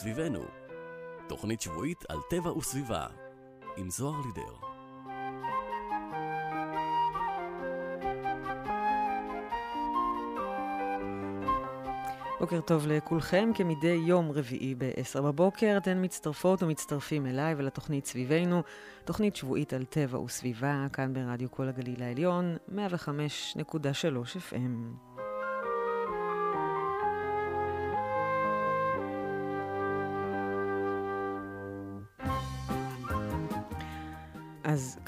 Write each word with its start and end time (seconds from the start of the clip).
סביבנו. 0.00 0.40
תוכנית 1.28 1.60
שבועית 1.60 2.04
על 2.08 2.18
טבע 2.30 2.52
וסביבה, 2.52 3.06
עם 3.76 3.90
זוהר 3.90 4.20
לידר. 4.26 4.54
בוקר 12.40 12.60
טוב 12.60 12.86
לכולכם, 12.86 13.50
כמדי 13.54 14.00
יום 14.06 14.30
רביעי 14.30 14.74
ב-10 14.74 15.20
בבוקר 15.20 15.74
אתן 15.76 16.04
מצטרפות 16.04 16.62
ומצטרפים 16.62 17.26
אליי 17.26 17.54
ולתוכנית 17.56 18.06
סביבנו, 18.06 18.62
תוכנית 19.04 19.36
שבועית 19.36 19.72
על 19.72 19.84
טבע 19.84 20.20
וסביבה, 20.20 20.86
כאן 20.92 21.12
ברדיו 21.12 21.50
כל 21.50 21.68
הגליל 21.68 22.02
העליון, 22.02 22.56
105.3 22.68 22.74
FM. 24.50 25.09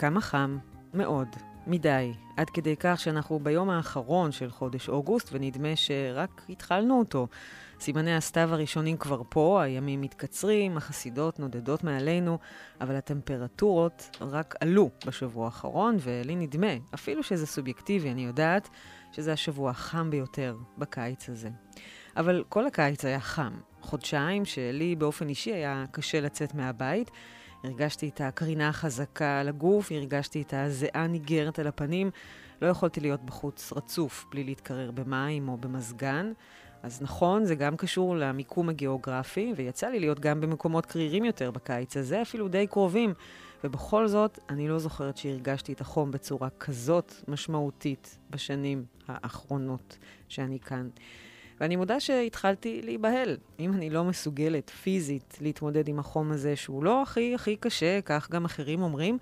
כמה 0.03 0.21
חם? 0.21 0.59
מאוד. 0.95 1.29
מדי. 1.67 2.13
עד 2.37 2.51
כדי 2.51 2.77
כך 2.81 3.01
שאנחנו 3.01 3.39
ביום 3.39 3.71
האחרון 3.71 4.33
של 4.33 4.51
חודש 4.51 4.89
אוגוסט, 4.89 5.29
ונדמה 5.33 5.77
שרק 5.77 6.43
התחלנו 6.49 6.99
אותו. 6.99 7.29
סימני 7.81 8.17
הסתיו 8.17 8.49
הראשונים 8.53 8.97
כבר 8.97 9.23
פה, 9.29 9.63
הימים 9.63 10.01
מתקצרים, 10.01 10.77
החסידות 10.77 11.39
נודדות 11.39 11.85
מעלינו, 11.85 12.39
אבל 12.81 12.97
הטמפרטורות 12.97 14.17
רק 14.21 14.55
עלו 14.61 14.91
בשבוע 15.07 15.45
האחרון, 15.45 15.97
ולי 16.01 16.37
נדמה, 16.37 16.73
אפילו 16.95 17.23
שזה 17.23 17.47
סובייקטיבי, 17.47 18.11
אני 18.11 18.25
יודעת, 18.25 18.69
שזה 19.13 19.33
השבוע 19.33 19.71
החם 19.71 20.11
ביותר 20.11 20.57
בקיץ 20.79 21.29
הזה. 21.29 21.49
אבל 22.17 22.45
כל 22.49 22.67
הקיץ 22.67 23.05
היה 23.05 23.21
חם. 23.21 23.53
חודשיים 23.81 24.45
שלי 24.45 24.97
באופן 24.97 25.29
אישי 25.29 25.53
היה 25.53 25.85
קשה 25.91 26.21
לצאת 26.21 26.55
מהבית. 26.55 27.11
הרגשתי 27.65 28.09
את 28.09 28.21
הקרינה 28.21 28.69
החזקה 28.69 29.41
על 29.41 29.49
הגוף, 29.49 29.93
הרגשתי 29.93 30.43
את 30.43 30.55
הזיעה 30.57 31.07
ניגרת 31.07 31.59
על 31.59 31.67
הפנים. 31.67 32.11
לא 32.63 32.67
יכולתי 32.67 33.01
להיות 33.01 33.23
בחוץ 33.25 33.73
רצוף 33.73 34.27
בלי 34.31 34.45
להתקרר 34.45 34.91
במים 34.91 35.49
או 35.49 35.57
במזגן. 35.57 36.33
אז 36.83 37.03
נכון, 37.03 37.45
זה 37.45 37.55
גם 37.55 37.77
קשור 37.77 38.17
למיקום 38.17 38.69
הגיאוגרפי, 38.69 39.53
ויצא 39.57 39.89
לי 39.89 40.01
להיות 40.01 40.21
גם 40.21 40.41
במקומות 40.41 40.87
קרירים 40.87 41.25
יותר 41.25 41.51
בקיץ 41.51 41.97
הזה, 41.97 42.23
אפילו 42.23 42.49
די 42.49 42.67
קרובים. 42.67 43.15
ובכל 43.65 44.07
זאת, 44.07 44.39
אני 44.49 44.69
לא 44.69 44.79
זוכרת 44.79 45.17
שהרגשתי 45.17 45.73
את 45.73 45.81
החום 45.81 46.11
בצורה 46.11 46.49
כזאת 46.51 47.15
משמעותית 47.29 48.19
בשנים 48.31 48.85
האחרונות 49.09 49.99
שאני 50.29 50.61
כאן. 50.61 50.89
ואני 51.63 51.77
מודה 51.77 52.01
שהתחלתי 52.01 52.83
להיבהל. 52.85 53.37
אם 53.61 53.73
אני 53.73 53.91
לא 53.91 54.05
מסוגלת 54.05 54.71
פיזית 54.71 55.39
להתמודד 55.41 55.89
עם 55.89 55.99
החום 55.99 56.33
הזה, 56.33 56.57
שהוא 56.57 56.85
לא 56.85 57.03
הכי 57.03 57.35
הכי 57.35 57.57
קשה, 57.57 58.01
כך 58.01 58.31
גם 58.31 58.45
אחרים 58.45 58.83
אומרים, 58.83 59.19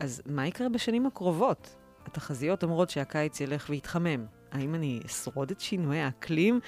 אז 0.00 0.22
מה 0.26 0.46
יקרה 0.46 0.68
בשנים 0.68 1.06
הקרובות? 1.06 1.76
התחזיות 2.06 2.62
אומרות 2.62 2.90
שהקיץ 2.90 3.40
ילך 3.40 3.66
ויתחמם. 3.70 4.24
האם 4.52 4.74
אני 4.74 5.00
אשרוד 5.06 5.50
את 5.50 5.60
שינויי 5.60 6.00
האקלים, 6.00 6.60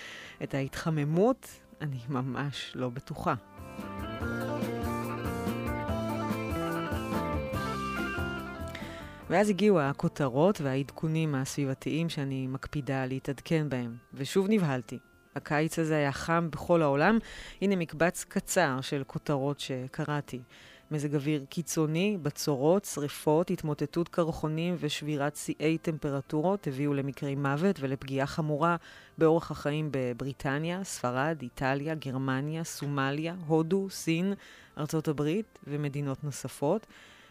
את 0.42 0.54
ההתחממות? 0.54 1.48
אני 1.80 1.98
ממש 2.08 2.72
לא 2.74 2.88
בטוחה. 2.88 3.34
ואז 9.30 9.48
הגיעו 9.48 9.80
הכותרות 9.80 10.60
והעדכונים 10.60 11.34
הסביבתיים 11.34 12.08
שאני 12.08 12.46
מקפידה 12.46 13.06
להתעדכן 13.06 13.68
בהם, 13.68 13.96
ושוב 14.14 14.46
נבהלתי. 14.48 14.98
הקיץ 15.36 15.78
הזה 15.78 15.96
היה 15.96 16.12
חם 16.12 16.48
בכל 16.52 16.82
העולם. 16.82 17.18
הנה 17.62 17.76
מקבץ 17.76 18.24
קצר 18.28 18.80
של 18.80 19.02
כותרות 19.06 19.60
שקראתי. 19.60 20.40
מזג 20.90 21.14
אוויר 21.14 21.44
קיצוני, 21.48 22.18
בצורות, 22.22 22.84
שריפות, 22.84 23.50
התמוטטות 23.50 24.08
קרחונים 24.08 24.76
ושבירת 24.78 25.36
שיאי 25.36 25.78
טמפרטורות 25.78 26.66
הביאו 26.66 26.94
למקרי 26.94 27.34
מוות 27.34 27.80
ולפגיעה 27.80 28.26
חמורה 28.26 28.76
באורח 29.18 29.50
החיים 29.50 29.88
בבריטניה, 29.90 30.84
ספרד, 30.84 31.38
איטליה, 31.42 31.94
גרמניה, 31.94 32.64
סומליה, 32.64 33.34
הודו, 33.46 33.90
סין, 33.90 34.34
ארצות 34.78 35.08
הברית 35.08 35.58
ומדינות 35.66 36.24
נוספות. 36.24 36.86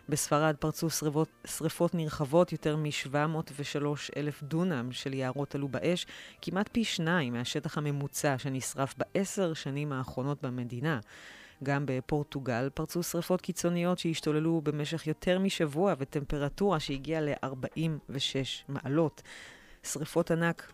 בספרד 0.10 0.56
פרצו 0.60 0.90
שריפות, 0.90 1.30
שריפות 1.46 1.96
נרחבות, 1.96 2.52
יותר 2.52 2.76
מ-703 2.76 3.86
אלף 4.18 4.44
דונם 4.44 4.92
של 4.92 5.14
יערות 5.14 5.56
עלו 5.56 5.68
באש, 5.68 6.06
כמעט 6.42 6.70
פי 6.72 6.84
שניים 6.84 7.34
מהשטח 7.34 7.78
הממוצע 7.78 8.38
שנשרף 8.38 8.96
בעשר 8.98 9.54
שנים 9.54 9.92
האחרונות 9.92 10.42
במדינה. 10.42 11.00
גם 11.64 11.84
בפורטוגל 11.86 12.70
פרצו 12.74 13.04
שריפות 13.04 13.42
קיצוניות 13.42 14.00
שהשתוללו 14.00 14.62
במשך 14.64 15.08
יותר 15.08 15.40
משבוע 15.40 15.94
וטמפרטורה 15.98 16.80
שהגיעה 16.80 17.22
ל-46 17.22 18.70
מעלות. 18.70 19.22
שריפות 19.84 20.32
ענק 20.32 20.72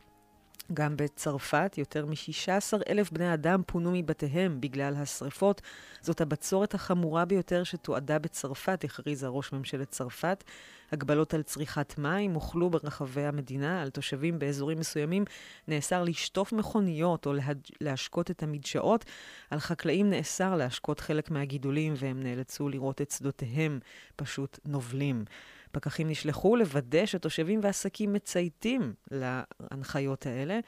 גם 0.74 0.98
בצרפת, 0.98 1.76
יותר 1.78 2.06
מ-16 2.06 2.78
אלף 2.90 3.12
בני 3.12 3.34
אדם 3.34 3.62
פונו 3.68 3.92
מבתיהם 3.94 4.62
בגלל 4.62 4.94
השרפות. 4.98 5.62
זאת 6.02 6.22
הבצורת 6.22 6.74
החמורה 6.74 7.26
ביותר 7.26 7.64
שתועדה 7.64 8.20
בצרפת, 8.20 8.84
הכריזה 8.84 9.28
ראש 9.28 9.54
ממשלת 9.54 9.90
צרפת. 9.90 10.44
הגבלות 10.92 11.34
על 11.34 11.42
צריכת 11.42 11.98
מים 11.98 12.34
הוחלו 12.34 12.70
ברחבי 12.70 13.26
המדינה, 13.26 13.82
על 13.82 13.90
תושבים 13.90 14.40
באזורים 14.40 14.80
מסוימים 14.80 15.26
נאסר 15.68 16.04
לשטוף 16.04 16.54
מכוניות 16.54 17.26
או 17.26 17.34
להשקות 17.82 18.32
את 18.32 18.44
המדשאות. 18.44 19.06
על 19.50 19.60
חקלאים 19.60 20.10
נאסר 20.10 20.56
להשקות 20.56 21.00
חלק 21.00 21.32
מהגידולים 21.32 21.94
והם 21.98 22.24
נאלצו 22.24 22.70
לראות 22.70 23.02
את 23.02 23.12
שדותיהם 23.12 23.80
פשוט 24.16 24.60
נובלים. 24.66 25.26
פקחים 25.76 26.10
נשלחו 26.10 26.56
לוודא 26.56 27.06
שתושבים 27.06 27.60
ועסקים 27.64 28.14
מצייתים 28.14 28.94
להנחיות 29.12 30.26
האלה, 30.26 30.60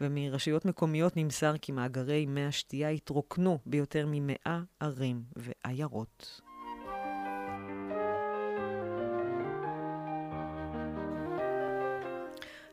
ומרשויות 0.00 0.64
מקומיות 0.64 1.16
נמסר 1.16 1.54
כי 1.62 1.72
מאגרי 1.72 2.26
מי 2.26 2.44
השתייה 2.44 2.88
התרוקנו 2.88 3.58
ביותר 3.66 4.06
ממאה 4.08 4.60
ערים 4.80 5.22
ועיירות. 5.36 6.40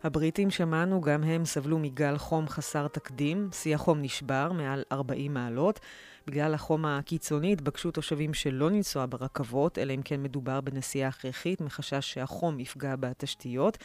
הבריטים, 0.03 0.51
שמענו, 0.51 1.01
גם 1.01 1.23
הם 1.23 1.45
סבלו 1.45 1.79
מגל 1.79 2.17
חום 2.17 2.47
חסר 2.47 2.87
תקדים. 2.87 3.49
שיא 3.53 3.75
החום 3.75 4.01
נשבר 4.01 4.51
מעל 4.51 4.83
40 4.91 5.33
מעלות. 5.33 5.79
בגלל 6.27 6.53
החום 6.53 6.85
הקיצוני 6.85 7.53
התבקשו 7.53 7.91
תושבים 7.91 8.33
שלא 8.33 8.71
לנסוע 8.71 9.05
ברכבות, 9.09 9.77
אלא 9.77 9.93
אם 9.93 10.01
כן 10.01 10.23
מדובר 10.23 10.61
בנסיעה 10.61 11.09
הכרחית, 11.09 11.61
מחשש 11.61 12.13
שהחום 12.13 12.59
יפגע 12.59 12.95
בתשתיות. 12.95 13.77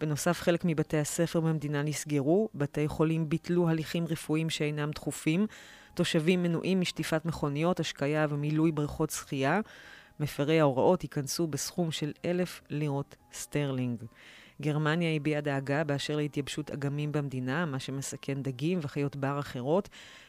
בנוסף, 0.00 0.40
חלק 0.40 0.64
מבתי 0.64 0.96
הספר 0.96 1.40
במדינה 1.40 1.82
נסגרו, 1.82 2.48
בתי 2.54 2.88
חולים 2.88 3.28
ביטלו 3.28 3.68
הליכים 3.68 4.06
רפואיים 4.06 4.50
שאינם 4.50 4.90
דחופים, 4.90 5.46
תושבים 5.94 6.42
מנועים 6.42 6.80
משטיפת 6.80 7.24
מכוניות, 7.24 7.80
השקיה 7.80 8.26
ומילוי 8.30 8.72
בריכות 8.72 9.10
שחייה. 9.10 9.60
מפרי 10.20 10.60
ההוראות 10.60 11.02
ייקנסו 11.02 11.46
בסכום 11.46 11.90
של 11.90 12.12
אלף 12.24 12.60
לירות 12.70 13.16
סטרלינג. 13.32 14.04
גרמניה 14.62 15.16
הביעה 15.16 15.40
דאגה 15.40 15.84
באשר 15.84 16.16
להתייבשות 16.16 16.70
אגמים 16.70 17.12
במדינה, 17.12 17.66
מה 17.66 17.78
שמסכן 17.78 18.42
דגים 18.42 18.78
וחיות 18.82 19.16
בר 19.16 19.38
אחרות. 19.38 19.88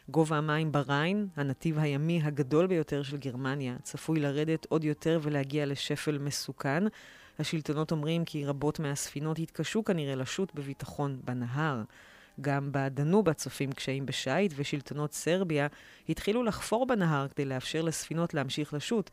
גובה 0.09 0.38
המים 0.38 0.71
בריין, 0.71 1.27
הנתיב 1.36 1.80
הימי 1.80 2.21
הגדול 2.24 2.68
ביותר 2.68 3.03
של 3.03 3.18
גרמניה, 3.18 3.75
צפוי 3.83 4.19
לרדת 4.19 4.65
עוד 4.69 4.83
יותר 4.83 5.19
ולהגיע 5.24 5.65
לשפל 5.65 6.18
מסוכן. 6.18 6.83
השלטונות 7.39 7.92
אומרים 7.92 8.25
כי 8.25 8.45
רבות 8.45 8.80
מהספינות 8.80 9.39
יתקשו 9.39 9.83
כנראה 9.83 10.15
לשוט 10.15 10.56
בביטחון 10.56 11.19
בנהר. 11.24 11.81
גם 12.42 12.69
בדנובה 12.71 13.33
צופים 13.33 13.71
קשיים 13.71 14.06
בשיט, 14.06 14.53
ושלטונות 14.56 15.13
סרביה 15.13 15.68
התחילו 16.09 16.44
לחפור 16.44 16.88
בנהר 16.88 17.27
כדי 17.27 17.45
לאפשר 17.45 17.81
לספינות 17.81 18.33
להמשיך 18.33 18.74
לשוט. 18.74 19.09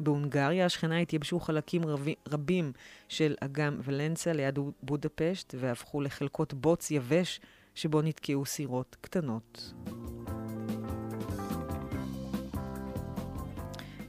בהונגריה 0.00 0.66
השכנה 0.66 0.98
התייבשו 0.98 1.40
חלקים 1.40 1.86
רבי, 1.86 2.14
רבים 2.28 2.72
של 3.08 3.34
אגם 3.40 3.80
ולנסה 3.84 4.32
ליד 4.32 4.58
בודפשט 4.82 5.54
והפכו 5.58 6.00
לחלקות 6.00 6.54
בוץ 6.54 6.90
יבש 6.90 7.40
שבו 7.74 8.02
נתקעו 8.02 8.46
סירות 8.46 8.96
קטנות. 9.00 9.72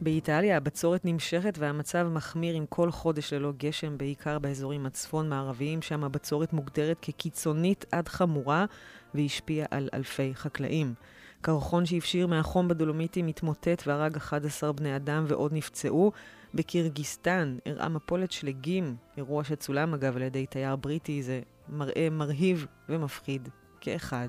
באיטליה 0.03 0.57
הבצורת 0.57 1.05
נמשכת 1.05 1.57
והמצב 1.57 2.07
מחמיר 2.11 2.55
עם 2.55 2.65
כל 2.65 2.91
חודש 2.91 3.33
ללא 3.33 3.51
גשם, 3.57 3.97
בעיקר 3.97 4.39
באזורים 4.39 4.85
הצפון-מערביים, 4.85 5.81
שם 5.81 6.03
הבצורת 6.03 6.53
מוגדרת 6.53 6.97
כקיצונית 7.01 7.85
עד 7.91 8.07
חמורה 8.07 8.65
והשפיעה 9.13 9.67
על 9.71 9.89
אלפי 9.93 10.35
חקלאים. 10.35 10.93
קרחון 11.45 11.85
שהפשיר 11.85 12.27
מהחום 12.27 12.67
בדולומיטים 12.67 13.27
התמוטט 13.27 13.83
והרג 13.87 14.15
11 14.15 14.71
בני 14.71 14.95
אדם 14.95 15.25
ועוד 15.27 15.53
נפצעו. 15.53 16.11
בקירגיסטן 16.53 17.57
אירעה 17.65 17.89
מפולת 17.89 18.31
שלגים, 18.31 18.95
אירוע 19.17 19.43
שצולם 19.43 19.93
אגב 19.93 20.15
על 20.15 20.21
ידי 20.21 20.45
תייר 20.45 20.75
בריטי, 20.75 21.23
זה 21.23 21.41
מראה 21.69 22.07
מרהיב 22.11 22.65
ומפחיד 22.89 23.49
כאחד. 23.81 24.27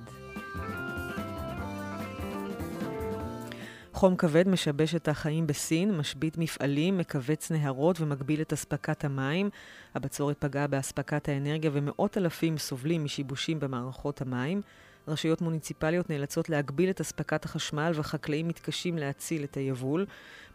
חום 3.93 4.17
כבד 4.17 4.49
משבש 4.49 4.95
את 4.95 5.09
החיים 5.09 5.47
בסין, 5.47 5.97
משבית 5.97 6.39
מפעלים, 6.39 6.99
מכווץ 6.99 7.51
נהרות 7.51 8.01
ומגביל 8.01 8.41
את 8.41 8.53
אספקת 8.53 9.05
המים. 9.05 9.51
הבצורת 9.95 10.39
פגעה 10.39 10.67
באספקת 10.67 11.29
האנרגיה 11.29 11.71
ומאות 11.73 12.19
אלפים 12.19 12.59
סובלים 12.59 13.05
משיבושים 13.05 13.61
במערכות 13.61 14.21
המים. 14.21 14.61
רשויות 15.09 15.41
מוניציפליות 15.41 16.11
נאלצות 16.11 16.49
להגביל 16.49 16.91
את 16.91 17.01
אספקת 17.01 17.45
החשמל 17.45 17.93
וחקלאים 17.95 18.49
מתקשים 18.49 18.99
להציל 18.99 19.45
את 19.45 19.57
היבול. 19.57 20.07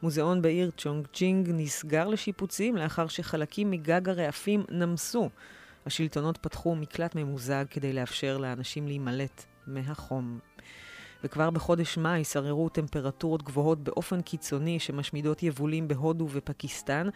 מוזיאון 0.04 0.42
בעיר 0.42 0.72
צ'ונג 0.78 1.08
צ'ינג 1.14 1.50
נסגר 1.54 2.08
לשיפוצים 2.08 2.78
לאחר 2.78 3.08
שחלקים 3.08 3.72
מגג 3.72 4.10
הרעפים 4.10 4.64
נמסו. 4.72 5.30
השלטונות 5.86 6.38
פתחו 6.38 6.76
מקלט 6.76 7.16
ממוזג 7.16 7.66
כדי 7.70 7.94
לאפשר 7.94 8.38
לאנשים 8.38 8.88
להימלט 8.88 9.46
מהחום. 9.68 10.40
וכבר 11.24 11.50
בחודש 11.50 11.98
מאי 11.98 12.24
שררו 12.24 12.70
טמפרטורות 12.70 13.44
גבוהות 13.44 13.84
באופן 13.84 14.22
קיצוני 14.22 14.80
שמשמידות 14.80 15.44
יבולים 15.44 15.88
בהודו 15.88 16.28
ופקיסטן. 16.32 17.08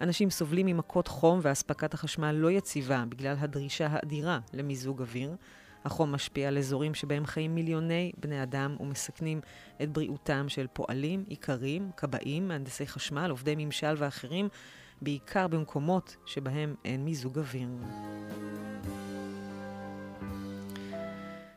אנשים 0.00 0.30
סובלים 0.30 0.66
ממכות 0.66 1.08
חום 1.08 1.40
ואספקת 1.42 1.94
החשמל 1.94 2.32
לא 2.32 2.50
יציבה 2.50 3.04
בגלל 3.08 3.36
הדרישה 3.38 3.86
האדירה 3.90 4.38
למיזוג 4.52 5.00
אוויר. 5.00 5.36
החום 5.84 6.12
משפיע 6.12 6.48
על 6.48 6.58
אזורים 6.58 6.94
שבהם 6.94 7.26
חיים 7.26 7.54
מיליוני 7.54 8.12
בני 8.20 8.42
אדם 8.42 8.76
ומסכנים 8.80 9.40
את 9.82 9.90
בריאותם 9.90 10.48
של 10.48 10.66
פועלים, 10.72 11.24
איכרים, 11.30 11.90
כבאים, 11.96 12.48
מהנדסי 12.48 12.86
חשמל, 12.86 13.30
עובדי 13.30 13.54
ממשל 13.56 13.94
ואחרים, 13.96 14.48
בעיקר 15.02 15.48
במקומות 15.48 16.16
שבהם 16.26 16.74
אין 16.84 17.04
מיזוג 17.04 17.38
אוויר. 17.38 17.68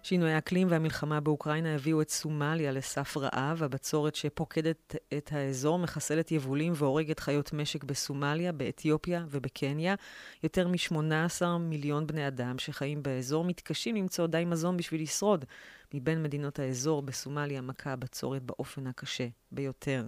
שינוי 0.08 0.32
האקלים 0.32 0.68
והמלחמה 0.72 1.20
באוקראינה 1.20 1.76
הביאו 1.76 2.02
את 2.02 2.10
סומליה 2.10 2.72
לסף 2.72 3.18
רעב. 3.18 3.64
הבצורת 3.64 4.16
שפוקדת 4.16 4.96
את 5.18 5.30
האזור 5.34 5.80
מחסלת 5.80 6.32
יבולים 6.32 6.74
והורגת 6.76 7.20
חיות 7.20 7.54
משק 7.54 7.84
בסומליה, 7.84 8.52
באתיופיה 8.52 9.26
ובקניה. 9.30 9.96
יותר 10.44 10.68
מ-18 10.68 11.46
מיליון 11.60 12.08
בני 12.08 12.28
אדם 12.28 12.58
שחיים 12.58 13.04
באזור 13.04 13.44
מתקשים 13.44 13.96
למצוא 13.96 14.28
די 14.28 14.46
מזון 14.46 14.78
בשביל 14.78 15.02
לשרוד. 15.02 15.46
מבין 15.94 16.24
מדינות 16.24 16.60
האזור, 16.60 17.02
בסומליה 17.02 17.62
מכה 17.62 17.92
הבצורת 17.92 18.44
באופן 18.44 18.88
הקשה 18.88 19.28
ביותר. 19.52 20.08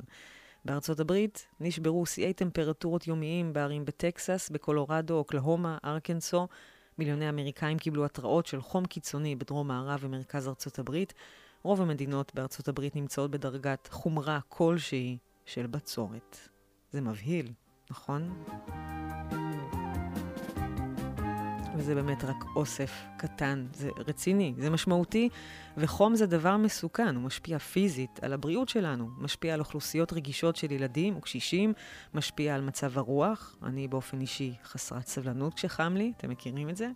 בארצות 0.65 0.99
הברית 0.99 1.47
נשברו 1.59 2.05
שיאי 2.05 2.33
טמפרטורות 2.33 3.07
יומיים 3.07 3.53
בערים 3.53 3.85
בטקסס, 3.85 4.49
בקולורדו, 4.49 5.13
אוקלהומה, 5.13 5.77
ארקנסו. 5.85 6.47
מיליוני 6.99 7.29
אמריקאים 7.29 7.77
קיבלו 7.77 8.05
התראות 8.05 8.45
של 8.45 8.61
חום 8.61 8.85
קיצוני 8.85 9.35
בדרום 9.35 9.67
מערב 9.67 9.99
ומרכז 10.01 10.47
ארצות 10.47 10.79
הברית. 10.79 11.13
רוב 11.63 11.81
המדינות 11.81 12.31
בארצות 12.35 12.67
הברית 12.67 12.95
נמצאות 12.95 13.31
בדרגת 13.31 13.89
חומרה 13.91 14.39
כלשהי 14.47 15.17
של 15.45 15.67
בצורת. 15.67 16.37
זה 16.91 17.01
מבהיל, 17.01 17.53
נכון? 17.91 18.43
וזה 21.77 21.95
באמת 21.95 22.23
רק 22.23 22.43
אוסף 22.55 23.05
קטן. 23.17 23.65
זה 23.73 23.89
רציני, 24.07 24.53
זה 24.57 24.69
משמעותי, 24.69 25.29
וחום 25.77 26.15
זה 26.15 26.25
דבר 26.25 26.57
מסוכן, 26.57 27.15
הוא 27.15 27.23
משפיע 27.23 27.59
פיזית 27.59 28.19
על 28.23 28.33
הבריאות 28.33 28.69
שלנו, 28.69 29.09
משפיע 29.17 29.53
על 29.53 29.59
אוכלוסיות 29.59 30.13
רגישות 30.13 30.55
של 30.55 30.71
ילדים 30.71 31.17
וקשישים, 31.17 31.73
משפיע 32.13 32.55
על 32.55 32.61
מצב 32.61 32.97
הרוח. 32.97 33.55
אני 33.63 33.87
באופן 33.87 34.21
אישי 34.21 34.53
חסרת 34.63 35.07
סבלנות 35.07 35.53
כשחם 35.53 35.93
לי, 35.97 36.13
אתם 36.17 36.29
מכירים 36.29 36.69
את 36.69 36.77
זה? 36.77 36.89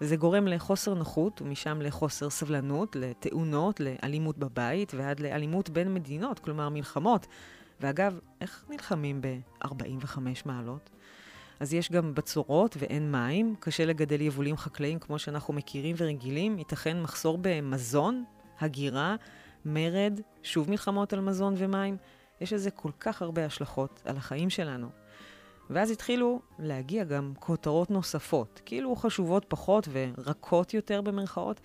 וזה 0.00 0.16
גורם 0.16 0.46
לחוסר 0.46 0.94
נוחות, 0.94 1.42
ומשם 1.42 1.80
לחוסר 1.82 2.30
סבלנות, 2.30 2.96
לתאונות, 2.96 3.80
לאלימות 3.80 4.38
בבית, 4.38 4.94
ועד 4.94 5.20
לאלימות 5.20 5.70
בין 5.70 5.94
מדינות, 5.94 6.38
כלומר 6.38 6.68
מלחמות. 6.68 7.26
ואגב, 7.80 8.18
איך 8.40 8.64
נלחמים 8.70 9.20
ב-45 9.20 10.18
מעלות? 10.44 10.90
אז 11.60 11.74
יש 11.74 11.92
גם 11.92 12.14
בצורות 12.14 12.76
ואין 12.78 13.12
מים, 13.12 13.54
קשה 13.60 13.84
לגדל 13.84 14.20
יבולים 14.20 14.56
חקלאיים 14.56 14.98
כמו 14.98 15.18
שאנחנו 15.18 15.54
מכירים 15.54 15.96
ורגילים, 15.98 16.58
ייתכן 16.58 17.02
מחסור 17.02 17.38
במזון, 17.40 18.24
הגירה, 18.60 19.16
מרד, 19.64 20.20
שוב 20.42 20.70
מלחמות 20.70 21.12
על 21.12 21.20
מזון 21.20 21.54
ומים. 21.56 21.96
יש 22.40 22.52
לזה 22.52 22.70
כל 22.70 22.90
כך 23.00 23.22
הרבה 23.22 23.44
השלכות 23.44 24.02
על 24.04 24.16
החיים 24.16 24.50
שלנו. 24.50 24.88
ואז 25.70 25.90
התחילו 25.90 26.40
להגיע 26.58 27.04
גם 27.04 27.32
כותרות 27.40 27.90
נוספות, 27.90 28.60
כאילו 28.64 28.96
חשובות 28.96 29.44
פחות 29.48 29.88
ורקות 29.92 30.74
יותר 30.74 31.00
במרכאות, 31.00 31.60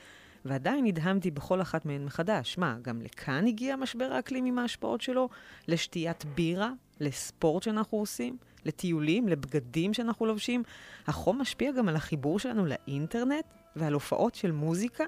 ועדיין 0.46 0.86
נדהמתי 0.86 1.32
בכל 1.32 1.62
אחת 1.62 1.86
מהן 1.86 2.06
מחדש. 2.06 2.58
מה, 2.58 2.78
גם 2.82 3.02
לכאן 3.02 3.48
הגיע 3.48 3.76
משבר 3.76 4.14
האקלים 4.14 4.46
עם 4.46 4.60
ההשפעות 4.60 5.02
שלו? 5.02 5.30
לשתיית 5.68 6.26
בירה? 6.26 6.72
לספורט 7.00 7.63
שאנחנו 7.63 7.98
עושים? 7.98 8.38
לטיולים, 8.66 9.28
לבגדים 9.28 9.94
שאנחנו 9.94 10.25
לובשים. 10.25 10.63
החום 11.07 11.42
משפיע 11.42 11.72
גם 11.72 11.90
על 11.90 11.96
החיבור 11.96 12.40
שלנו 12.40 12.66
לאינטרנט 12.66 13.46
ועל 13.75 13.94
הופעות 13.94 14.36
של 14.36 14.51
מוזיקה. 14.51 15.04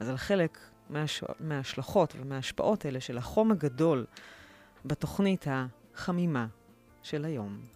אז 0.00 0.08
על 0.08 0.16
חלק 0.16 0.58
מהש... 0.90 1.24
מההשלכות 1.40 2.14
ומההשפעות 2.20 2.84
האלה 2.84 3.00
של 3.00 3.18
החום 3.18 3.52
הגדול 3.52 4.06
בתוכנית 4.84 5.46
החמימה 5.48 6.46
של 7.02 7.24
היום. 7.24 7.71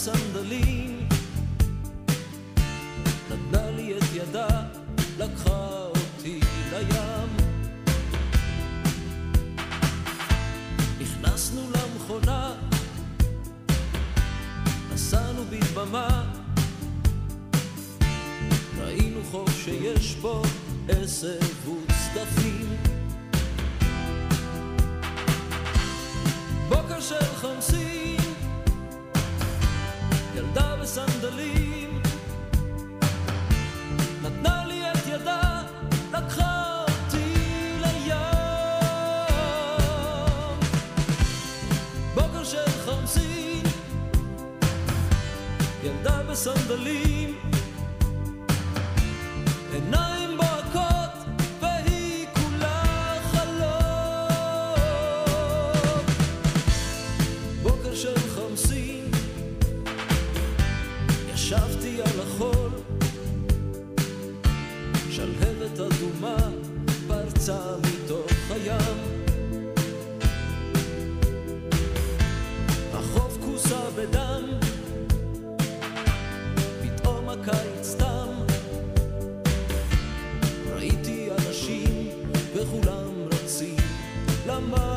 בסנדלים, 0.00 1.08
נתנה 3.30 3.70
לי 3.70 3.98
את 3.98 4.04
ידה, 4.14 4.62
לקחה 5.18 5.84
אותי 5.84 6.40
לים. 6.72 7.36
נכנסנו 11.00 11.60
למכונה, 11.70 12.52
נסענו 14.94 15.42
בדממה, 15.50 16.24
ראינו 18.78 19.20
חוף 19.30 19.50
שיש 19.64 20.14
בו 20.14 20.42
עשב 20.88 21.68
וצדפים. 21.68 22.76
בוקר 26.68 27.00
של 27.00 27.24
חמסין, 27.36 28.19
ילדה 30.40 30.76
בסנדלים, 30.82 32.02
נתנה 34.22 34.64
לי 34.66 34.92
את 34.92 35.06
ידה, 35.06 35.62
לקחה 36.12 36.84
אותי 36.88 37.34
לים. 37.80 38.16
בוקר 42.14 42.44
של 42.44 42.70
חמסין, 42.84 43.62
ילדה 45.84 46.22
בסנדלים, 46.30 47.39
וכולם 82.70 83.28
רצים. 83.32 83.76
למעלה 84.46 84.89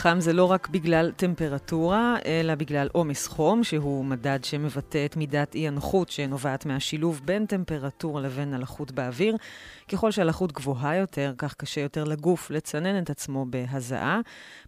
חם 0.00 0.20
זה 0.20 0.32
לא 0.32 0.44
רק 0.44 0.68
בגלל 0.68 1.12
טמפרטורה, 1.16 1.58
אלא 2.26 2.54
בגלל 2.54 2.88
עומס 2.92 3.26
חום, 3.26 3.64
שהוא 3.64 4.04
מדד 4.04 4.38
שמבטא 4.42 5.04
את 5.04 5.16
מידת 5.16 5.54
אי-הנוחות 5.54 6.10
שנובעת 6.10 6.66
מהשילוב 6.66 7.20
בין 7.24 7.46
טמפרטורה 7.46 8.20
לבין 8.22 8.54
הלחות 8.54 8.92
באוויר. 8.92 9.36
ככל 9.92 10.10
שהלחות 10.10 10.52
גבוהה 10.52 10.96
יותר, 10.96 11.34
כך 11.38 11.54
קשה 11.54 11.80
יותר 11.80 12.04
לגוף 12.04 12.50
לצנן 12.50 13.02
את 13.02 13.10
עצמו 13.10 13.46
בהזעה. 13.50 14.20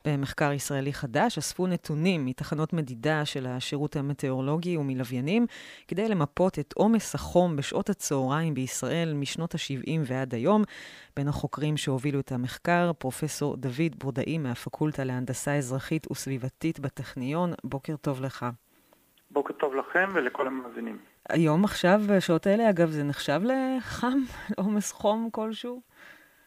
במחקר 0.04 0.52
ישראלי 0.52 0.92
חדש 0.92 1.38
אספו 1.38 1.66
נתונים 1.66 2.26
מתחנות 2.26 2.72
מדידה 2.72 3.24
של 3.24 3.46
השירות 3.46 3.96
המטאורולוגי 3.96 4.76
ומלוויינים, 4.76 5.46
כדי 5.88 6.08
למפות 6.08 6.58
את 6.58 6.72
עומס 6.76 7.14
החום 7.14 7.56
בשעות 7.56 7.90
הצהריים 7.90 8.54
בישראל 8.54 9.14
משנות 9.14 9.54
ה-70 9.54 10.00
ועד 10.04 10.34
היום. 10.34 10.62
בין 11.16 11.28
החוקרים 11.28 11.76
שהובילו 11.76 12.20
את 12.20 12.32
המחקר, 12.32 12.92
פרופסור 12.98 13.56
דוד 13.56 13.98
בורדאי 13.98 14.38
מהפקולטה 14.38 15.04
להנדסה 15.04 15.56
אזרחית 15.56 16.10
וסביבתית 16.10 16.80
בטכניון. 16.92 17.52
בוקר 17.64 17.96
טוב 17.96 18.20
לך. 18.20 18.46
בוקר 19.30 19.52
טוב 19.52 19.74
לכם 19.74 20.08
ולכל 20.14 20.46
המאזינים. 20.46 20.98
היום, 21.28 21.64
עכשיו, 21.64 22.00
בשעות 22.16 22.46
האלה, 22.46 22.70
אגב, 22.70 22.88
זה 22.88 23.04
נחשב 23.04 23.40
לחם? 23.44 24.18
עומס 24.64 24.92
חום 24.92 25.28
כלשהו? 25.32 25.80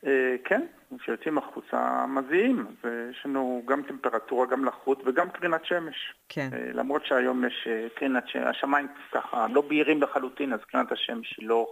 אה, 0.06 0.36
כן, 0.46 0.62
כשיוצאים 1.00 1.38
החוצה 1.38 2.06
מזיעים, 2.08 2.66
ויש 2.84 3.26
לנו 3.26 3.64
גם 3.68 3.82
טמפרטורה, 3.88 4.46
גם 4.46 4.66
לחות 4.66 5.02
וגם 5.06 5.30
קרינת 5.30 5.66
שמש. 5.66 6.14
כן. 6.30 6.50
אה, 6.54 6.72
למרות 6.74 7.06
שהיום 7.06 7.46
יש 7.46 7.68
אה, 7.68 7.88
קרינת 7.96 8.28
שמש, 8.28 8.44
השמיים 8.46 8.88
ככה 9.12 9.48
לא 9.54 9.62
בהירים 9.62 10.02
לחלוטין, 10.02 10.54
אז 10.54 10.60
קרינת 10.60 10.92
השמש 10.92 11.38
היא 11.38 11.48
לא 11.48 11.68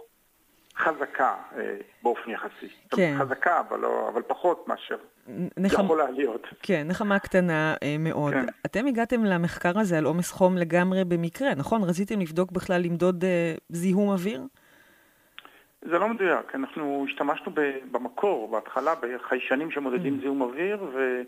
חזקה 0.76 1.34
אה, 1.56 1.76
באופן 2.02 2.30
יחסי. 2.30 2.68
כן. 2.96 3.16
חזקה, 3.18 3.60
אבל, 3.60 3.80
לא, 3.80 4.08
אבל 4.12 4.22
פחות 4.22 4.68
מאשר 4.68 4.96
נחמ... 5.56 5.84
יכולה 5.84 6.10
להיות. 6.10 6.46
כן, 6.62 6.86
נחמה 6.88 7.18
קטנה 7.18 7.74
אה, 7.82 7.96
מאוד. 7.98 8.32
כן. 8.32 8.46
אתם 8.66 8.86
הגעתם 8.86 9.24
למחקר 9.24 9.78
הזה 9.78 9.98
על 9.98 10.04
עומס 10.04 10.30
חום 10.30 10.56
לגמרי 10.56 11.04
במקרה, 11.04 11.54
נכון? 11.54 11.82
רציתם 11.82 12.20
לבדוק 12.20 12.52
בכלל, 12.52 12.80
למדוד 12.82 13.24
אה, 13.24 13.54
זיהום 13.68 14.08
אוויר? 14.08 14.42
זה 15.82 15.98
לא 15.98 16.08
מדויק, 16.08 16.54
אנחנו 16.54 17.06
השתמשנו 17.08 17.52
ב- 17.54 17.78
במקור, 17.90 18.48
בהתחלה, 18.50 18.94
בחיישנים 18.94 19.70
שמודדים 19.70 20.16
Mm. 20.18 20.20
זיהום 20.20 20.40
אוויר, 20.40 20.82
ו... 20.82 21.22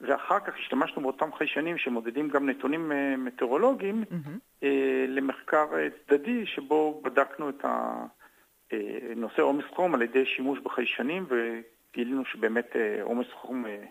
ואחר 0.00 0.40
כך 0.40 0.52
השתמשנו 0.58 1.02
באותם 1.02 1.32
חיישנים 1.38 1.78
שמודדים 1.78 2.28
גם 2.28 2.48
נתונים 2.48 2.92
אה, 2.92 3.16
מטאורולוגיים 3.16 4.04
מהמם. 4.10 4.38
אה, 4.62 5.04
למחקר 5.08 5.66
אה, 5.74 5.88
צדדי, 6.06 6.46
שבו 6.46 7.00
בדקנו 7.04 7.48
את 7.48 7.64
הנושא 9.10 9.42
עומס 9.42 9.64
חום 9.74 9.94
על 9.94 10.02
ידי 10.02 10.26
שימוש 10.26 10.58
בחיישנים, 10.58 11.26
וגילינו 11.28 12.24
שבאמת 12.24 12.76
אה, 12.76 13.02
עומס 13.02 13.26
חום 13.32 13.66
אה, 13.66 13.84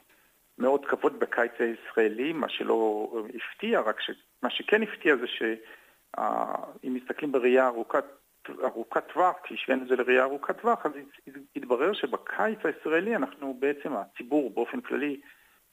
מאוד 0.58 0.86
כבוד 0.86 1.20
בקיץ 1.20 1.52
הישראלי, 1.60 2.34
מה 2.34 2.50
שלא 2.50 3.10
הפתיע, 3.36 3.80
רק 3.80 4.02
שמה 4.02 4.50
שכן 4.50 4.84
הפתיע 4.84 5.16
זה 5.16 5.28
שאם 5.28 6.94
מסתכלים 6.94 7.32
בראייה 7.32 7.68
ארוכת, 7.68 8.06
ארוכת 8.64 9.04
טווח, 9.14 9.36
כשהשווינו 9.44 9.84
את 9.84 9.88
זה 9.88 9.96
לראייה 9.96 10.24
ארוכת 10.24 10.62
טווח, 10.62 10.86
אז 10.86 10.92
התברר 11.56 11.94
שבקיץ 11.94 12.60
הישראלי 12.64 13.16
אנחנו 13.16 13.58
בעצם, 13.60 13.94
הציבור 13.94 14.50
באופן 14.54 14.82
כללי, 14.82 15.22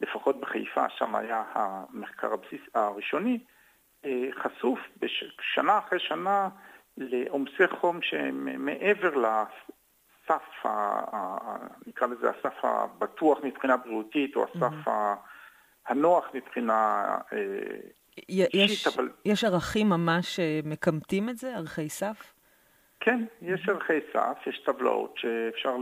לפחות 0.00 0.40
בחיפה, 0.40 0.88
שם 0.88 1.16
היה 1.16 1.44
המחקר 1.54 2.32
הבסיס 2.32 2.60
הראשוני, 2.74 3.38
אה, 4.04 4.28
חשוף 4.32 4.78
בש- 5.00 5.36
שנה 5.54 5.78
אחרי 5.78 5.98
שנה 5.98 6.48
לעומסי 7.00 7.68
חום 7.80 8.02
שהם 8.02 8.64
מעבר 8.64 9.10
לסף, 9.16 10.42
ה- 10.66 11.56
נקרא 11.86 12.06
לזה 12.08 12.30
הסף 12.30 12.54
הבטוח 12.62 13.38
מבחינה 13.44 13.76
בריאותית, 13.76 14.36
או 14.36 14.44
הסף 14.44 14.88
ה- 14.88 15.14
הנוח 15.86 16.24
מבחינה 16.34 17.04
אה, 17.32 17.38
י- 18.28 18.42
יש, 18.52 18.70
אישית, 18.70 18.86
אבל 18.94 19.10
יש 19.24 19.44
ערכים 19.44 19.88
ממש 19.88 20.40
אה, 20.40 20.60
מקמטים 20.64 21.28
את 21.28 21.38
זה? 21.38 21.56
ערכי 21.56 21.88
סף? 21.88 22.34
כן, 23.00 23.24
יש 23.42 23.68
ערכי 23.68 23.98
סף, 24.12 24.38
יש 24.46 24.58
טבלאות 24.58 25.14
שאפשר 25.16 25.76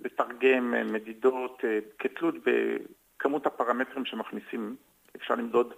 לתרגם 0.00 0.74
אה, 0.74 0.84
מדידות 0.84 1.60
כתלות 1.98 2.34
בכמות 2.44 3.46
הפרמטרים 3.46 4.04
שמכניסים. 4.04 4.76
אפשר 5.16 5.34
למדוד 5.34 5.74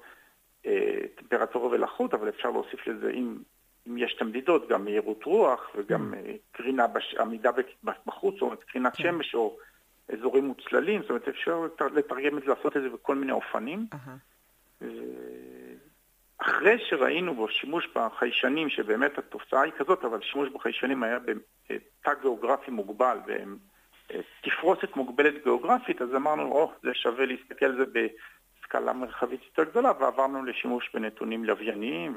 אה, 0.67 0.99
טמפרטורה 1.15 1.69
ולחות, 1.69 2.15
אבל 2.15 2.29
אפשר 2.29 2.51
להוסיף 2.51 2.87
לזה, 2.87 3.11
אם, 3.11 3.37
אם 3.89 3.99
יש 3.99 4.15
את 4.17 4.23
המדידות, 4.23 4.69
גם 4.69 4.85
מהירות 4.85 5.25
רוח 5.25 5.71
וגם 5.77 6.15
אה, 6.15 6.35
קרינה, 6.53 6.87
בש, 6.87 7.15
עמידה 7.15 7.51
בחוץ, 8.07 8.35
זאת 8.35 8.43
אומרת 8.43 8.65
קרינת 8.65 8.97
כן. 8.97 9.03
שמש 9.03 9.35
או 9.35 9.57
אזורים 10.13 10.45
מוצללים, 10.45 11.01
זאת 11.01 11.11
אומרת 11.11 11.29
אפשר 11.29 11.61
לתר- 11.61 11.95
לתרגם 11.95 12.39
את 12.39 12.43
זה, 12.43 12.49
לעשות 12.49 12.77
את 12.77 12.83
זה 12.83 12.89
בכל 12.89 13.15
מיני 13.15 13.33
אופנים. 13.33 13.87
אהה. 13.93 14.17
אחרי 16.39 16.79
שראינו 16.89 17.35
בו 17.35 17.49
שימוש 17.49 17.89
בחיישנים, 17.95 18.69
שבאמת 18.69 19.19
התוצאה 19.19 19.63
היא 19.63 19.73
כזאת, 19.79 20.05
אבל 20.05 20.23
שימוש 20.23 20.49
בחיישנים 20.49 21.03
היה 21.03 21.19
בתא 21.19 22.11
גיאוגרפי 22.21 22.71
מוגבל, 22.71 23.19
בתפרוסת 24.07 24.97
מוגבלת 24.97 25.43
גיאוגרפית, 25.45 26.03
אז 26.03 26.15
אמרנו, 26.15 26.43
או, 26.43 26.73
זה 26.83 26.91
שווה 26.95 27.27
להסתכל 27.27 27.65
על 27.67 27.77
זה 27.77 27.85
בסקאלה 28.73 28.93
מרחבית 28.93 29.41
יותר 29.45 29.71
גדולה, 29.71 29.93
ועברנו 30.01 30.45
לשימוש 30.45 30.91
בנתונים 30.95 31.45
לווייניים. 31.45 32.17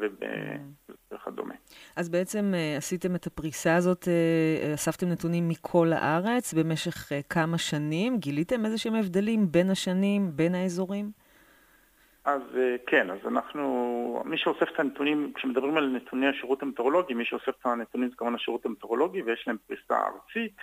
וכדומה. 1.12 1.54
אז 1.96 2.10
בעצם 2.10 2.54
אה, 2.56 2.78
עשיתם 2.78 3.16
את 3.16 3.28
הפריסה 3.28 3.76
הזאת, 3.76 4.08
אה, 4.08 4.74
אספתם 4.74 5.08
נתונים 5.10 5.50
מכל 5.50 5.88
הארץ 5.94 6.54
במשך 6.54 7.12
אה, 7.12 7.20
כמה 7.30 7.58
שנים? 7.58 8.18
גיליתם 8.18 8.66
איזה 8.66 8.78
שהם 8.78 8.96
הבדלים 8.96 9.52
בין 9.52 9.70
השנים, 9.70 10.32
בין 10.36 10.56
האזורים? 10.56 11.12
אז 12.26 12.42
כן, 12.88 13.12
אז 13.12 13.18
אנחנו, 13.28 14.24
מי 14.26 14.38
שאוסף 14.38 14.70
את 14.74 14.80
הנתונים, 14.80 15.32
כשמדברים 15.36 15.78
על 15.78 15.90
נתוני 15.90 16.28
השירות 16.28 16.64
המטאורולוגי, 16.64 17.14
מי 17.14 17.26
שאוסף 17.26 17.50
את 17.50 17.66
הנתונים 17.66 18.10
זה 18.10 18.16
כמובן 18.16 18.36
השירות 18.36 18.66
המטאורולוגי, 18.66 19.22
ויש 19.22 19.44
להם 19.48 19.58
פריסה 19.68 20.04
ארצית, 20.08 20.58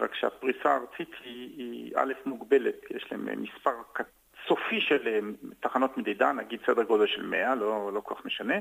רק 0.00 0.14
שהפריסה 0.14 0.70
הארצית 0.70 1.10
היא, 1.24 1.48
היא 1.56 1.92
א' 1.96 2.12
מוגבלת, 2.26 2.76
יש 2.90 3.06
להם 3.12 3.42
מספר 3.42 3.70
סופי 4.48 4.80
של 4.80 5.08
אה, 5.08 5.18
תחנות 5.60 5.98
מדידה, 5.98 6.32
נגיד 6.32 6.60
סדר 6.66 6.82
גודל 6.82 7.06
של 7.06 7.26
100, 7.26 7.54
לא, 7.54 7.92
לא 7.92 8.00
כל 8.00 8.14
כך 8.14 8.24
משנה. 8.24 8.54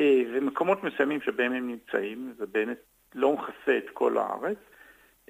אה, 0.00 0.22
ומקומות 0.32 0.84
מסוימים 0.84 1.20
שבהם 1.20 1.52
הם 1.52 1.68
נמצאים, 1.68 2.34
זה 2.38 2.46
באמת 2.46 2.78
לא 3.14 3.32
מכסה 3.32 3.78
את 3.78 3.90
כל 3.92 4.18
הארץ. 4.18 4.58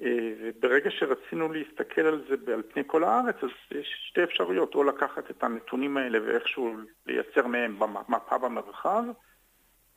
אה, 0.01 0.33
וברגע 0.41 0.91
שרצינו 0.91 1.53
להסתכל 1.53 2.01
על 2.01 2.23
זה 2.29 2.53
על 2.53 2.61
פני 2.73 2.83
כל 2.87 3.03
הארץ, 3.03 3.35
אז 3.41 3.49
יש 3.71 4.07
שתי 4.09 4.23
אפשרויות, 4.23 4.75
או 4.75 4.83
לקחת 4.83 5.31
את 5.31 5.43
הנתונים 5.43 5.97
האלה 5.97 6.19
ואיכשהו 6.25 6.75
לייצר 7.05 7.47
מהם 7.47 7.79
מפה 8.09 8.37
במרחב, 8.37 9.03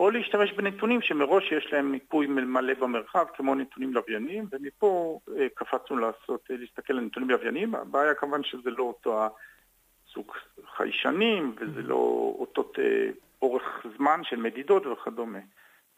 או 0.00 0.10
להשתמש 0.10 0.52
בנתונים 0.52 1.02
שמראש 1.02 1.52
יש 1.52 1.72
להם 1.72 1.92
מיפוי 1.92 2.26
מלא 2.26 2.74
במרחב, 2.74 3.24
כמו 3.36 3.54
נתונים 3.54 3.94
לווייניים, 3.94 4.46
ומפה 4.52 5.20
קפצנו 5.54 5.96
לעשות, 5.96 6.44
להסתכל 6.50 6.92
על 6.92 7.00
נתונים 7.00 7.30
לווייניים. 7.30 7.74
הבעיה 7.74 8.14
כמובן 8.14 8.42
שזה 8.42 8.70
לא 8.70 8.82
אותו 8.82 9.28
סוג 10.18 10.32
חיישנים, 10.76 11.54
וזה 11.56 11.82
לא 11.82 12.34
אותו 12.38 12.72
אה, 12.78 13.10
אורך 13.42 13.86
זמן 13.96 14.20
של 14.22 14.36
מדידות 14.36 14.86
וכדומה. 14.86 15.38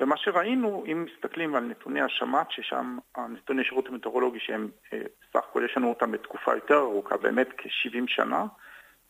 ומה 0.01 0.17
שראינו, 0.17 0.85
אם 0.87 1.05
מסתכלים 1.05 1.55
על 1.55 1.65
נתוני 1.65 2.01
השמ"ט, 2.01 2.51
ששם 2.51 2.99
הנתוני 3.17 3.65
שירות 3.65 3.89
המטאורולוגי 3.89 4.39
שהם 4.41 4.69
אה, 4.93 5.03
סך 5.33 5.45
הכל 5.51 5.63
יש 5.65 5.77
לנו 5.77 5.89
אותם 5.89 6.13
בתקופה 6.13 6.55
יותר 6.55 6.79
ארוכה, 6.79 7.17
באמת 7.17 7.49
כ-70 7.57 8.05
שנה, 8.07 8.45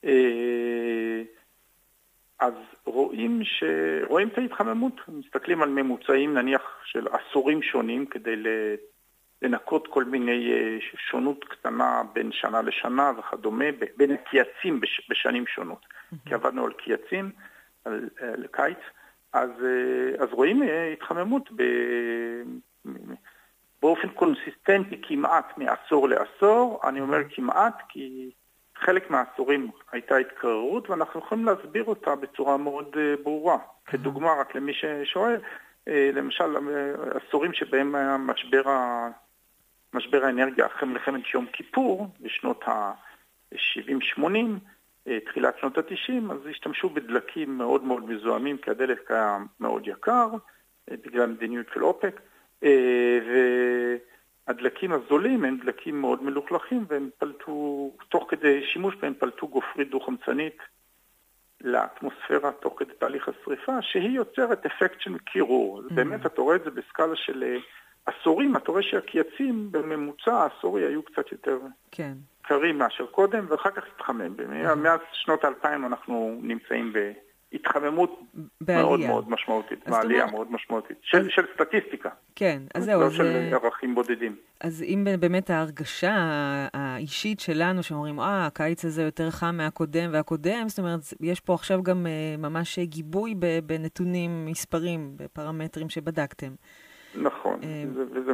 אה, 0.04 1.22
אז 2.40 2.54
רואים, 2.84 3.44
ש... 3.44 3.64
רואים 4.08 4.28
את 4.28 4.38
ההתחממות, 4.38 5.00
מסתכלים 5.08 5.62
על 5.62 5.68
ממוצעים 5.68 6.34
נניח 6.34 6.62
של 6.84 7.06
עשורים 7.08 7.62
שונים 7.62 8.06
כדי 8.06 8.36
לנקות 9.42 9.86
כל 9.86 10.04
מיני 10.04 10.52
אה, 10.52 10.78
שונות 10.96 11.44
קטנה 11.44 12.02
בין 12.12 12.32
שנה 12.32 12.62
לשנה 12.62 13.12
וכדומה, 13.18 13.64
בין 13.96 14.10
הקייצים 14.12 14.80
בש... 14.80 15.06
בשנים 15.10 15.46
שונות. 15.46 15.86
כי 16.26 16.34
עבדנו 16.34 16.64
על 16.64 16.72
קייצים, 16.72 17.30
על, 17.84 18.08
על 18.20 18.46
קיץ. 18.50 18.78
אז, 19.32 19.50
אז 20.18 20.28
רואים 20.32 20.62
התחממות 20.92 21.48
ב... 21.56 21.62
באופן 23.82 24.08
קונסיסטנטי 24.08 25.00
כמעט 25.02 25.58
מעשור 25.58 26.08
לעשור. 26.08 26.80
אני 26.84 27.00
אומר 27.00 27.18
כמעט 27.30 27.82
כי 27.88 28.30
חלק 28.76 29.10
מהעשורים 29.10 29.70
הייתה 29.92 30.16
התקררות 30.16 30.90
ואנחנו 30.90 31.20
יכולים 31.20 31.44
להסביר 31.44 31.84
אותה 31.84 32.16
בצורה 32.16 32.56
מאוד 32.56 32.96
ברורה. 33.22 33.58
כדוגמה, 33.86 34.32
רק 34.40 34.54
למי 34.54 34.72
ששואל, 34.74 35.40
למשל 35.86 36.56
עשורים 37.14 37.52
שבהם 37.52 37.94
היה 37.94 38.16
משבר, 39.94 40.24
האנרגיה 40.24 40.66
אחרי 40.66 40.88
מלחמת 40.88 41.22
יום 41.34 41.46
כיפור 41.52 42.08
בשנות 42.20 42.64
ה-70-80, 42.68 44.24
תחילת 45.26 45.58
שנות 45.58 45.78
ה-90, 45.78 46.32
אז 46.32 46.46
השתמשו 46.50 46.88
בדלקים 46.90 47.58
מאוד 47.58 47.84
מאוד 47.84 48.04
מזוהמים, 48.04 48.58
כי 48.58 48.70
הדלק 48.70 49.10
היה 49.10 49.38
מאוד 49.60 49.86
יקר, 49.86 50.28
בגלל 50.90 51.22
המדיניות 51.22 51.66
של 51.74 51.84
אופק, 51.84 52.20
הדלקים 54.46 54.92
הזולים 54.92 55.44
הם 55.44 55.58
דלקים 55.64 56.00
מאוד 56.00 56.22
מלוכלכים 56.22 56.84
והם 56.88 57.10
פלטו, 57.18 57.90
תוך 58.08 58.26
כדי 58.28 58.66
שימוש 58.66 58.94
בהם 58.94 59.14
פלטו 59.18 59.48
גופרית 59.48 59.90
דו-חמצנית 59.90 60.58
לאטמוספירה 61.60 62.52
תוך 62.52 62.74
כדי 62.78 62.92
תהליך 62.98 63.28
השריפה, 63.28 63.82
שהיא 63.82 64.10
יוצרת 64.10 64.66
אפקט 64.66 65.00
של 65.00 65.18
קירור. 65.18 65.80
Mm-hmm. 65.80 65.94
באמת, 65.94 66.26
אתה 66.26 66.40
רואה 66.40 66.56
את 66.56 66.64
זה 66.64 66.70
בסקאלה 66.70 67.16
של 67.16 67.42
אה, 67.42 67.56
עשורים, 68.10 68.56
אתה 68.56 68.72
רואה 68.72 68.82
שהקייצים 68.82 69.68
בממוצע 69.72 70.34
העשורי 70.34 70.86
היו 70.86 71.02
קצת 71.02 71.32
יותר 71.32 71.58
כן. 71.90 72.12
קרים 72.42 72.78
מאשר 72.78 73.06
קודם, 73.06 73.46
ואחר 73.48 73.70
כך 73.70 73.82
התחמם. 73.94 74.34
Mm-hmm. 74.38 74.74
מאז 74.74 75.00
שנות 75.12 75.44
האלפיים 75.44 75.86
אנחנו 75.86 76.38
נמצאים 76.42 76.92
ב... 76.92 77.12
התחממות 77.52 78.20
בעלייה. 78.60 78.86
מאוד 78.86 79.00
מאוד 79.00 79.30
משמעותית, 79.30 79.88
בעלייה 79.88 80.26
מאוד 80.26 80.52
משמעותית, 80.52 80.96
של, 81.02 81.18
אז... 81.18 81.26
של 81.28 81.42
סטטיסטיקה. 81.54 82.08
כן, 82.36 82.62
אז 82.74 82.84
זהו. 82.84 83.00
לא 83.00 83.06
אז... 83.06 83.12
של 83.12 83.26
אה, 83.26 83.58
ערכים 83.64 83.94
בודדים. 83.94 84.36
אז 84.60 84.82
אם 84.82 85.06
באמת 85.20 85.50
ההרגשה 85.50 86.14
האישית 86.74 87.40
שלנו, 87.40 87.82
שאומרים, 87.82 88.20
אה, 88.20 88.46
הקיץ 88.46 88.84
הזה 88.84 89.02
יותר 89.02 89.30
חם 89.30 89.56
מהקודם 89.56 90.10
והקודם, 90.12 90.68
זאת 90.68 90.78
אומרת, 90.78 91.00
יש 91.20 91.40
פה 91.40 91.54
עכשיו 91.54 91.82
גם 91.82 92.06
אה, 92.06 92.36
ממש 92.38 92.78
גיבוי 92.78 93.34
בנתונים, 93.66 94.46
מספרים, 94.46 95.12
בפרמטרים 95.16 95.88
שבדקתם. 95.88 96.50
נכון, 97.14 97.60
אה, 97.62 97.84
וזה 97.94 98.32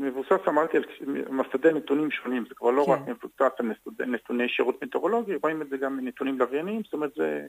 מבוסס, 0.00 0.48
אמרתי, 0.48 0.76
על 0.76 0.84
מסדי 1.30 1.72
נתונים 1.74 2.10
שונים, 2.10 2.44
זה 2.48 2.54
כבר 2.54 2.70
לא 2.70 2.84
כן. 2.86 2.92
רק 2.92 3.00
מבוסס 3.08 3.60
על 4.00 4.06
נתוני 4.06 4.48
שירות 4.48 4.82
מטאורולוגי, 4.82 5.32
רואים 5.42 5.62
את 5.62 5.68
זה 5.68 5.76
גם 5.76 5.96
מנתונים 5.96 6.38
לווייניים, 6.38 6.82
זאת 6.84 6.92
אומרת, 6.92 7.10
זה... 7.16 7.46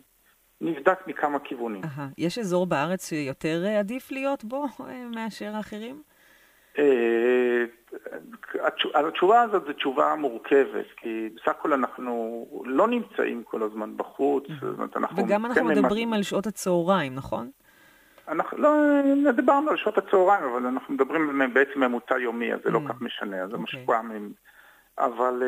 נבדק 0.61 1.07
מכמה 1.07 1.39
כיוונים. 1.39 1.81
יש 2.17 2.37
אזור 2.37 2.65
בארץ 2.65 3.09
שיותר 3.09 3.65
עדיף 3.79 4.11
להיות 4.11 4.43
בו 4.43 4.65
אה, 4.79 5.05
מאשר 5.15 5.55
האחרים? 5.55 6.01
אה, 6.79 7.65
התשובה 8.93 9.41
הזאת 9.41 9.63
זו 9.67 9.73
תשובה 9.73 10.15
מורכבת, 10.15 10.85
כי 10.97 11.29
בסך 11.35 11.47
הכל 11.47 11.73
אנחנו 11.73 12.45
לא 12.65 12.87
נמצאים 12.87 13.43
כל 13.43 13.63
הזמן 13.63 13.97
בחוץ. 13.97 14.43
אנחנו 14.95 15.23
וגם 15.23 15.45
אנחנו 15.45 15.65
מדברים 15.65 16.13
על 16.13 16.23
שעות 16.23 16.47
הצהריים, 16.47 17.15
נכון? 17.15 17.51
אנחנו 18.29 18.57
לא 18.57 19.31
דיברנו 19.31 19.69
על 19.69 19.77
שעות 19.77 19.97
הצהריים, 19.97 20.43
אבל 20.43 20.65
אנחנו 20.65 20.93
מדברים 20.93 21.53
בעצם 21.53 21.79
ממוצע 21.79 22.19
יומי, 22.19 22.53
אז 22.53 22.59
זה 22.63 22.71
לא 22.71 22.79
כך 22.89 23.01
משנה, 23.01 23.43
אז 23.43 23.49
זה. 23.49 23.57
משהו 23.57 23.79
פעמים. 23.85 24.33
אבל 24.97 25.43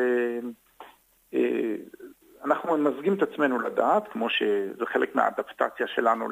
אנחנו 2.44 2.78
ממזגים 2.78 3.14
את 3.14 3.22
עצמנו 3.22 3.58
לדעת, 3.58 4.08
כמו 4.08 4.30
שזה 4.30 4.86
חלק 4.86 5.14
מהאדפטציה 5.14 5.86
שלנו 5.86 6.28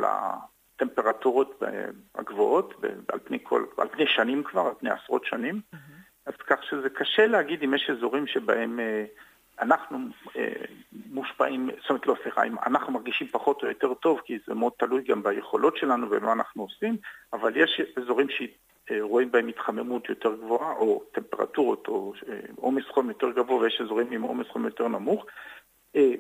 לטמפרטורות 0.76 1.62
הגבוהות, 2.14 2.74
על 3.08 3.18
פני, 3.24 3.38
כל, 3.42 3.64
על 3.78 3.88
פני 3.88 4.06
שנים 4.06 4.42
כבר, 4.42 4.66
על 4.66 4.74
פני 4.78 4.90
עשרות 4.90 5.24
שנים. 5.24 5.60
Mm-hmm. 5.74 5.76
אז 6.26 6.34
כך 6.46 6.64
שזה 6.64 6.88
קשה 6.90 7.26
להגיד 7.26 7.62
אם 7.62 7.74
יש 7.74 7.90
אזורים 7.90 8.26
שבהם 8.26 8.80
אה, 8.80 9.04
אנחנו 9.60 9.98
אה, 10.36 10.64
מושפעים, 11.10 11.70
זאת 11.80 11.90
אומרת, 11.90 12.06
לא, 12.06 12.14
סליחה, 12.22 12.42
אם 12.44 12.54
אנחנו 12.66 12.92
מרגישים 12.92 13.26
פחות 13.26 13.62
או 13.62 13.68
יותר 13.68 13.94
טוב, 13.94 14.20
כי 14.24 14.38
זה 14.46 14.54
מאוד 14.54 14.72
תלוי 14.78 15.02
גם 15.02 15.22
ביכולות 15.22 15.76
שלנו 15.76 16.10
ומה 16.10 16.32
אנחנו 16.32 16.62
עושים, 16.62 16.96
אבל 17.32 17.56
יש 17.56 17.80
אזורים 17.96 18.26
שרואים 18.30 19.30
בהם 19.30 19.48
התחממות 19.48 20.08
יותר 20.08 20.34
גבוהה, 20.34 20.72
או 20.72 21.02
טמפרטורות, 21.12 21.88
או 21.88 22.12
אה, 22.28 22.40
עומס 22.56 22.84
חום 22.94 23.08
יותר 23.08 23.30
גבוה, 23.30 23.56
ויש 23.56 23.80
אזורים 23.80 24.12
עם 24.12 24.22
עומס 24.22 24.46
חום 24.48 24.64
יותר 24.64 24.88
נמוך. 24.88 25.26
אה, 25.96 26.14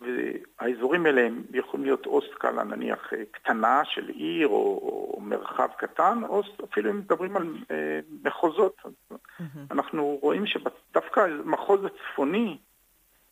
והאזורים 0.00 1.06
האלה 1.06 1.26
הם 1.26 1.42
יכולים 1.54 1.86
להיות 1.86 2.06
או 2.06 2.20
סקאלה 2.34 2.64
נניח 2.64 3.12
אה, 3.12 3.22
קטנה 3.30 3.82
של 3.84 4.08
עיר 4.08 4.48
או, 4.48 4.78
או 5.14 5.20
מרחב 5.20 5.68
קטן, 5.78 6.20
או 6.28 6.42
אפילו 6.64 6.90
אם 6.90 6.98
מדברים 6.98 7.36
על 7.36 7.56
אה, 7.70 8.00
מחוזות. 8.24 8.82
Mm-hmm. 8.84 9.42
אנחנו 9.70 10.18
רואים 10.22 10.46
שדווקא 10.46 11.20
המחוז 11.20 11.80
הצפוני, 11.84 12.58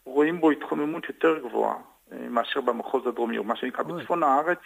רואים 0.04 0.40
בו 0.40 0.50
התחממות 0.50 1.08
יותר 1.08 1.38
גבוהה 1.38 1.76
אה, 2.12 2.28
מאשר 2.28 2.60
במחוז 2.60 3.06
הדרומי, 3.06 3.38
או 3.38 3.44
מה 3.44 3.56
שנקרא 3.56 3.84
oh. 3.84 3.92
בצפון 3.92 4.22
הארץ. 4.22 4.58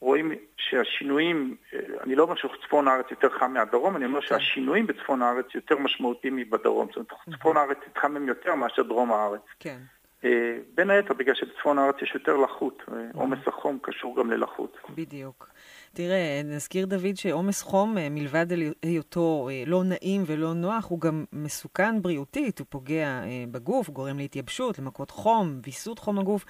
רואים 0.00 0.32
שהשינויים, 0.56 1.56
אה, 1.74 1.78
אני 2.00 2.14
לא 2.14 2.22
אומר 2.22 2.34
שצפון 2.36 2.88
הארץ 2.88 3.06
יותר 3.10 3.28
חם 3.38 3.52
מהדרום, 3.52 3.96
אני 3.96 4.04
אומר 4.04 4.20
כן. 4.20 4.26
שהשינויים 4.26 4.86
בצפון 4.86 5.22
הארץ 5.22 5.46
יותר 5.54 5.78
משמעותיים 5.78 6.36
מבדרום. 6.36 6.86
זאת 6.86 6.96
אומרת, 6.96 7.12
mm-hmm. 7.12 7.38
צפון 7.38 7.56
הארץ 7.56 7.78
התחמם 7.86 8.28
יותר 8.28 8.54
מאשר 8.54 8.82
דרום 8.82 9.12
הארץ. 9.12 9.42
כן. 9.60 9.78
אה, 10.24 10.58
בין 10.74 10.90
היתר 10.90 11.14
בגלל 11.14 11.34
שבצפון 11.34 11.78
הארץ 11.78 11.96
יש 12.02 12.14
יותר 12.14 12.36
לחות, 12.36 12.82
אה, 12.92 12.96
עומס 13.14 13.38
החום 13.46 13.78
קשור 13.82 14.16
גם 14.16 14.30
ללחות. 14.30 14.76
בדיוק. 14.94 15.48
תראה, 15.94 16.42
נזכיר 16.44 16.86
דוד 16.86 17.16
שעומס 17.16 17.62
חום, 17.62 17.98
אה, 17.98 18.08
מלבד 18.08 18.46
היותו 18.82 19.48
לא 19.66 19.84
נעים 19.84 20.22
ולא 20.26 20.54
נוח, 20.54 20.86
הוא 20.86 21.00
גם 21.00 21.24
מסוכן 21.32 22.02
בריאותית, 22.02 22.58
הוא 22.58 22.66
פוגע 22.70 23.22
בגוף, 23.50 23.90
גורם 23.90 24.18
להתייבשות, 24.18 24.78
למכות 24.78 25.10
חום, 25.10 25.60
ויסות 25.64 25.98
חום 25.98 26.18
הגוף. 26.18 26.44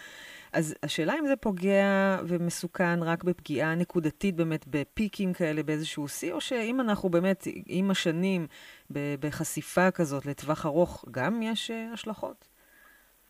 אז 0.53 0.75
השאלה 0.83 1.15
אם 1.19 1.27
זה 1.27 1.37
פוגע 1.37 2.19
ומסוכן 2.27 3.03
רק 3.03 3.25
בפגיעה 3.25 3.75
נקודתית 3.75 4.37
באמת 4.37 4.65
בפיקים 4.69 5.33
כאלה 5.33 5.63
באיזשהו 5.63 6.09
שיא, 6.09 6.33
או 6.33 6.41
שאם 6.41 6.81
אנחנו 6.81 7.09
באמת 7.09 7.47
עם 7.67 7.91
השנים 7.91 8.47
בחשיפה 8.91 9.91
כזאת 9.91 10.27
לטווח 10.27 10.67
ארוך, 10.67 11.05
גם 11.11 11.43
יש 11.43 11.71
השלכות? 11.93 12.52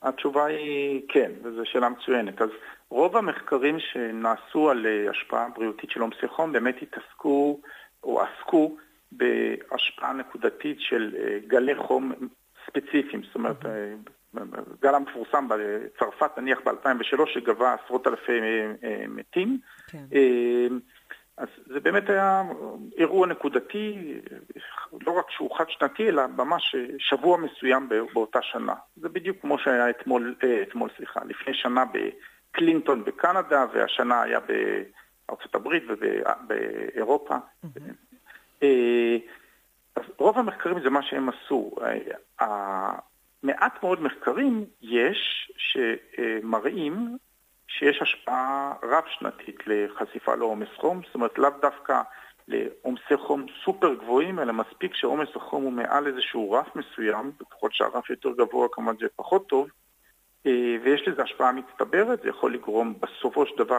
התשובה 0.02 0.44
היא 0.44 1.02
כן, 1.08 1.30
וזו 1.42 1.62
שאלה 1.64 1.88
מצוינת. 1.88 2.42
אז 2.42 2.48
רוב 2.88 3.16
המחקרים 3.16 3.76
שנעשו 3.80 4.70
על 4.70 4.86
אה, 4.86 5.10
השפעה 5.10 5.48
בריאותית 5.56 5.90
של 5.90 6.00
עומסי 6.00 6.28
חום 6.28 6.52
באמת 6.52 6.76
התעסקו 6.82 7.60
או 8.04 8.22
עסקו 8.22 8.76
בהשפעה 9.12 10.12
נקודתית 10.12 10.80
של 10.80 11.14
אה, 11.18 11.38
גלי 11.46 11.74
חום 11.74 12.12
ספציפיים. 12.66 13.22
זאת 13.22 13.34
אומרת, 13.34 13.66
אה, 13.66 13.94
גל 14.82 14.94
המפורסם 14.94 15.48
בצרפת 15.48 16.38
נניח 16.38 16.58
ב-2003 16.64 17.26
שגבה 17.26 17.74
עשרות 17.84 18.06
אלפי 18.06 18.40
מתים. 19.08 19.58
כן. 19.86 20.04
אז 21.36 21.48
זה 21.66 21.80
באמת 21.80 22.10
היה 22.10 22.42
אירוע 22.96 23.26
נקודתי, 23.26 24.14
לא 25.07 25.12
רק 25.12 25.31
שהוא 25.31 25.57
חד 25.59 25.64
שנתי, 25.68 26.09
אלא 26.09 26.22
ממש 26.26 26.74
שבוע 26.98 27.38
מסוים 27.38 27.88
באותה 27.88 28.42
שנה. 28.42 28.74
זה 28.96 29.09
בדיוק 29.09 29.37
כמו 29.40 29.59
שהיה 29.59 29.90
אתמול, 29.90 30.35
אה, 30.44 30.62
אתמול 30.62 30.90
סליחה, 30.96 31.20
לפני 31.24 31.55
שנה 31.55 31.85
בקלינטון 31.85 33.05
בקנדה, 33.05 33.64
והשנה 33.74 34.22
היה 34.22 34.38
בארצות 34.40 35.55
הברית 35.55 35.83
ובאירופה. 35.88 37.35
Mm-hmm. 37.37 38.64
אז 39.96 40.02
רוב 40.18 40.38
המחקרים 40.38 40.81
זה 40.83 40.90
מה 40.90 41.02
שהם 41.02 41.28
עשו. 41.28 41.74
מעט 43.42 43.83
מאוד 43.83 44.02
מחקרים 44.02 44.64
יש 44.83 45.52
שמראים 45.57 47.16
שיש 47.68 48.02
השפעה 48.02 48.72
רב-שנתית 48.83 49.57
לחשיפה 49.66 50.35
לעומס 50.35 50.68
חום, 50.76 51.00
זאת 51.07 51.14
אומרת 51.14 51.38
לאו 51.38 51.50
דווקא 51.62 52.02
לעומסי 52.48 53.16
חום 53.16 53.46
סופר 53.64 53.94
גבוהים, 53.94 54.38
אלא 54.38 54.52
מספיק 54.52 54.94
שעומס 54.94 55.28
החום 55.37 55.62
הוא 55.62 55.72
מעל 55.72 56.07
איזשהו 56.07 56.52
רף 56.52 56.76
מסוים, 56.76 57.33
ככל 57.50 57.68
שהרף 57.72 58.11
יותר 58.11 58.31
גבוה 58.38 58.68
כמובן 58.72 58.94
זה 59.00 59.07
פחות 59.16 59.46
טוב, 59.46 59.68
אה, 60.46 60.76
ויש 60.85 61.09
לזה 61.09 61.22
השפעה 61.22 61.52
מצטברת, 61.52 62.22
זה 62.22 62.28
יכול 62.28 62.55
לגרום 62.55 62.94
בסופו 63.00 63.46
של 63.46 63.55
דבר 63.59 63.78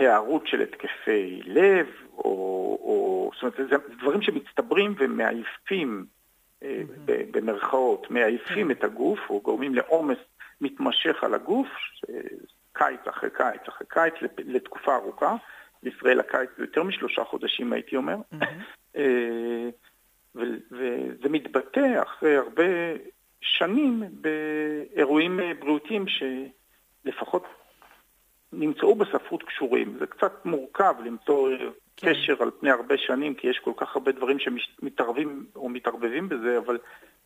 להיערות 0.00 0.46
של 0.46 0.60
התקפי 0.60 1.42
לב, 1.44 1.86
או, 2.12 2.24
או 2.82 3.30
זאת 3.34 3.42
אומרת, 3.42 3.70
זה 3.70 3.76
דברים 4.00 4.22
שמצטברים 4.22 4.94
ומעייפים, 4.98 6.06
mm-hmm. 6.62 6.66
במרכאות, 7.06 8.10
מעייפים 8.10 8.70
mm-hmm. 8.70 8.72
את 8.72 8.84
הגוף, 8.84 9.20
או 9.30 9.40
גורמים 9.40 9.74
לעומס 9.74 10.18
מתמשך 10.60 11.24
על 11.24 11.34
הגוף, 11.34 11.68
קיץ 12.72 13.00
אחרי 13.08 13.30
קיץ 13.30 13.60
אחרי 13.68 13.86
קיץ, 13.90 14.14
לתקופה 14.38 14.94
ארוכה. 14.94 15.36
בישראל 15.84 16.20
הקיץ 16.20 16.50
זה 16.56 16.62
יותר 16.62 16.82
משלושה 16.82 17.24
חודשים, 17.24 17.72
הייתי 17.72 17.96
אומר. 17.96 18.16
Mm-hmm. 18.32 18.98
וזה 20.34 21.28
מתבטא 21.30 22.02
אחרי 22.02 22.36
הרבה 22.36 22.64
שנים 23.40 24.02
באירועים 24.10 25.40
בריאותיים 25.60 26.04
שלפחות 26.08 27.44
נמצאו 28.52 28.94
בספרות 28.94 29.42
קשורים. 29.42 29.96
זה 29.98 30.06
קצת 30.06 30.44
מורכב 30.44 30.94
למצוא 31.04 31.50
כן. 31.96 32.12
קשר 32.12 32.42
על 32.42 32.50
פני 32.60 32.70
הרבה 32.70 32.94
שנים, 32.98 33.34
כי 33.34 33.46
יש 33.46 33.58
כל 33.58 33.72
כך 33.76 33.96
הרבה 33.96 34.12
דברים 34.12 34.38
שמתערבים 34.38 35.46
או 35.56 35.68
מתערבבים 35.68 36.28
בזה, 36.28 36.58
אבל 36.58 36.78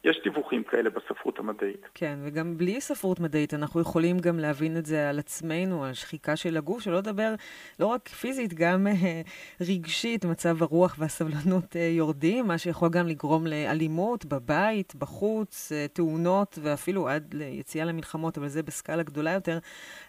יש 0.04 0.20
דיווחים 0.24 0.62
כאלה 0.64 0.90
בספרות 0.90 1.38
המדעית. 1.38 1.86
כן, 1.94 2.18
וגם 2.22 2.58
בלי 2.58 2.80
ספרות 2.80 3.20
מדעית 3.20 3.54
אנחנו 3.54 3.80
יכולים 3.80 4.18
גם 4.18 4.38
להבין 4.38 4.76
את 4.76 4.86
זה 4.86 5.08
על 5.08 5.18
עצמנו, 5.18 5.84
על 5.84 5.94
שחיקה 5.94 6.36
של 6.36 6.56
הגוף, 6.56 6.82
שלא 6.82 6.98
לדבר 6.98 7.34
לא 7.80 7.86
רק 7.86 8.08
פיזית, 8.08 8.54
גם 8.54 8.86
אה, 8.86 9.22
רגשית, 9.60 10.24
מצב 10.24 10.62
הרוח 10.62 10.96
והסבלנות 10.98 11.76
אה, 11.76 11.80
יורדים, 11.80 12.46
מה 12.46 12.58
שיכול 12.58 12.88
גם 12.88 13.06
לגרום 13.06 13.46
לאלימות 13.46 14.24
בבית, 14.24 14.94
בחוץ, 14.94 15.72
אה, 15.72 15.86
תאונות 15.92 16.58
ואפילו 16.62 17.08
עד 17.08 17.34
ליציאה 17.34 17.84
למלחמות, 17.84 18.38
אבל 18.38 18.48
זה 18.48 18.62
בסקאלה 18.62 19.02
גדולה 19.02 19.32
יותר. 19.32 19.58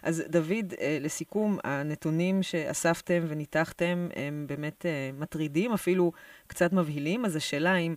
אז 0.02 0.24
דוד, 0.28 0.74
אה, 0.80 0.98
לסיכום, 1.00 1.58
הנתונים 1.64 2.42
שאספתם 2.42 3.22
וניתחתם 3.28 4.08
הם 4.16 4.44
באמת 4.48 4.86
אה, 4.86 5.10
מטרידים, 5.18 5.72
אפילו 5.72 6.12
קצת 6.46 6.72
מבהילים, 6.72 7.24
אז 7.24 7.36
השאלה 7.36 7.76
אם 7.76 7.94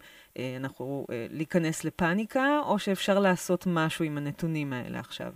אנחנו 0.59 1.05
אה, 1.11 1.25
להיכנס 1.29 1.83
לפאניקה, 1.83 2.59
או 2.65 2.79
שאפשר 2.79 3.19
לעשות 3.19 3.63
משהו 3.67 4.05
עם 4.05 4.17
הנתונים 4.17 4.73
האלה 4.73 4.99
עכשיו? 4.99 5.31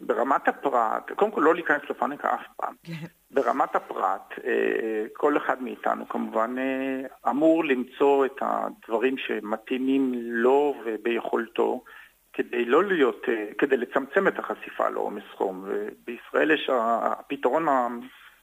ברמת 0.00 0.48
הפרט, 0.48 1.10
קודם 1.16 1.30
כל 1.30 1.40
לא 1.40 1.54
להיכנס 1.54 1.82
לפאניקה 1.90 2.34
אף 2.34 2.46
פעם. 2.56 2.74
כן. 2.82 3.06
ברמת 3.30 3.76
הפרט, 3.76 4.32
אה, 4.44 5.04
כל 5.12 5.36
אחד 5.36 5.62
מאיתנו 5.62 6.08
כמובן 6.08 6.54
אה, 6.58 7.30
אמור 7.30 7.64
למצוא 7.64 8.26
את 8.26 8.36
הדברים 8.40 9.18
שמתאימים 9.18 10.12
לו 10.16 10.74
וביכולתו 10.84 11.84
כדי 12.32 12.64
לא 12.64 12.84
להיות, 12.84 13.22
כדי 13.58 13.76
לצמצם 13.76 14.28
את 14.28 14.38
החשיפה 14.38 14.88
לעומס 14.88 15.22
חום. 15.36 15.64
ובישראל 15.66 16.50
יש 16.50 16.70
הפתרון 16.72 17.68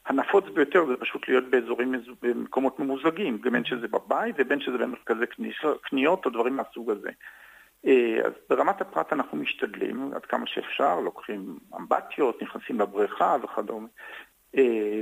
הנפוץ 0.06 0.44
ביותר 0.54 0.86
זה 0.86 0.96
פשוט 0.96 1.28
להיות 1.28 1.44
באזורים, 1.50 1.94
במקומות 2.22 2.80
ממוזגים, 2.80 3.40
בין 3.40 3.64
שזה 3.64 3.88
בבית 3.88 4.34
ובין 4.38 4.60
שזה 4.60 4.78
במרכזי 4.78 5.24
קניות 5.82 6.26
או 6.26 6.30
דברים 6.30 6.56
מהסוג 6.56 6.90
הזה. 6.90 7.10
אז 8.24 8.32
ברמת 8.50 8.80
הפרט 8.80 9.12
אנחנו 9.12 9.38
משתדלים 9.38 10.10
עד 10.14 10.26
כמה 10.26 10.46
שאפשר, 10.46 11.00
לוקחים 11.00 11.58
אמבטיות, 11.76 12.42
נכנסים 12.42 12.80
לבריכה 12.80 13.36
וכדומה. 13.42 13.86
אה, 14.56 15.00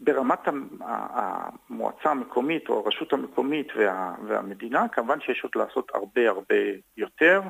ברמת 0.00 0.48
המועצה 0.80 2.10
המקומית 2.10 2.68
או 2.68 2.82
הרשות 2.84 3.12
המקומית 3.12 3.68
וה, 3.76 4.14
והמדינה, 4.26 4.88
כמובן 4.88 5.20
שיש 5.20 5.40
עוד 5.42 5.52
לעשות 5.56 5.90
הרבה 5.94 6.28
הרבה 6.28 6.56
יותר, 6.96 7.40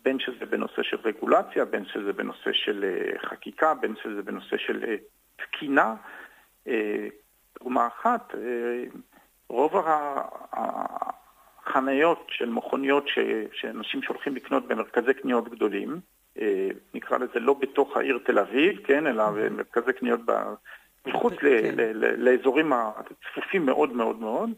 בין 0.00 0.18
שזה 0.18 0.46
בנושא 0.46 0.82
של 0.82 0.96
רגולציה, 1.04 1.64
בין 1.64 1.84
שזה 1.86 2.12
בנושא 2.12 2.52
של 2.52 2.84
אה, 2.84 3.28
חקיקה, 3.28 3.74
בין 3.74 3.94
שזה 4.02 4.22
בנושא 4.22 4.56
של 4.56 4.84
אה, 4.88 4.96
תקינה. 5.36 5.94
דוגמה 7.58 7.86
אחת, 7.86 8.34
רוב 9.48 9.86
החניות 11.62 12.26
של 12.28 12.48
מכוניות 12.48 13.08
ש, 13.08 13.18
שאנשים 13.52 14.02
שהולכים 14.02 14.36
לקנות 14.36 14.68
במרכזי 14.68 15.14
קניות 15.14 15.48
גדולים, 15.48 16.00
נקרא 16.94 17.18
לזה 17.18 17.40
לא 17.40 17.54
בתוך 17.54 17.96
העיר 17.96 18.18
תל 18.24 18.38
אביב, 18.38 18.86
כן, 18.86 19.06
אלא 19.06 19.30
במרכזי 19.30 19.92
קניות 19.92 20.20
מחוץ 21.06 21.34
כן. 21.34 21.74
לאזורים 21.98 22.72
הצפופים 22.72 23.66
מאוד 23.66 23.92
מאוד 23.92 24.20
מאוד. 24.20 24.50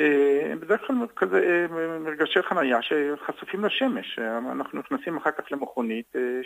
אה, 0.00 0.52
בדרך 0.60 0.80
כלל 0.86 0.96
כזה 1.16 1.66
אה, 1.70 1.98
מרגשי 1.98 2.42
חנייה 2.42 2.78
שחשופים 2.82 3.64
לשמש. 3.64 4.18
אנחנו 4.52 4.78
נכנסים 4.78 5.16
אחר 5.16 5.30
כך 5.30 5.52
למכונית 5.52 6.16
אה, 6.16 6.40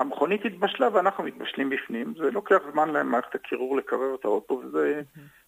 שהמכונית 0.00 0.44
התבשלה 0.44 0.88
ואנחנו 0.92 1.24
מתבשלים 1.24 1.70
בפנים. 1.70 2.14
זה 2.16 2.30
לוקח 2.30 2.58
זמן 2.72 2.90
למערכת 2.90 3.34
הקירור 3.34 3.76
לקרר 3.76 4.14
את 4.14 4.24
האוטו 4.24 4.54
וזה 4.54 5.02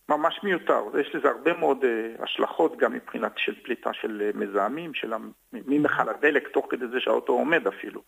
ממש 0.08 0.40
מיותר. 0.42 0.84
יש 1.00 1.14
לזה 1.14 1.28
הרבה 1.28 1.52
מאוד 1.58 1.84
השלכות 2.18 2.76
גם 2.76 2.92
מבחינת 2.92 3.32
של 3.36 3.54
פליטה 3.62 3.92
של 3.92 4.30
מזהמים, 4.34 4.94
של 4.94 5.12
ממכל 5.52 6.08
הדלק 6.08 6.48
תוך 6.48 6.66
כדי 6.70 6.86
זה 6.92 7.00
שהאוטו 7.00 7.32
עומד 7.32 7.66
אפילו. 7.66 8.02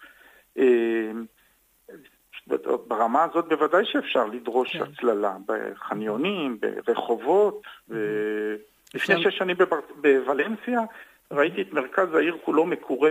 ברמה 2.86 3.24
הזאת 3.24 3.48
בוודאי 3.48 3.84
שאפשר 3.84 4.26
לדרוש 4.26 4.76
כן. 4.76 4.82
הצללה 4.82 5.36
בחניונים, 5.46 6.58
ברחובות. 6.86 7.62
לפני 8.94 9.22
שש 9.22 9.38
שנים. 9.38 9.56
בוולנסיה 9.96 10.80
ראיתי 11.30 11.62
את 11.62 11.72
מרכז 11.72 12.14
העיר 12.14 12.36
כולו 12.44 12.66
מקורה 12.66 13.10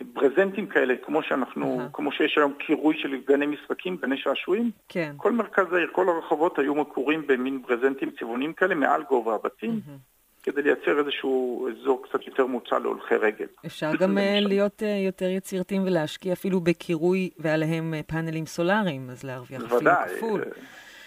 בברזנטים 0.00 0.66
כאלה, 0.66 0.94
כמו 1.04 1.22
שאנחנו, 1.22 1.80
uh-huh. 1.80 1.92
כמו 1.92 2.12
שיש 2.12 2.38
היום 2.38 2.52
קירוי 2.58 2.98
של 2.98 3.16
גני 3.28 3.46
משחקים, 3.46 3.96
גני 3.96 4.16
שעשועים. 4.16 4.70
כן. 4.88 5.14
כל 5.16 5.32
מרכז 5.32 5.72
העיר, 5.72 5.88
כל 5.92 6.08
הרחובות 6.08 6.58
היו 6.58 6.74
מקורים 6.74 7.26
במין 7.26 7.62
ברזנטים 7.62 8.10
צבעוניים 8.20 8.52
כאלה 8.52 8.74
מעל 8.74 9.02
גובה 9.02 9.34
הבתים. 9.34 9.70
Uh-huh. 9.70 10.12
כדי 10.42 10.62
לייצר 10.62 10.98
איזשהו 10.98 11.68
אזור 11.68 12.02
קצת 12.08 12.26
יותר 12.26 12.46
מוצע 12.46 12.78
להולכי 12.78 13.14
רגל. 13.14 13.46
אפשר 13.66 13.90
גם 13.96 14.18
אה, 14.18 14.38
להיות 14.40 14.82
אה, 14.82 14.88
יותר 15.06 15.24
יצירתיים 15.24 15.82
ולהשקיע 15.86 16.32
אפילו 16.32 16.60
בקירוי 16.60 17.30
ועליהם 17.38 17.94
אה, 17.94 18.00
פאנלים 18.02 18.46
סולאריים, 18.46 19.10
אז 19.10 19.24
להרוויח 19.24 19.62
אפילו 19.62 19.90
כפול. 20.16 20.44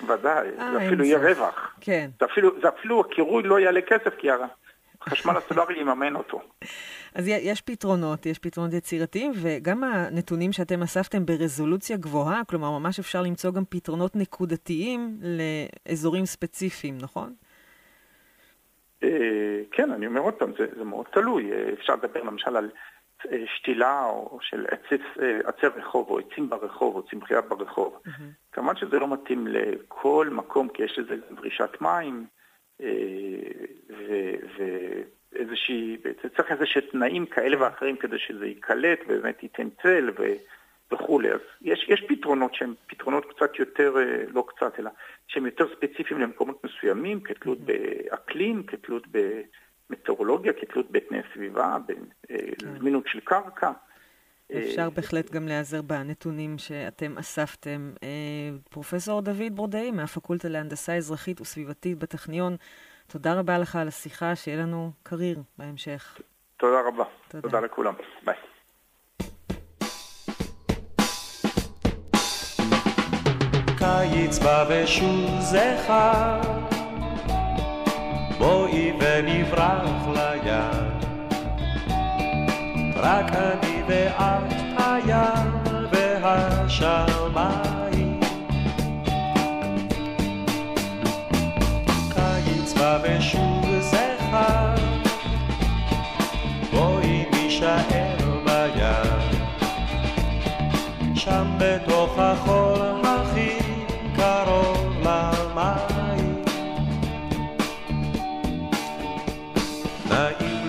ודאי, 0.08 0.48
זה 0.58 0.86
אפילו 0.86 1.04
יהיה 1.04 1.18
רווח. 1.18 1.76
כן. 1.82 2.10
זה 2.20 2.26
אפילו, 2.26 2.52
זה 2.62 2.70
אפילו 2.70 3.02
הקירוי 3.02 3.44
לא 3.44 3.60
יעלה 3.60 3.82
כסף, 3.82 4.16
כי 4.18 4.28
החשמל 5.02 5.34
הסולארי 5.38 5.80
יממן 5.80 6.16
אותו. 6.16 6.42
אז 7.16 7.28
יש 7.28 7.62
פתרונות, 7.62 8.26
יש 8.26 8.40
פתרונות 8.40 8.74
יצירתיים, 8.74 9.32
וגם 9.42 9.84
הנתונים 9.84 10.52
שאתם 10.52 10.82
אספתם 10.84 11.26
ברזולוציה 11.26 11.98
גבוהה, 11.98 12.42
כלומר, 12.50 12.80
ממש 12.80 13.00
אפשר 13.00 13.22
למצוא 13.22 13.52
גם 13.52 13.64
פתרונות 13.70 14.16
נקודתיים 14.16 15.20
לאזורים 15.22 16.26
ספציפיים, 16.26 16.98
נכון? 17.02 17.34
אה, 19.04 19.62
כן, 19.72 19.92
אני 19.92 20.08
אומר 20.08 20.22
עוד 20.22 20.34
פעם, 20.34 20.52
זה, 20.58 20.68
זה 20.78 20.84
מאוד 20.84 21.06
תלוי. 21.14 21.52
אה, 21.52 21.74
אפשר 21.74 21.96
לדבר 21.96 22.24
למשל 22.24 22.56
על 22.56 22.70
אה, 23.32 23.44
שתילה 23.56 24.06
או 24.06 24.38
של 24.42 24.66
עצי, 24.70 25.04
עצי 25.44 25.68
רחוב 25.68 26.10
או 26.10 26.20
עצים 26.20 26.50
ברחוב 26.50 26.96
או 26.96 27.04
צמחייה 27.04 27.42
ברחוב. 27.42 28.00
Mm-hmm. 28.06 28.22
כמובן 28.52 28.76
שזה 28.76 29.00
לא 29.00 29.14
מתאים 29.14 29.48
לכל 29.48 30.30
מקום 30.32 30.70
כי 30.70 30.84
יש 30.84 31.00
לזה 31.00 31.16
דרישת 31.36 31.82
מים 31.82 32.26
ואיזושהי, 35.36 35.98
צריך 36.36 36.52
איזה 36.52 36.66
תנאים 36.92 37.26
כאלה 37.26 37.62
ואחרים 37.62 37.98
כדי 37.98 38.20
שזה 38.20 38.46
ייקלט 38.46 39.00
ובאמת 39.08 39.44
ייתן 39.44 39.68
צל 39.84 40.10
ו... 40.20 40.24
וכולי. 40.92 41.32
אז 41.32 41.40
יש, 41.62 41.86
יש 41.90 42.04
פתרונות 42.08 42.56
שהם 42.56 42.74
פתרונות 42.88 43.26
קצת 43.36 43.60
יותר, 43.60 43.94
אה, 43.98 44.24
לא 44.34 44.46
קצת, 44.48 44.80
אלא 44.80 44.90
שהם 45.28 45.46
יותר 45.46 45.66
ספציפיים 45.76 46.20
למקומות 46.20 46.64
מסוימים, 46.64 47.22
כתלות 47.22 47.58
mm-hmm. 47.58 48.12
באקלים, 48.12 48.64
כתלות 48.64 49.04
במטאורולוגיה, 49.90 50.54
כתלות 50.54 50.92
בתנאי 50.92 51.20
סביבה, 51.34 51.78
בזמינות 51.88 53.04
כן. 53.04 53.10
של 53.10 53.20
קרקע. 53.20 53.72
אפשר 54.52 54.82
אה, 54.82 54.90
בהחלט 54.90 55.32
גם 55.32 55.48
להיעזר 55.48 55.82
בנתונים 55.82 56.58
שאתם 56.58 57.18
אספתם. 57.18 57.92
אה, 58.04 58.10
פרופסור 58.70 59.22
דוד 59.22 59.56
ברודאי 59.56 59.92
מהפקולטה 59.92 60.50
להנדסה 60.50 60.96
אזרחית 60.96 61.42
וסביבתית 61.42 61.98
בטכניון, 61.98 62.56
תודה 63.08 63.34
רבה 63.34 63.58
לך 63.58 63.76
על 63.76 63.88
השיחה, 63.88 64.36
שיהיה 64.36 64.58
לנו 64.58 64.92
קריר 65.04 65.42
בהמשך. 65.58 66.18
תודה 66.58 66.82
רבה. 66.88 67.04
תודה, 67.28 67.42
תודה 67.42 67.60
לכולם. 67.60 67.94
ביי. 68.26 68.36
קיץ 73.78 74.40
בא 74.40 74.66
ושוב 74.70 75.40
זכר, 75.40 76.42
בואי 78.38 78.94
ונברח 79.00 80.08
לים. 80.08 80.96
רק 82.96 83.32
אני 83.32 83.84
ואת 83.88 84.54
הים 84.78 85.52
והשמיים. 85.92 87.75
בא 92.86 93.00
ושוב 93.04 93.80
זכר, 93.80 94.76
בואי 96.72 97.26
נישאר 97.32 98.18
בים. 98.46 99.40
שם 101.16 101.48
בתוך 101.60 102.20
החול 102.20 102.76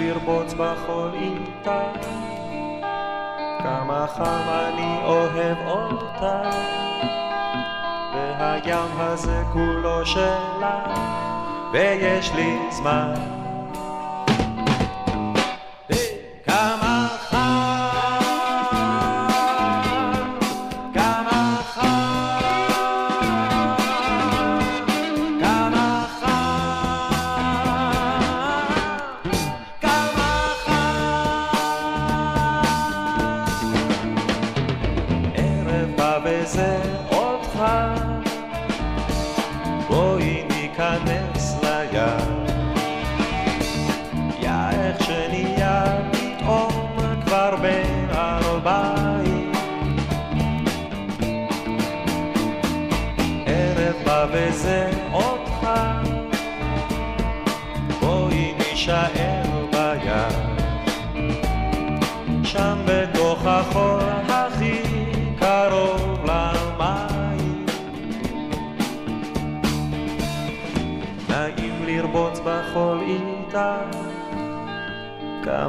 לרבוץ 0.00 0.54
בחול 0.54 1.10
איתה 1.14 1.92
כמה 3.58 4.06
חם 4.16 4.48
אני 4.48 5.04
אוהב 5.04 5.58
אותה. 5.66 6.50
והים 8.14 9.00
הזה 9.00 9.42
כולו 9.52 10.06
שלה 10.06 11.25
ויש 11.76 12.32
לי 12.34 12.58
זמן 12.70 13.35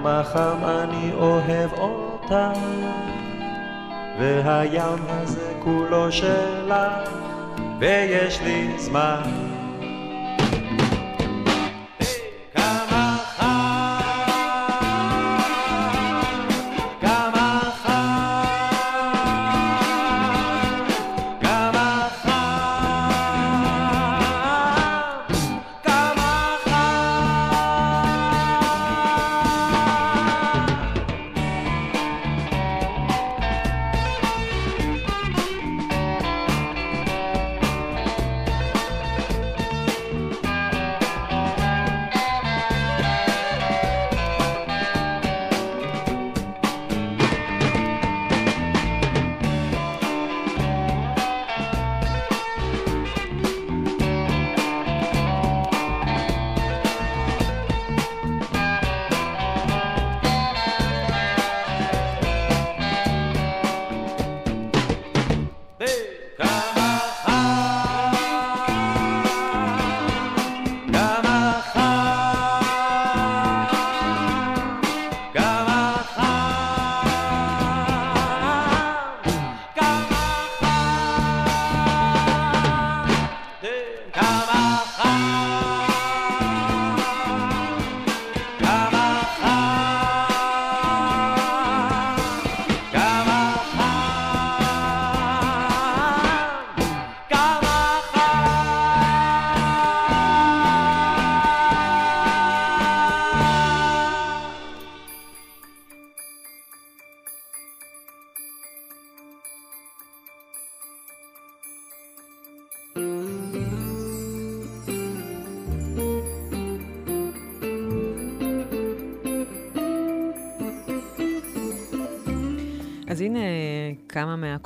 כמה 0.07 0.23
חם 0.23 0.65
אני 0.65 1.11
אוהב 1.13 1.73
אותה, 1.73 2.51
והים 4.19 5.03
הזה 5.09 5.53
כולו 5.63 6.11
שלך, 6.11 6.73
ויש 7.79 8.41
לי 8.41 8.77
זמן. 8.77 9.46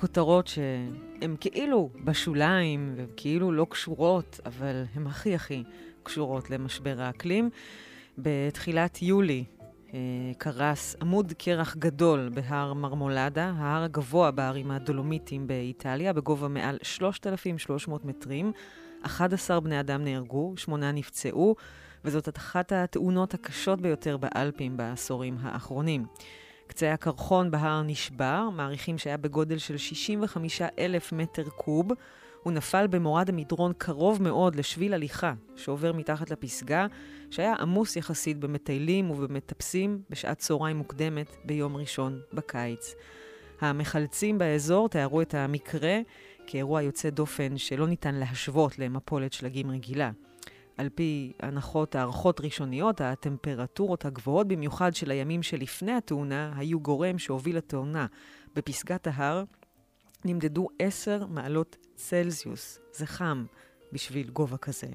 כמה 0.01 0.07
מהכותרות 0.07 0.47
שהן 0.47 1.35
כאילו 1.39 1.89
בשוליים 2.03 2.93
וכאילו 2.95 3.51
לא 3.51 3.67
קשורות, 3.69 4.39
אבל 4.45 4.83
הן 4.95 5.07
הכי 5.07 5.35
הכי 5.35 5.63
קשורות 6.03 6.49
למשבר 6.49 7.01
האקלים. 7.01 7.49
בתחילת 8.17 9.01
יולי 9.01 9.43
אה, 9.93 9.99
קרס 10.37 10.95
עמוד 11.01 11.33
קרח 11.37 11.75
גדול 11.75 12.29
בהר 12.33 12.73
מרמולדה, 12.73 13.53
ההר 13.57 13.83
הגבוה 13.83 14.31
בערים 14.31 14.71
הדולומיטיים 14.71 15.47
באיטליה, 15.47 16.13
בגובה 16.13 16.47
מעל 16.47 16.77
3,300 16.81 18.05
מטרים. 18.05 18.51
11 19.01 19.59
בני 19.59 19.79
אדם 19.79 20.03
נהרגו, 20.03 20.53
שמונה 20.57 20.91
נפצעו, 20.91 21.55
וזאת 22.05 22.37
אחת 22.37 22.71
התאונות 22.71 23.33
הקשות 23.33 23.81
ביותר 23.81 24.17
באלפים 24.17 24.77
בעשורים 24.77 25.37
האחרונים. 25.41 26.05
קצה 26.81 26.93
הקרחון 26.93 27.51
בהר 27.51 27.81
נשבר, 27.81 28.49
מעריכים 28.49 28.97
שהיה 28.97 29.17
בגודל 29.17 29.57
של 29.57 29.77
65 29.77 30.61
אלף 30.79 31.11
מטר 31.13 31.49
קוב. 31.49 31.87
הוא 32.43 32.53
נפל 32.53 32.87
במורד 32.87 33.29
המדרון 33.29 33.73
קרוב 33.77 34.21
מאוד 34.21 34.55
לשביל 34.55 34.93
הליכה 34.93 35.33
שעובר 35.55 35.93
מתחת 35.93 36.31
לפסגה, 36.31 36.87
שהיה 37.31 37.53
עמוס 37.53 37.95
יחסית 37.95 38.37
במטיילים 38.37 39.11
ובמטפסים 39.11 40.01
בשעת 40.09 40.37
צהריים 40.37 40.77
מוקדמת 40.77 41.35
ביום 41.45 41.77
ראשון 41.77 42.19
בקיץ. 42.33 42.95
המחלצים 43.59 44.37
באזור 44.37 44.89
תיארו 44.89 45.21
את 45.21 45.33
המקרה 45.33 45.99
כאירוע 46.47 46.81
יוצא 46.81 47.09
דופן 47.09 47.57
שלא 47.57 47.87
ניתן 47.87 48.15
להשוות 48.15 48.79
למפולת 48.79 49.33
שלגים 49.33 49.71
רגילה. 49.71 50.11
על 50.81 50.89
פי 50.95 51.33
הנחות 51.39 51.95
הערכות 51.95 52.41
ראשוניות, 52.41 53.01
הטמפרטורות 53.01 54.05
הגבוהות 54.05 54.47
במיוחד 54.47 54.95
של 54.95 55.11
הימים 55.11 55.43
שלפני 55.43 55.91
התאונה 55.91 56.53
היו 56.55 56.79
גורם 56.79 57.19
שהוביל 57.19 57.57
לתאונה. 57.57 58.05
בפסגת 58.55 59.07
ההר 59.07 59.43
נמדדו 60.25 60.67
10 60.79 61.25
מעלות 61.25 61.77
צלזיוס. 61.95 62.79
זה 62.93 63.05
חם 63.05 63.45
בשביל 63.91 64.29
גובה 64.29 64.57
כזה. 64.57 64.87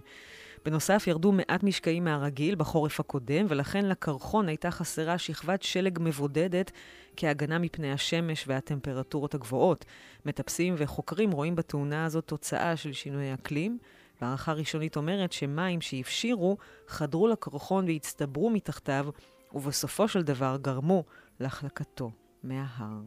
בנוסף, 0.65 1.05
ירדו 1.07 1.33
מעט 1.33 1.63
משקעים 1.63 2.05
מהרגיל 2.05 2.55
בחורף 2.55 3.01
הקודם, 3.01 3.47
ולכן 3.49 3.85
לקרחון 3.85 4.49
הייתה 4.49 4.71
חסרה 4.71 5.19
שכבת 5.19 5.63
שלג 5.63 5.99
מבודדת 6.03 6.71
כהגנה 7.17 7.59
מפני 7.59 7.93
השמש 7.93 8.45
והטמפרטורות 8.49 9.35
הגבוהות. 9.35 9.85
מטפסים 10.25 10.75
וחוקרים 10.79 11.31
רואים 11.31 11.57
בתאונה 11.57 12.05
הזאת 12.05 12.25
תוצאה 12.25 12.77
של 12.77 12.93
שינוי 12.93 13.35
אקלים, 13.35 13.79
והערכה 14.21 14.53
ראשונית 14.53 14.97
אומרת 14.97 15.33
שמים 15.33 15.81
שהפשירו 15.81 16.57
חדרו 16.89 17.29
לקרחון 17.29 17.85
והצטברו 17.85 18.51
מתחתיו, 18.51 19.07
ובסופו 19.55 20.09
של 20.09 20.23
דבר 20.23 20.57
גרמו 20.63 21.05
להחלקתו 21.41 22.11
מההר. 22.43 23.01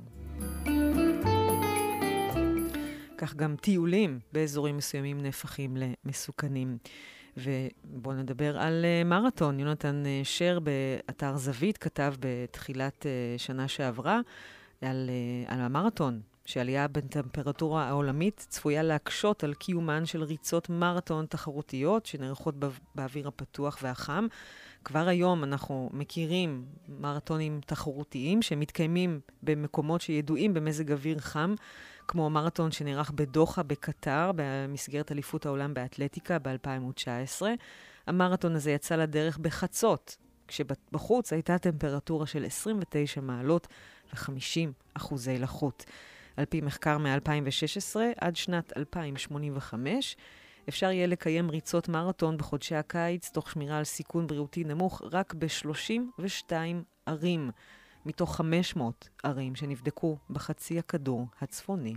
כך 3.17 3.35
גם 3.35 3.55
טיולים 3.55 4.19
באזורים 4.31 4.77
מסוימים 4.77 5.21
נהפכים 5.21 5.77
למסוכנים. 5.77 6.77
ובואו 7.37 8.15
נדבר 8.15 8.59
על 8.59 8.85
uh, 8.85 9.07
מרתון. 9.07 9.59
יונתן 9.59 10.03
uh, 10.05 10.25
שר 10.27 10.59
באתר 10.59 11.37
זווית 11.37 11.77
כתב 11.77 12.13
בתחילת 12.19 13.05
uh, 13.05 13.39
שנה 13.39 13.67
שעברה 13.67 14.19
על, 14.81 15.09
על 15.47 15.61
המרתון 15.61 16.21
שעלייה 16.49 16.87
בטמפרטורה 16.87 17.83
העולמית 17.87 18.45
צפויה 18.49 18.83
להקשות 18.83 19.43
על 19.43 19.53
קיומן 19.53 20.05
של 20.05 20.23
ריצות 20.23 20.69
מרתון 20.69 21.25
תחרותיות 21.25 22.05
שנערכות 22.05 22.55
באוויר 22.95 23.27
הפתוח 23.27 23.77
והחם. 23.81 24.27
כבר 24.83 25.07
היום 25.07 25.43
אנחנו 25.43 25.89
מכירים 25.93 26.65
מרתונים 26.87 27.61
תחרותיים 27.65 28.41
שמתקיימים 28.41 29.19
במקומות 29.43 30.01
שידועים 30.01 30.53
במזג 30.53 30.91
אוויר 30.91 31.19
חם, 31.19 31.55
כמו 32.07 32.25
המרתון 32.25 32.71
שנערך 32.71 33.11
בדוחה 33.11 33.63
בקטר 33.63 34.31
במסגרת 34.35 35.11
אליפות 35.11 35.45
העולם 35.45 35.73
באתלטיקה 35.73 36.39
ב-2019. 36.39 37.41
המרתון 38.07 38.55
הזה 38.55 38.71
יצא 38.71 38.95
לדרך 38.95 39.37
בחצות, 39.37 40.17
כשבחוץ 40.47 41.33
הייתה 41.33 41.57
טמפרטורה 41.57 42.25
של 42.25 42.45
29 42.45 43.21
מעלות 43.21 43.67
ו-50 44.13 44.69
אחוזי 44.93 45.37
לחות. 45.37 45.85
על 46.39 46.45
פי 46.45 46.61
מחקר 46.61 46.97
מ-2016, 46.97 47.95
עד 48.17 48.35
שנת 48.35 48.77
2085, 48.77 50.15
אפשר 50.69 50.91
יהיה 50.91 51.07
לקיים 51.07 51.49
ריצות 51.49 51.89
מרתון 51.89 52.37
בחודשי 52.37 52.75
הקיץ, 52.75 53.29
תוך 53.29 53.51
שמירה 53.51 53.77
על 53.77 53.83
סיכון 53.83 54.27
בריאותי 54.27 54.63
נמוך, 54.63 55.01
רק 55.11 55.33
ב-32 55.33 56.51
ערים, 57.05 57.51
מתוך 58.05 58.35
500 58.35 59.09
ערים 59.23 59.55
שנבדקו 59.55 60.17
בחצי 60.29 60.79
הכדור 60.79 61.27
הצפוני. 61.41 61.93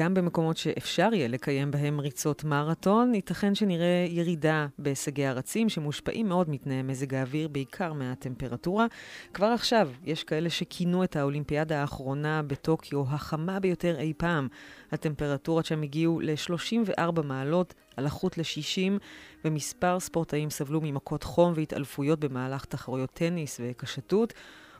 גם 0.00 0.14
במקומות 0.14 0.56
שאפשר 0.56 1.08
יהיה 1.12 1.28
לקיים 1.28 1.70
בהם 1.70 2.00
ריצות 2.00 2.44
מרתון, 2.44 3.14
ייתכן 3.14 3.54
שנראה 3.54 4.06
ירידה 4.08 4.66
בהישגי 4.78 5.26
הרצים 5.26 5.68
שמושפעים 5.68 6.28
מאוד 6.28 6.50
מתנאי 6.50 6.82
מזג 6.82 7.14
האוויר, 7.14 7.48
בעיקר 7.48 7.92
מהטמפרטורה. 7.92 8.86
כבר 9.34 9.46
עכשיו 9.46 9.90
יש 10.04 10.24
כאלה 10.24 10.50
שכינו 10.50 11.04
את 11.04 11.16
האולימפיאדה 11.16 11.80
האחרונה 11.80 12.42
בטוקיו 12.42 13.02
החמה 13.08 13.60
ביותר 13.60 13.98
אי 13.98 14.12
פעם. 14.16 14.48
הטמפרטורות 14.92 15.66
שם 15.66 15.82
הגיעו 15.82 16.20
ל-34 16.20 17.22
מעלות, 17.22 17.74
על 17.96 18.06
החוט 18.06 18.38
ל-60, 18.38 18.98
ומספר 19.44 20.00
ספורטאים 20.00 20.50
סבלו 20.50 20.80
ממכות 20.82 21.22
חום 21.22 21.52
והתעלפויות 21.56 22.20
במהלך 22.20 22.64
תחרויות 22.64 23.10
טניס 23.10 23.60
וקשתות. 23.64 24.34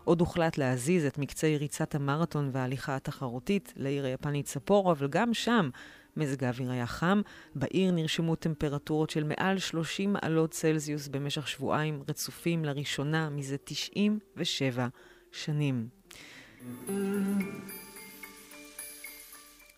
עוד 0.04 0.20
הוחלט 0.20 0.58
להזיז 0.58 1.04
את 1.04 1.18
מקצה 1.18 1.56
ריצת 1.58 1.94
המרתון 1.94 2.50
וההליכה 2.52 2.96
התחרותית 2.96 3.72
לעיר 3.76 4.04
היפנית 4.04 4.46
ספורו, 4.46 4.92
אבל 4.92 5.08
גם 5.08 5.34
שם 5.34 5.70
מזג 6.16 6.44
האוויר 6.44 6.70
היה 6.70 6.86
חם. 6.86 7.20
בעיר 7.54 7.90
נרשמו 7.92 8.36
טמפרטורות 8.36 9.10
של 9.10 9.24
מעל 9.24 9.58
30 9.58 10.12
מעלות 10.12 10.50
צלזיוס 10.50 11.08
במשך 11.08 11.48
שבועיים 11.48 12.02
רצופים 12.08 12.64
לראשונה 12.64 13.30
מזה 13.30 13.56
97 13.64 14.88
שנים. 15.32 15.88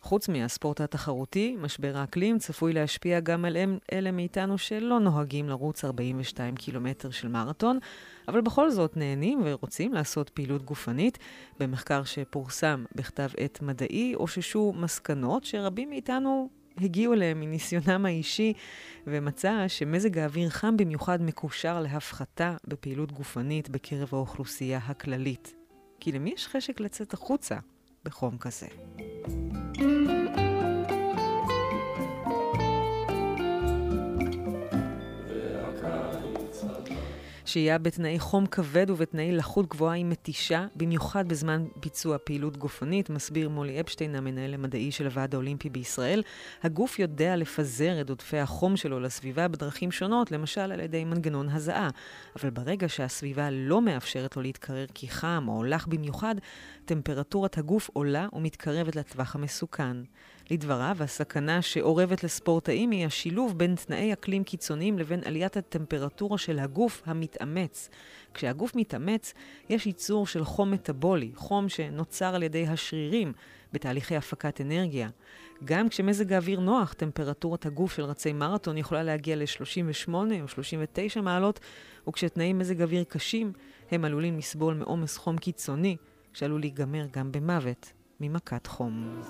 חוץ 0.00 0.28
מהספורט 0.28 0.80
התחרותי, 0.80 1.56
משבר 1.58 1.96
האקלים 1.96 2.38
צפוי 2.38 2.72
להשפיע 2.72 3.20
גם 3.20 3.44
על 3.44 3.56
אלה 3.92 4.10
מאיתנו 4.10 4.58
שלא 4.58 5.00
נוהגים 5.00 5.48
לרוץ 5.48 5.84
42 5.84 6.56
קילומטר 6.56 7.10
של 7.10 7.28
מרתון, 7.28 7.78
אבל 8.28 8.40
בכל 8.40 8.70
זאת 8.70 8.96
נהנים 8.96 9.40
ורוצים 9.44 9.92
לעשות 9.92 10.28
פעילות 10.30 10.62
גופנית. 10.62 11.18
במחקר 11.60 12.04
שפורסם 12.04 12.84
בכתב 12.94 13.28
עת 13.36 13.62
מדעי, 13.62 14.14
אוששו 14.14 14.72
מסקנות 14.76 15.44
שרבים 15.44 15.90
מאיתנו 15.90 16.48
הגיעו 16.80 17.12
אליהם 17.12 17.40
מניסיונם 17.40 18.06
האישי, 18.06 18.52
ומצא 19.06 19.64
שמזג 19.68 20.18
האוויר 20.18 20.50
חם 20.50 20.76
במיוחד 20.76 21.22
מקושר 21.22 21.80
להפחתה 21.80 22.56
בפעילות 22.68 23.12
גופנית 23.12 23.68
בקרב 23.68 24.08
האוכלוסייה 24.12 24.78
הכללית. 24.78 25.54
כי 26.00 26.12
למי 26.12 26.30
יש 26.30 26.46
חשק 26.46 26.80
לצאת 26.80 27.14
החוצה 27.14 27.56
בחום 28.04 28.38
כזה? 28.38 28.66
שהייה 37.52 37.78
בתנאי 37.78 38.18
חום 38.18 38.46
כבד 38.46 38.90
ובתנאי 38.90 39.32
לחות 39.32 39.66
גבוהה 39.68 39.94
היא 39.94 40.04
מתישה, 40.04 40.66
במיוחד 40.76 41.28
בזמן 41.28 41.64
ביצוע 41.76 42.16
פעילות 42.24 42.56
גופנית, 42.56 43.10
מסביר 43.10 43.48
מולי 43.48 43.80
אפשטיין, 43.80 44.14
המנהל 44.14 44.54
המדעי 44.54 44.92
של 44.92 45.04
הוועד 45.06 45.34
האולימפי 45.34 45.70
בישראל. 45.70 46.22
הגוף 46.62 46.98
יודע 46.98 47.36
לפזר 47.36 48.00
את 48.00 48.10
עודפי 48.10 48.38
החום 48.38 48.76
שלו 48.76 49.00
לסביבה 49.00 49.48
בדרכים 49.48 49.92
שונות, 49.92 50.30
למשל 50.30 50.60
על 50.72 50.80
ידי 50.80 51.04
מנגנון 51.04 51.48
הזעה. 51.48 51.88
אבל 52.36 52.50
ברגע 52.50 52.88
שהסביבה 52.88 53.50
לא 53.50 53.82
מאפשרת 53.82 54.36
לו 54.36 54.42
להתקרר 54.42 54.86
כי 54.94 55.08
חם 55.08 55.44
או 55.48 55.64
לח 55.64 55.86
במיוחד, 55.86 56.34
טמפרטורת 56.84 57.58
הגוף 57.58 57.90
עולה 57.92 58.28
ומתקרבת 58.32 58.96
לטווח 58.96 59.34
המסוכן. 59.34 59.96
לדבריו, 60.52 60.96
הסכנה 61.00 61.62
שאורבת 61.62 62.24
לספורטאים 62.24 62.90
היא 62.90 63.06
השילוב 63.06 63.58
בין 63.58 63.74
תנאי 63.74 64.12
אקלים 64.12 64.44
קיצוניים 64.44 64.98
לבין 64.98 65.20
עליית 65.24 65.56
הטמפרטורה 65.56 66.38
של 66.38 66.58
הגוף 66.58 67.02
המתאמץ. 67.06 67.90
כשהגוף 68.34 68.76
מתאמץ, 68.76 69.34
יש 69.68 69.86
ייצור 69.86 70.26
של 70.26 70.44
חום 70.44 70.70
מטבולי, 70.70 71.30
חום 71.34 71.68
שנוצר 71.68 72.34
על 72.34 72.42
ידי 72.42 72.66
השרירים 72.66 73.32
בתהליכי 73.72 74.16
הפקת 74.16 74.60
אנרגיה. 74.60 75.08
גם 75.64 75.88
כשמזג 75.88 76.32
האוויר 76.32 76.60
נוח, 76.60 76.92
טמפרטורת 76.92 77.66
הגוף 77.66 77.94
של 77.94 78.02
רצי 78.02 78.32
מרתון 78.32 78.78
יכולה 78.78 79.02
להגיע 79.02 79.36
ל-38 79.36 80.12
או 80.42 80.48
39 80.48 81.20
מעלות, 81.20 81.60
וכשתנאי 82.08 82.52
מזג 82.52 82.82
אוויר 82.82 83.04
קשים, 83.04 83.52
הם 83.90 84.04
עלולים 84.04 84.38
לסבול 84.38 84.74
מעומס 84.74 85.16
חום 85.16 85.38
קיצוני, 85.38 85.96
שעלול 86.32 86.60
להיגמר 86.60 87.06
גם 87.12 87.32
במוות 87.32 87.92
ממכת 88.20 88.66
חום. 88.66 89.22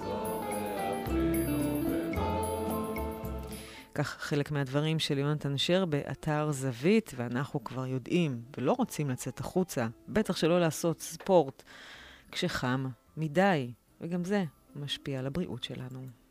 כך 3.94 4.08
חלק 4.20 4.50
מהדברים 4.50 4.98
של 4.98 5.18
יונתן 5.18 5.58
שר 5.58 5.84
באתר 5.84 6.52
זווית, 6.52 7.12
ואנחנו 7.16 7.64
כבר 7.64 7.86
יודעים 7.86 8.42
ולא 8.56 8.72
רוצים 8.72 9.10
לצאת 9.10 9.40
החוצה, 9.40 9.86
בטח 10.08 10.36
שלא 10.36 10.60
לעשות 10.60 11.00
ספורט 11.00 11.62
כשחם 12.32 12.86
מדי, 13.16 13.72
וגם 14.00 14.24
זה 14.24 14.44
משפיע 14.76 15.18
על 15.18 15.26
הבריאות 15.26 15.64
שלנו. 15.64 16.21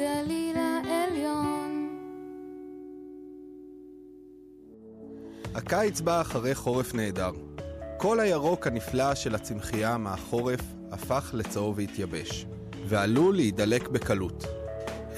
הגליל 0.00 0.56
העליון. 0.56 1.88
הקיץ 5.54 6.00
בא 6.00 6.20
אחרי 6.20 6.54
חורף 6.54 6.94
נהדר. 6.94 7.30
כל 7.96 8.20
הירוק 8.20 8.66
הנפלא 8.66 9.14
של 9.14 9.34
הצמחייה 9.34 9.96
מהחורף 9.96 10.60
הפך 10.90 11.30
לצהוב 11.32 11.78
והתייבש, 11.78 12.46
ועלול 12.88 13.36
להידלק 13.36 13.88
בקלות. 13.88 14.44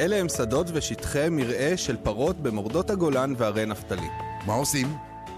אלה 0.01 0.16
הם 0.16 0.28
שדות 0.28 0.66
ושטחי 0.72 1.26
מרעה 1.30 1.76
של 1.76 1.97
פרות 1.97 2.37
במורדות 2.37 2.91
הגולן 2.91 3.35
והרי 3.39 3.66
נפתלי. 3.66 4.09
מה 4.47 4.55
עושים? 4.55 4.95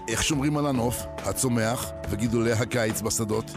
איך 0.07 0.23
שומרים 0.23 0.57
על 0.57 0.67
הנוף, 0.67 1.01
הצומח 1.17 1.91
וגידולי 2.09 2.51
הקיץ 2.51 3.01
בשדות? 3.01 3.51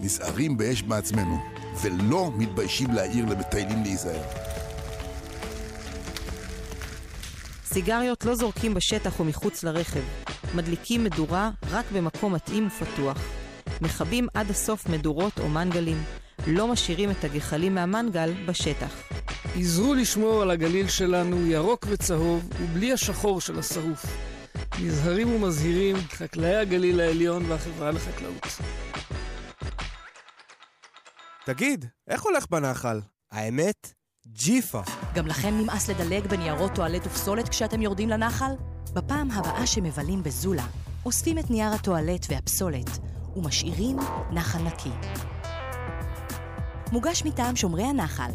נזהרים 0.00 0.56
באש 0.56 0.82
בעצמנו, 0.82 1.38
ולא 1.82 2.30
מתביישים 2.36 2.90
להעיר 2.90 3.26
למטיילים 3.26 3.82
להיזהר. 3.82 4.51
סיגריות 7.72 8.24
לא 8.24 8.34
זורקים 8.34 8.74
בשטח 8.74 9.20
או 9.20 9.24
מחוץ 9.24 9.64
לרכב. 9.64 10.02
מדליקים 10.54 11.04
מדורה 11.04 11.50
רק 11.70 11.84
במקום 11.92 12.34
מתאים 12.34 12.66
ופתוח. 12.66 13.18
מכבים 13.80 14.26
עד 14.34 14.50
הסוף 14.50 14.88
מדורות 14.88 15.32
או 15.40 15.48
מנגלים. 15.48 16.02
לא 16.46 16.68
משאירים 16.68 17.10
את 17.10 17.24
הגחלים 17.24 17.74
מהמנגל 17.74 18.32
בשטח. 18.46 19.10
עזרו 19.56 19.94
לשמור 19.94 20.42
על 20.42 20.50
הגליל 20.50 20.88
שלנו 20.88 21.46
ירוק 21.46 21.86
וצהוב 21.88 22.48
ובלי 22.60 22.92
השחור 22.92 23.40
של 23.40 23.58
השרוף. 23.58 24.06
נזהרים 24.82 25.34
ומזהירים 25.34 25.96
חקלאי 25.96 26.56
הגליל 26.56 27.00
העליון 27.00 27.50
והחברה 27.50 27.90
לחקלאות. 27.90 28.46
תגיד, 31.46 31.84
איך 32.08 32.22
הולך 32.22 32.46
בנחל? 32.50 33.00
האמת, 33.30 33.92
ג'יפה. 34.28 34.82
גם 35.14 35.26
לכם 35.26 35.54
נמאס 35.58 35.90
לדלג 35.90 36.26
בניירות 36.26 36.74
טואלט 36.74 37.06
ופסולת 37.06 37.48
כשאתם 37.48 37.82
יורדים 37.82 38.08
לנחל? 38.08 38.52
בפעם 38.94 39.30
הבאה 39.30 39.66
שמבלים 39.66 40.22
בזולה, 40.22 40.62
אוספים 41.04 41.38
את 41.38 41.50
נייר 41.50 41.72
הטואלט 41.72 42.26
והפסולת 42.28 42.98
ומשאירים 43.36 43.96
נחל 44.30 44.58
נקי. 44.62 44.90
מוגש 46.92 47.22
מטעם 47.24 47.56
שומרי 47.56 47.84
הנחל. 47.84 48.30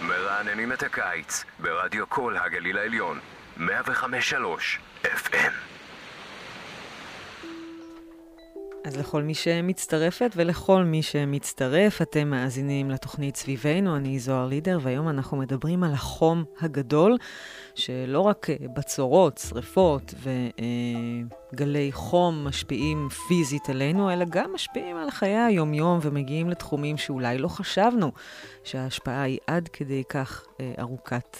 מרעננים 0.00 0.72
את 0.72 0.82
הקיץ 0.82 1.44
ברדיו 1.58 2.08
כל 2.08 2.36
הגליל 2.36 2.78
העליון, 2.78 3.18
105.3 3.58 3.62
FM. 5.04 5.69
אז 8.84 8.96
לכל 8.96 9.22
מי 9.22 9.34
שמצטרפת 9.34 10.30
ולכל 10.36 10.84
מי 10.84 11.02
שמצטרף, 11.02 12.02
אתם 12.02 12.28
מאזינים 12.28 12.90
לתוכנית 12.90 13.36
סביבנו, 13.36 13.96
אני 13.96 14.18
זוהר 14.18 14.46
לידר, 14.46 14.78
והיום 14.82 15.08
אנחנו 15.08 15.36
מדברים 15.36 15.84
על 15.84 15.92
החום 15.92 16.44
הגדול, 16.60 17.16
שלא 17.74 18.20
רק 18.20 18.46
בצורות, 18.76 19.38
שריפות 19.48 20.14
וגלי 21.52 21.92
חום 21.92 22.44
משפיעים 22.44 23.08
פיזית 23.28 23.68
עלינו, 23.68 24.12
אלא 24.12 24.24
גם 24.30 24.52
משפיעים 24.54 24.96
על 24.96 25.10
חיי 25.10 25.36
היומיום 25.38 25.98
ומגיעים 26.02 26.50
לתחומים 26.50 26.96
שאולי 26.96 27.38
לא 27.38 27.48
חשבנו 27.48 28.12
שההשפעה 28.64 29.22
היא 29.22 29.38
עד 29.46 29.68
כדי 29.68 30.02
כך 30.08 30.44
ארוכת 30.78 31.36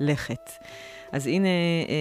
לכת. 0.00 0.50
אז 1.14 1.26
הנה 1.26 1.48
אה, 1.88 1.94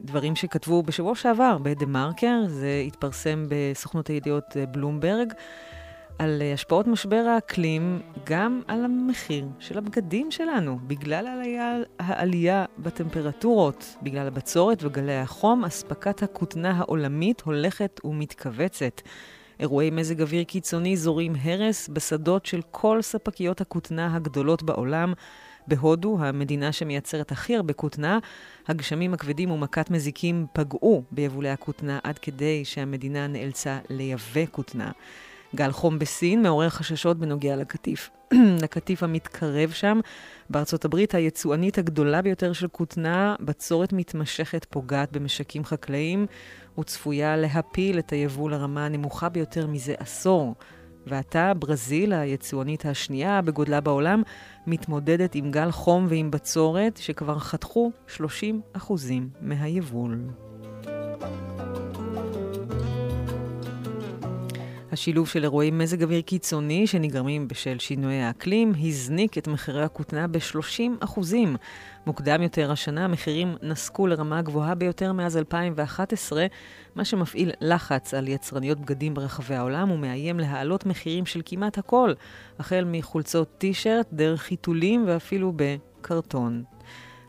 דברים 0.00 0.36
שכתבו 0.36 0.82
בשבוע 0.82 1.14
שעבר 1.14 1.58
בדה 1.62 1.86
מרקר, 1.86 2.42
זה 2.46 2.82
התפרסם 2.86 3.46
בסוכנות 3.48 4.06
הידיעות 4.06 4.56
בלומברג, 4.70 5.32
על 6.18 6.42
השפעות 6.54 6.86
משבר 6.86 7.24
האקלים 7.34 8.00
גם 8.24 8.60
על 8.68 8.84
המחיר 8.84 9.46
של 9.58 9.78
הבגדים 9.78 10.30
שלנו. 10.30 10.78
בגלל 10.86 11.26
העלייה, 11.26 11.76
העלייה 11.98 12.64
בטמפרטורות, 12.78 13.96
בגלל 14.02 14.26
הבצורת 14.26 14.84
וגלי 14.84 15.16
החום, 15.16 15.64
אספקת 15.64 16.22
הכותנה 16.22 16.70
העולמית 16.70 17.40
הולכת 17.40 18.00
ומתכווצת. 18.04 19.00
אירועי 19.60 19.90
מזג 19.90 20.20
אוויר 20.22 20.44
קיצוני 20.44 20.96
זורים 20.96 21.32
הרס 21.42 21.88
בשדות 21.88 22.46
של 22.46 22.60
כל 22.70 23.02
ספקיות 23.02 23.60
הכותנה 23.60 24.16
הגדולות 24.16 24.62
בעולם. 24.62 25.12
בהודו, 25.68 26.16
המדינה 26.20 26.72
שמייצרת 26.72 27.32
הכי 27.32 27.56
הרבה 27.56 27.72
כותנה, 27.72 28.18
הגשמים 28.68 29.14
הכבדים 29.14 29.50
ומכת 29.50 29.90
מזיקים 29.90 30.46
פגעו 30.52 31.02
ביבולי 31.12 31.50
הכותנה 31.50 31.98
עד 32.02 32.18
כדי 32.18 32.64
שהמדינה 32.64 33.26
נאלצה 33.26 33.78
לייבא 33.90 34.46
כותנה. 34.50 34.90
גל 35.54 35.72
חום 35.72 35.98
בסין 35.98 36.42
מעורר 36.42 36.68
חששות 36.68 37.18
בנוגע 37.18 37.56
לקטיף. 37.56 38.10
לקטיף 38.62 39.02
המתקרב 39.02 39.70
שם. 39.70 40.00
בארצות 40.50 40.84
הברית, 40.84 41.14
היצואנית 41.14 41.78
הגדולה 41.78 42.22
ביותר 42.22 42.52
של 42.52 42.68
כותנה, 42.68 43.36
בצורת 43.40 43.92
מתמשכת 43.92 44.66
פוגעת 44.70 45.12
במשקים 45.12 45.64
חקלאיים 45.64 46.26
וצפויה 46.78 47.36
להפיל 47.36 47.98
את 47.98 48.10
היבול 48.10 48.52
לרמה 48.52 48.86
הנמוכה 48.86 49.28
ביותר 49.28 49.66
מזה 49.66 49.94
עשור. 49.98 50.54
ועתה 51.08 51.52
ברזיל, 51.54 52.12
היצואנית 52.12 52.86
השנייה 52.86 53.42
בגודלה 53.42 53.80
בעולם, 53.80 54.22
מתמודדת 54.66 55.34
עם 55.34 55.50
גל 55.50 55.70
חום 55.70 56.06
ועם 56.08 56.30
בצורת 56.30 56.96
שכבר 56.96 57.38
חתכו 57.38 57.90
30% 58.16 58.20
מהיבול. 59.40 60.18
השילוב 64.92 65.28
של 65.28 65.42
אירועי 65.42 65.70
מזג 65.70 66.02
אוויר 66.02 66.20
קיצוני 66.20 66.86
שנגרמים 66.86 67.48
בשל 67.48 67.78
שינויי 67.78 68.22
האקלים 68.22 68.72
הזניק 68.80 69.38
את 69.38 69.48
מחירי 69.48 69.84
הכותנה 69.84 70.26
ב-30%. 70.26 71.20
מוקדם 72.08 72.42
יותר 72.42 72.72
השנה 72.72 73.04
המחירים 73.04 73.56
נסקו 73.62 74.06
לרמה 74.06 74.42
גבוהה 74.42 74.74
ביותר 74.74 75.12
מאז 75.12 75.36
2011, 75.36 76.46
מה 76.94 77.04
שמפעיל 77.04 77.50
לחץ 77.60 78.14
על 78.14 78.28
יצרניות 78.28 78.80
בגדים 78.80 79.14
ברחבי 79.14 79.54
העולם 79.54 79.90
ומאיים 79.90 80.40
להעלות 80.40 80.86
מחירים 80.86 81.26
של 81.26 81.40
כמעט 81.44 81.78
הכל, 81.78 82.12
החל 82.58 82.84
מחולצות 82.86 83.48
טישרט, 83.58 84.06
דרך 84.12 84.42
חיתולים 84.42 85.04
ואפילו 85.06 85.52
בקרטון. 85.56 86.62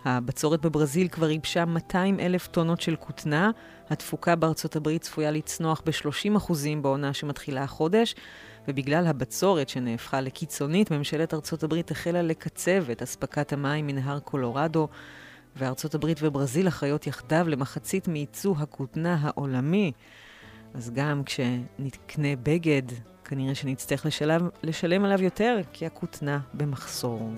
הבצורת 0.05 0.61
בברזיל 0.61 1.07
כבר 1.07 1.29
ייבשה 1.29 1.65
200 1.65 2.19
אלף 2.19 2.47
טונות 2.47 2.81
של 2.81 2.95
כותנה, 2.95 3.51
התפוקה 3.89 4.35
בארצות 4.35 4.75
הברית 4.75 5.01
צפויה 5.01 5.31
לצנוח 5.31 5.81
ב-30% 5.85 6.53
בעונה 6.81 7.13
שמתחילה 7.13 7.63
החודש, 7.63 8.15
ובגלל 8.69 9.07
הבצורת 9.07 9.69
שנהפכה 9.69 10.21
לקיצונית, 10.21 10.91
ממשלת 10.91 11.33
ארצות 11.33 11.63
הברית 11.63 11.91
החלה 11.91 12.21
לקצב 12.21 12.89
את 12.91 13.01
אספקת 13.01 13.53
המים 13.53 13.87
מנהר 13.87 14.19
קולורדו, 14.19 14.87
וארצות 15.55 15.95
הברית 15.95 16.17
וברזיל 16.21 16.67
אחראיות 16.67 17.07
יחדיו 17.07 17.45
למחצית 17.49 18.07
מייצוא 18.07 18.55
הכותנה 18.57 19.17
העולמי. 19.21 19.91
אז 20.73 20.91
גם 20.95 21.23
כשנקנה 21.23 22.35
בגד, 22.43 22.81
כנראה 23.25 23.55
שנצטרך 23.55 24.05
לשלם, 24.05 24.49
לשלם 24.63 25.05
עליו 25.05 25.23
יותר, 25.23 25.57
כי 25.73 25.85
הכותנה 25.85 26.39
במחסור. 26.53 27.31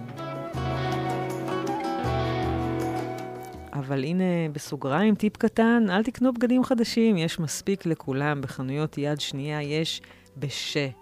אבל 3.73 4.03
הנה, 4.03 4.49
בסוגריים, 4.53 5.15
טיפ 5.15 5.37
קטן, 5.37 5.85
אל 5.89 6.03
תקנו 6.03 6.33
בגדים 6.33 6.63
חדשים, 6.63 7.17
יש 7.17 7.39
מספיק 7.39 7.85
לכולם. 7.85 8.41
בחנויות 8.41 8.97
יד 8.97 9.19
שנייה 9.19 9.61
יש 9.61 10.01
בשפע 10.37 11.00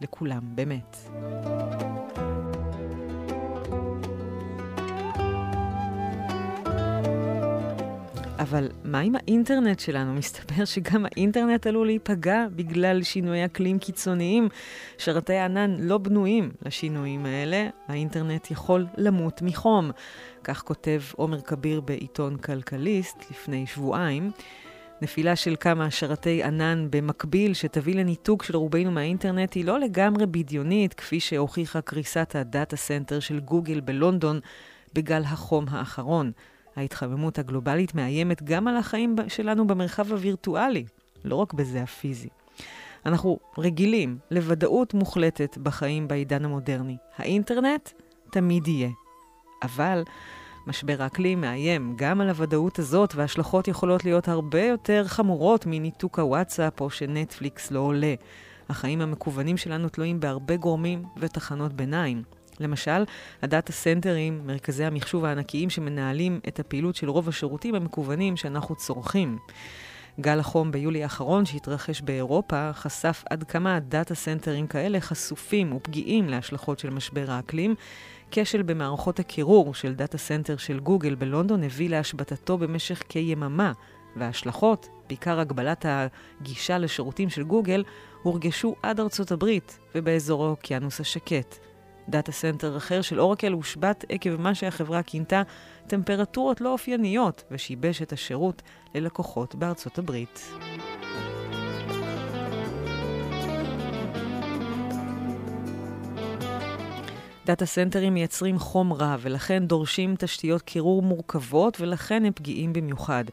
לכולם, 0.00 0.40
באמת. 0.42 0.96
אבל 8.38 8.68
מה 8.84 9.00
עם 9.00 9.14
האינטרנט 9.14 9.80
שלנו? 9.80 10.14
מסתבר 10.18 10.64
שגם 10.64 11.04
האינטרנט 11.04 11.66
עלול 11.66 11.86
להיפגע 11.86 12.46
בגלל 12.56 13.02
שינויי 13.02 13.44
אקלים 13.44 13.78
קיצוניים. 13.78 14.48
שרתי 14.98 15.34
הענן 15.34 15.76
לא 15.80 15.98
בנויים 15.98 16.50
לשינויים 16.66 17.26
האלה, 17.26 17.68
האינטרנט 17.88 18.50
יכול 18.50 18.86
למות 18.96 19.42
מחום. 19.42 19.90
כך 20.44 20.62
כותב 20.62 21.00
עומר 21.16 21.40
כביר 21.40 21.80
בעיתון 21.80 22.36
כלכליסט 22.36 23.30
לפני 23.30 23.66
שבועיים. 23.66 24.30
נפילה 25.02 25.36
של 25.36 25.54
כמה 25.60 25.90
שרתי 25.90 26.42
ענן 26.42 26.86
במקביל 26.90 27.54
שתביא 27.54 27.94
לניתוק 27.94 28.42
של 28.42 28.56
רובנו 28.56 28.90
מהאינטרנט 28.90 29.54
היא 29.54 29.64
לא 29.64 29.80
לגמרי 29.80 30.26
בדיונית, 30.26 30.94
כפי 30.94 31.20
שהוכיחה 31.20 31.80
קריסת 31.80 32.36
ה 32.38 32.46
data 32.46 32.76
center 32.76 33.20
של 33.20 33.40
גוגל 33.40 33.80
בלונדון 33.80 34.40
בגל 34.94 35.22
החום 35.24 35.64
האחרון. 35.70 36.32
ההתחממות 36.76 37.38
הגלובלית 37.38 37.94
מאיימת 37.94 38.42
גם 38.42 38.68
על 38.68 38.76
החיים 38.76 39.16
שלנו 39.28 39.66
במרחב 39.66 40.12
הווירטואלי, 40.12 40.84
לא 41.24 41.36
רק 41.36 41.52
בזה 41.52 41.82
הפיזי. 41.82 42.28
אנחנו 43.06 43.38
רגילים 43.58 44.18
לוודאות 44.30 44.94
מוחלטת 44.94 45.58
בחיים 45.58 46.08
בעידן 46.08 46.44
המודרני. 46.44 46.96
האינטרנט 47.16 47.90
תמיד 48.30 48.68
יהיה. 48.68 48.90
אבל 49.62 50.02
משבר 50.66 51.02
האקלים 51.02 51.40
מאיים 51.40 51.94
גם 51.96 52.20
על 52.20 52.28
הוודאות 52.28 52.78
הזאת, 52.78 53.14
וההשלכות 53.14 53.68
יכולות 53.68 54.04
להיות 54.04 54.28
הרבה 54.28 54.64
יותר 54.64 55.04
חמורות 55.06 55.66
מניתוק 55.66 56.18
הוואטסאפ 56.18 56.80
או 56.80 56.90
שנטפליקס 56.90 57.70
לא 57.70 57.80
עולה. 57.80 58.14
החיים 58.68 59.00
המקוונים 59.00 59.56
שלנו 59.56 59.88
תלויים 59.88 60.20
בהרבה 60.20 60.56
גורמים 60.56 61.04
ותחנות 61.16 61.72
ביניים. 61.72 62.22
למשל, 62.60 63.04
הדאטה 63.42 63.72
סנטרים, 63.72 64.40
מרכזי 64.46 64.84
המחשוב 64.84 65.24
הענקיים 65.24 65.70
שמנהלים 65.70 66.40
את 66.48 66.60
הפעילות 66.60 66.96
של 66.96 67.10
רוב 67.10 67.28
השירותים 67.28 67.74
המקוונים 67.74 68.36
שאנחנו 68.36 68.76
צורכים. 68.76 69.38
גל 70.20 70.38
החום 70.40 70.72
ביולי 70.72 71.02
האחרון 71.02 71.46
שהתרחש 71.46 72.00
באירופה 72.00 72.72
חשף 72.72 73.24
עד 73.30 73.44
כמה 73.44 73.76
הדאטה 73.76 74.14
סנטרים 74.14 74.66
כאלה 74.66 75.00
חשופים 75.00 75.72
ופגיעים 75.72 76.28
להשלכות 76.28 76.78
של 76.78 76.90
משבר 76.90 77.30
האקלים. 77.30 77.74
כשל 78.34 78.62
במערכות 78.62 79.18
הקירור 79.18 79.74
של 79.74 79.94
דאטה 79.94 80.18
סנטר 80.18 80.56
של 80.56 80.80
גוגל 80.80 81.14
בלונדון 81.14 81.64
הביא 81.64 81.90
להשבתתו 81.90 82.58
במשך 82.58 83.02
כיממה, 83.08 83.72
וההשלכות, 84.16 84.88
בעיקר 85.08 85.40
הגבלת 85.40 85.86
הגישה 85.88 86.78
לשירותים 86.78 87.30
של 87.30 87.42
גוגל, 87.42 87.84
הורגשו 88.22 88.74
עד 88.82 89.00
ארצות 89.00 89.32
הברית 89.32 89.78
ובאזור 89.94 90.44
האוקיינוס 90.44 91.00
השקט. 91.00 91.58
דאטה 92.08 92.32
סנטר 92.32 92.76
אחר 92.76 93.02
של 93.02 93.20
אורקל 93.20 93.52
הושבת 93.52 94.04
עקב 94.08 94.40
מה 94.40 94.54
שהחברה 94.54 95.02
כינתה 95.02 95.42
טמפרטורות 95.86 96.60
לא 96.60 96.72
אופייניות, 96.72 97.44
ושיבש 97.50 98.02
את 98.02 98.12
השירות 98.12 98.62
ללקוחות 98.94 99.54
בארצות 99.54 99.98
הברית. 99.98 100.52
דאטה 107.46 107.66
סנטרים 107.66 108.14
מייצרים 108.14 108.58
חום 108.58 108.92
רב 108.92 109.16
ולכן 109.20 109.66
דורשים 109.66 110.14
תשתיות 110.18 110.62
קירור 110.62 111.02
מורכבות 111.02 111.80
ולכן 111.80 112.24
הם 112.24 112.32
פגיעים 112.32 112.72
במיוחד. 112.72 113.24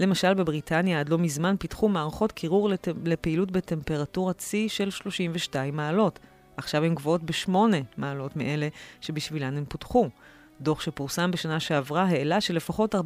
למשל 0.00 0.34
בבריטניה 0.34 1.00
עד 1.00 1.08
לא 1.08 1.18
מזמן 1.18 1.54
פיתחו 1.58 1.88
מערכות 1.88 2.32
קירור 2.32 2.68
לת... 2.68 2.88
לפעילות 3.04 3.50
בטמפרטורת 3.50 4.40
שיא 4.40 4.68
של 4.68 4.90
32 4.90 5.76
מעלות. 5.76 6.18
עכשיו 6.56 6.84
הן 6.84 6.94
גבוהות 6.94 7.22
בשמונה 7.22 7.76
מעלות 7.96 8.36
מאלה 8.36 8.68
שבשבילן 9.00 9.56
הן 9.56 9.64
פותחו. 9.68 10.08
דוח 10.60 10.80
שפורסם 10.80 11.30
בשנה 11.30 11.60
שעברה 11.60 12.02
העלה 12.04 12.40
שלפחות 12.40 12.94
45% 12.94 12.98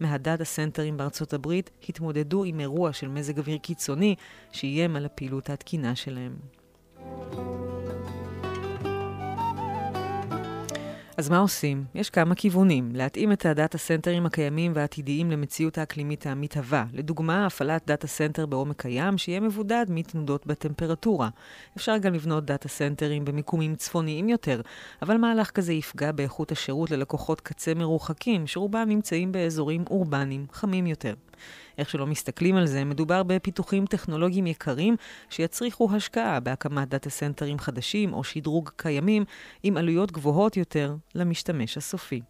מהדאטה 0.00 0.44
סנטרים 0.44 0.96
בארצות 0.96 1.32
הברית 1.32 1.70
התמודדו 1.88 2.44
עם 2.44 2.60
אירוע 2.60 2.92
של 2.92 3.08
מזג 3.08 3.38
אוויר 3.38 3.58
קיצוני 3.58 4.14
שאיים 4.52 4.96
על 4.96 5.04
הפעילות 5.04 5.50
התקינה 5.50 5.96
שלהם. 5.96 6.36
אז 11.18 11.28
מה 11.28 11.38
עושים? 11.38 11.84
יש 11.94 12.10
כמה 12.10 12.34
כיוונים. 12.34 12.90
להתאים 12.94 13.32
את 13.32 13.46
הדאטה 13.46 13.78
סנטרים 13.78 14.26
הקיימים 14.26 14.72
והעתידיים 14.74 15.30
למציאות 15.30 15.78
האקלימית 15.78 16.26
המתהווה. 16.26 16.84
לדוגמה, 16.92 17.46
הפעלת 17.46 17.86
דאטה 17.86 18.06
סנטר 18.06 18.46
בעומק 18.46 18.86
הים, 18.86 19.18
שיהיה 19.18 19.40
מבודד 19.40 19.86
מתנודות 19.88 20.46
בטמפרטורה. 20.46 21.28
אפשר 21.76 21.98
גם 21.98 22.14
לבנות 22.14 22.44
דאטה 22.44 22.68
סנטרים 22.68 23.24
במיקומים 23.24 23.74
צפוניים 23.74 24.28
יותר, 24.28 24.60
אבל 25.02 25.16
מהלך 25.16 25.50
כזה 25.50 25.72
יפגע 25.72 26.12
באיכות 26.12 26.52
השירות 26.52 26.90
ללקוחות 26.90 27.40
קצה 27.40 27.74
מרוחקים, 27.74 28.46
שרובם 28.46 28.84
נמצאים 28.88 29.32
באזורים 29.32 29.84
אורבניים 29.90 30.46
חמים 30.52 30.86
יותר. 30.86 31.14
איך 31.78 31.90
שלא 31.90 32.06
מסתכלים 32.06 32.56
על 32.56 32.66
זה, 32.66 32.84
מדובר 32.84 33.22
בפיתוחים 33.22 33.86
טכנולוגיים 33.86 34.46
יקרים 34.46 34.96
שיצריכו 35.30 35.88
השקעה 35.92 36.40
בהקמת 36.40 36.88
דאטה 36.88 37.10
סנטרים 37.10 37.58
חדשים 37.58 38.12
או 38.12 38.24
שדרוג 38.24 38.70
קיימים 38.76 39.24
עם 39.62 39.76
עלויות 39.76 40.12
גבוהות 40.12 40.56
יותר 40.56 40.94
למשתמש 41.14 41.76
הסופי. 41.76 42.20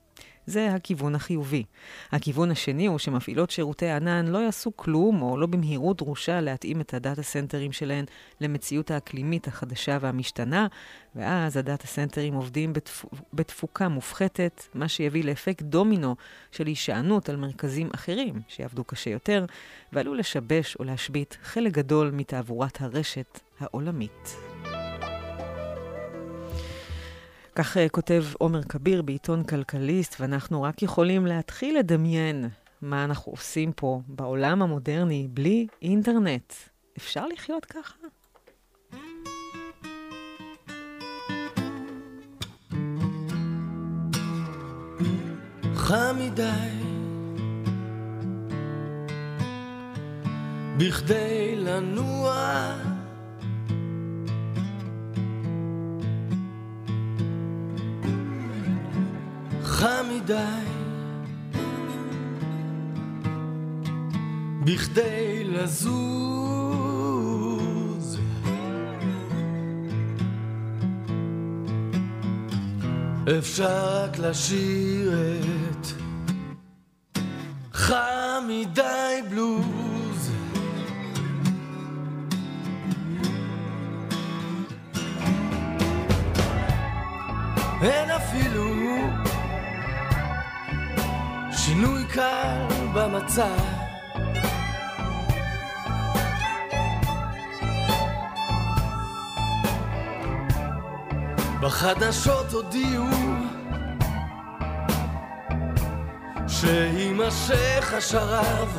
זה 0.49 0.75
הכיוון 0.75 1.15
החיובי. 1.15 1.65
הכיוון 2.13 2.51
השני 2.51 2.87
הוא 2.87 2.99
שמפעילות 2.99 3.51
שירותי 3.51 3.91
ענן 3.91 4.27
לא 4.27 4.39
יעשו 4.39 4.77
כלום 4.77 5.23
או 5.23 5.37
לא 5.37 5.47
במהירות 5.47 5.97
דרושה 5.97 6.41
להתאים 6.41 6.81
את 6.81 6.95
הדאטה 6.95 7.23
סנטרים 7.23 7.73
שלהן 7.73 8.05
למציאות 8.41 8.91
האקלימית 8.91 9.49
החדשה 9.49 9.99
והמשתנה, 10.01 10.67
ואז 11.15 11.57
הדאטה 11.57 11.87
סנטרים 11.87 12.35
עובדים 12.35 12.73
בתפ... 12.73 13.05
בתפוקה 13.33 13.89
מופחתת, 13.89 14.63
מה 14.75 14.89
שיביא 14.89 15.25
לאפקט 15.25 15.63
דומינו 15.63 16.17
של 16.53 16.67
הישענות 16.67 17.29
על 17.29 17.37
מרכזים 17.37 17.89
אחרים 17.95 18.41
שיעבדו 18.49 18.85
קשה 18.85 19.11
יותר, 19.11 19.45
ועלול 19.93 20.19
לשבש 20.19 20.77
או 20.77 20.85
להשבית 20.85 21.39
חלק 21.43 21.73
גדול 21.73 22.11
מתעבורת 22.11 22.81
הרשת 22.81 23.41
העולמית. 23.61 24.48
כך 27.59 27.77
uh, 27.77 27.81
כותב 27.91 28.25
עומר 28.39 28.63
כביר 28.63 29.03
בעיתון 29.03 29.45
כלכליסט, 29.45 30.21
ואנחנו 30.21 30.63
רק 30.63 30.83
יכולים 30.83 31.27
להתחיל 31.27 31.79
לדמיין 31.79 32.49
מה 32.83 33.05
אנחנו 33.05 33.33
עושים 33.33 33.73
פה 33.73 34.01
בעולם 34.09 34.63
המודרני 34.63 35.29
בלי 35.31 35.67
אינטרנט. 35.83 36.53
אפשר 36.97 37.27
לחיות 37.27 37.65
ככה? 37.65 37.95
חם 45.75 46.17
מדי 46.19 46.71
בכדי 50.79 51.57
לנוע 51.57 52.75
חם 59.79 60.07
מדי. 60.17 60.65
בכדי 64.65 65.45
לזוז. 65.45 65.79
אפשר 73.39 74.05
רק 74.05 74.19
לשיר 74.19 75.13
את 75.71 75.87
חם 77.73 78.45
מדי 78.49 79.23
בלוז 79.31 79.78
קל 92.13 92.67
במצב. 92.95 93.59
בחדשות 101.61 102.53
הודיעו 102.53 103.07
שיימשך 106.49 107.93
השרב. 107.97 108.79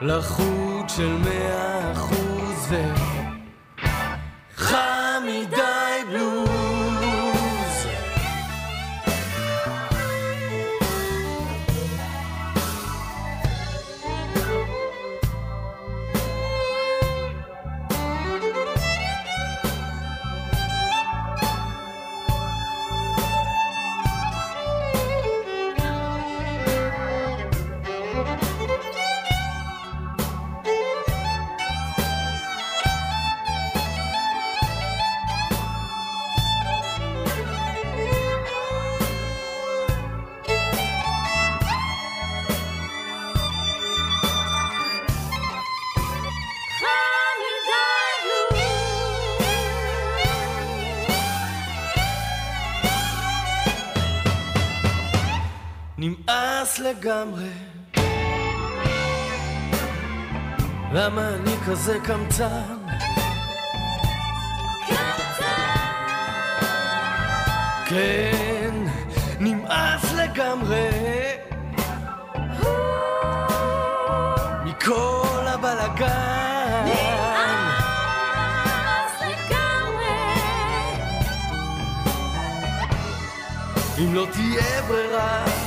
לחוט 0.00 0.88
של 0.88 1.16
מאה 1.24 1.92
אחוז 1.92 2.66
ו... 2.68 3.01
כזה 61.82 61.98
קמצן. 62.04 62.76
קמצן! 64.86 65.74
כן, 67.86 68.74
נמאס 69.40 70.12
לגמרי 70.12 70.90
מכל 74.64 75.46
הבלגן. 75.46 76.84
נמאס 76.84 78.14
לגמרי 79.20 80.34
אם 83.98 84.14
לא 84.14 84.26
תהיה 84.32 84.82
ברירה 84.88 85.61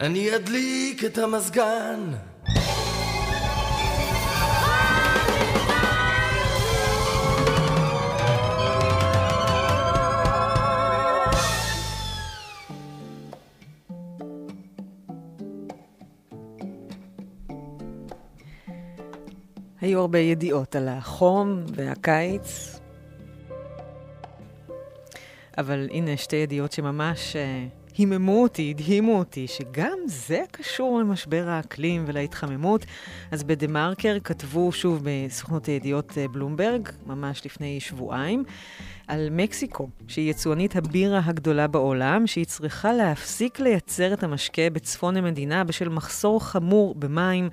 אני 0.00 0.36
אדליק 0.36 1.04
את 1.04 1.18
המזגן. 1.18 2.00
היו 19.80 20.00
הרבה 20.00 20.18
ידיעות 20.18 20.76
על 20.76 20.88
החום 20.88 21.64
והקיץ, 21.74 22.80
אבל 25.58 25.88
הנה 25.90 26.16
שתי 26.16 26.36
ידיעות 26.36 26.72
שממש 26.72 27.36
uh, 27.36 27.77
היממו 27.98 28.42
אותי, 28.42 28.70
הדהימו 28.70 29.18
אותי, 29.18 29.46
שגם 29.46 29.98
זה 30.06 30.42
קשור 30.50 31.00
למשבר 31.00 31.44
האקלים 31.48 32.04
ולהתחממות. 32.06 32.86
אז 33.30 33.44
בדה 33.44 33.66
מרקר 33.66 34.16
כתבו 34.24 34.72
שוב 34.72 35.02
בסוכנות 35.04 35.66
הידיעות 35.66 36.10
uh, 36.10 36.32
בלומברג, 36.32 36.88
ממש 37.06 37.46
לפני 37.46 37.80
שבועיים, 37.80 38.44
על 39.08 39.28
מקסיקו, 39.30 39.88
שהיא 40.08 40.30
יצואנית 40.30 40.76
הבירה 40.76 41.20
הגדולה 41.24 41.66
בעולם, 41.66 42.26
שהיא 42.26 42.46
צריכה 42.46 42.92
להפסיק 42.92 43.60
לייצר 43.60 44.12
את 44.12 44.22
המשקה 44.22 44.70
בצפון 44.72 45.16
המדינה 45.16 45.64
בשל 45.64 45.88
מחסור 45.88 46.44
חמור 46.44 46.94
במים, 46.94 47.48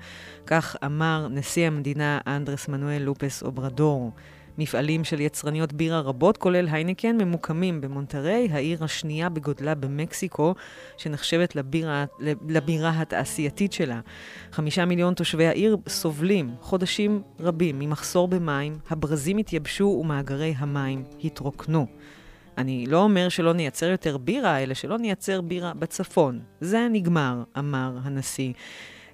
כך 0.46 0.76
אמר 0.84 1.28
נשיא 1.30 1.66
המדינה 1.66 2.18
אנדרס 2.26 2.68
מנואל 2.68 3.02
לופס 3.02 3.42
אוברדור. 3.42 4.12
מפעלים 4.58 5.04
של 5.04 5.20
יצרניות 5.20 5.72
בירה 5.72 6.00
רבות, 6.00 6.36
כולל 6.36 6.68
היינקן, 6.68 7.16
ממוקמים 7.16 7.80
במונטריי, 7.80 8.48
העיר 8.52 8.84
השנייה 8.84 9.28
בגודלה 9.28 9.74
במקסיקו, 9.74 10.54
שנחשבת 10.96 11.56
לבירה, 11.56 12.04
לבירה 12.48 13.00
התעשייתית 13.00 13.72
שלה. 13.72 14.00
חמישה 14.52 14.84
מיליון 14.84 15.14
תושבי 15.14 15.46
העיר 15.46 15.76
סובלים 15.88 16.54
חודשים 16.60 17.22
רבים 17.40 17.78
ממחסור 17.78 18.28
במים, 18.28 18.78
הברזים 18.90 19.38
התייבשו 19.38 19.98
ומאגרי 20.00 20.54
המים 20.58 21.04
התרוקנו. 21.24 21.86
אני 22.58 22.86
לא 22.86 23.02
אומר 23.02 23.28
שלא 23.28 23.52
נייצר 23.52 23.86
יותר 23.86 24.16
בירה, 24.16 24.62
אלא 24.62 24.74
שלא 24.74 24.98
נייצר 24.98 25.40
בירה 25.40 25.74
בצפון. 25.74 26.40
זה 26.60 26.88
נגמר, 26.90 27.42
אמר 27.58 27.92
הנשיא. 28.02 28.52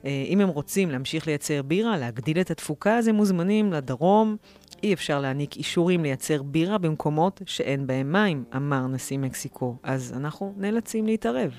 אם 0.04 0.40
הם 0.40 0.48
רוצים 0.48 0.90
להמשיך 0.90 1.26
לייצר 1.26 1.62
בירה, 1.62 1.98
להגדיל 1.98 2.40
את 2.40 2.50
התפוקה, 2.50 2.98
אז 2.98 3.08
הם 3.08 3.14
מוזמנים 3.14 3.72
לדרום. 3.72 4.36
אי 4.82 4.94
אפשר 4.94 5.20
להעניק 5.20 5.56
אישורים 5.56 6.02
לייצר 6.02 6.42
בירה 6.42 6.78
במקומות 6.78 7.42
שאין 7.46 7.86
בהם 7.86 8.12
מים, 8.12 8.44
אמר 8.56 8.86
נשיא 8.86 9.18
מקסיקו. 9.18 9.76
אז 9.82 10.14
אנחנו 10.16 10.54
נאלצים 10.56 11.06
להתערב. 11.06 11.52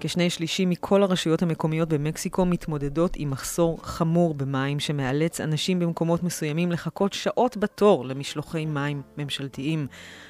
כשני 0.00 0.30
שלישים 0.30 0.70
מכל 0.70 1.02
הרשויות 1.02 1.42
המקומיות 1.42 1.88
במקסיקו 1.88 2.44
מתמודדות 2.44 3.12
עם 3.16 3.30
מחסור 3.30 3.78
חמור 3.82 4.34
במים 4.34 4.80
שמאלץ 4.80 5.40
אנשים 5.40 5.78
במקומות 5.78 6.22
מסוימים 6.22 6.72
לחכות 6.72 7.12
שעות 7.12 7.56
בתור 7.56 8.04
למשלוחי 8.04 8.66
מים 8.66 9.02
ממשלתיים. 9.18 9.86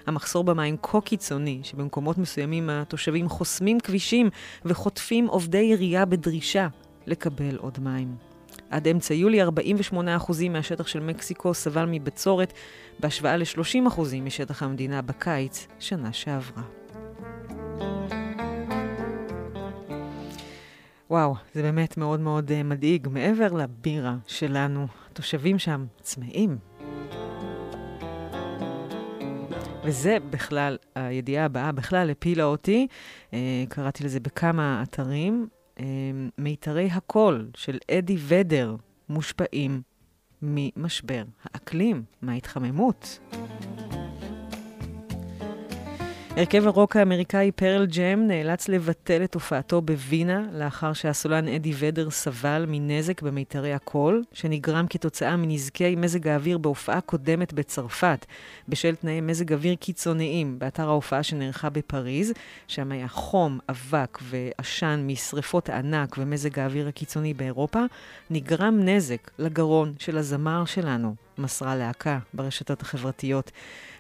המחסור 0.07 0.45
במים 0.45 0.77
כה 0.83 1.01
קיצוני, 1.01 1.61
שבמקומות 1.63 2.19
מסוימים 2.19 2.71
התושבים 2.71 3.29
חוסמים 3.29 3.81
כבישים 3.81 4.31
וחוטפים 4.65 5.27
עובדי 5.27 5.59
עירייה 5.59 6.05
בדרישה 6.05 6.69
לקבל 7.07 7.57
עוד 7.57 7.79
מים. 7.81 8.17
עד 8.71 8.89
אמצע 8.89 9.15
יולי 9.15 9.45
48% 9.45 9.49
מהשטח 10.51 10.87
של 10.87 11.01
מקסיקו 11.01 11.55
סבל 11.55 11.85
מבצורת, 11.91 12.53
בהשוואה 13.01 13.37
ל-30% 13.37 14.01
משטח 14.23 14.63
המדינה 14.63 15.03
בקיץ 15.03 15.67
שנה 15.79 16.13
שעברה. 16.13 16.63
וואו, 21.11 21.35
זה 21.55 21.63
באמת 21.63 21.97
מאוד 21.97 22.21
מאוד 22.21 22.51
uh, 22.51 22.65
מדאיג. 22.65 23.09
מעבר 23.09 23.53
לבירה 23.53 24.17
שלנו, 24.27 24.87
התושבים 25.11 25.59
שם 25.59 25.87
צמאים. 26.01 26.59
וזה 29.85 30.17
בכלל, 30.31 30.77
הידיעה 30.95 31.45
הבאה 31.45 31.73
בכלל 31.73 32.11
הפילה 32.11 32.45
אותי, 32.45 32.87
uh, 33.31 33.35
קראתי 33.69 34.05
לזה 34.05 34.21
בכמה 34.21 34.83
אתרים. 34.83 35.49
Uh, 35.81 35.83
מיתרי 36.39 36.89
הקול 36.93 37.51
של 37.57 37.79
אדי 37.91 38.17
ודר 38.29 38.77
מושפעים 39.09 39.83
ממשבר 40.43 41.23
האקלים, 41.45 42.03
מההתחממות. 42.23 43.19
הרכב 46.37 46.67
הרוק 46.67 46.97
האמריקאי 46.97 47.53
פרל 47.53 47.87
ג'ם 47.87 48.27
נאלץ 48.27 48.69
לבטל 48.69 49.25
את 49.25 49.35
הופעתו 49.35 49.81
בווינה 49.81 50.47
לאחר 50.53 50.93
שהסולן 50.93 51.49
אדי 51.49 51.73
ודר 51.79 52.11
סבל 52.11 52.65
מנזק 52.69 53.23
במיתרי 53.23 53.73
הקול, 53.73 54.25
שנגרם 54.33 54.87
כתוצאה 54.91 55.37
מנזקי 55.37 55.97
מזג 55.97 56.29
האוויר 56.29 56.59
בהופעה 56.59 57.01
קודמת 57.01 57.53
בצרפת, 57.53 58.27
בשל 58.69 58.95
תנאי 58.95 59.21
מזג 59.21 59.53
אוויר 59.53 59.75
קיצוניים 59.75 60.59
באתר 60.59 60.89
ההופעה 60.89 61.23
שנערכה 61.23 61.71
בפריז, 61.71 62.33
שם 62.69 62.93
היה 62.93 63.09
חום, 63.09 63.59
אבק 63.69 64.19
ועשן 64.23 65.05
משרפות 65.07 65.69
הענק 65.69 66.17
ומזג 66.19 66.59
האוויר 66.59 66.89
הקיצוני 66.89 67.35
באירופה, 67.35 67.85
נגרם 68.31 68.81
נזק 68.81 69.31
לגרון 69.39 69.95
של 69.99 70.19
הזמר 70.19 70.65
שלנו, 70.65 71.15
מסרה 71.41 71.77
להקה 71.77 72.19
ברשתות 72.35 72.83
החברתיות. 72.83 73.51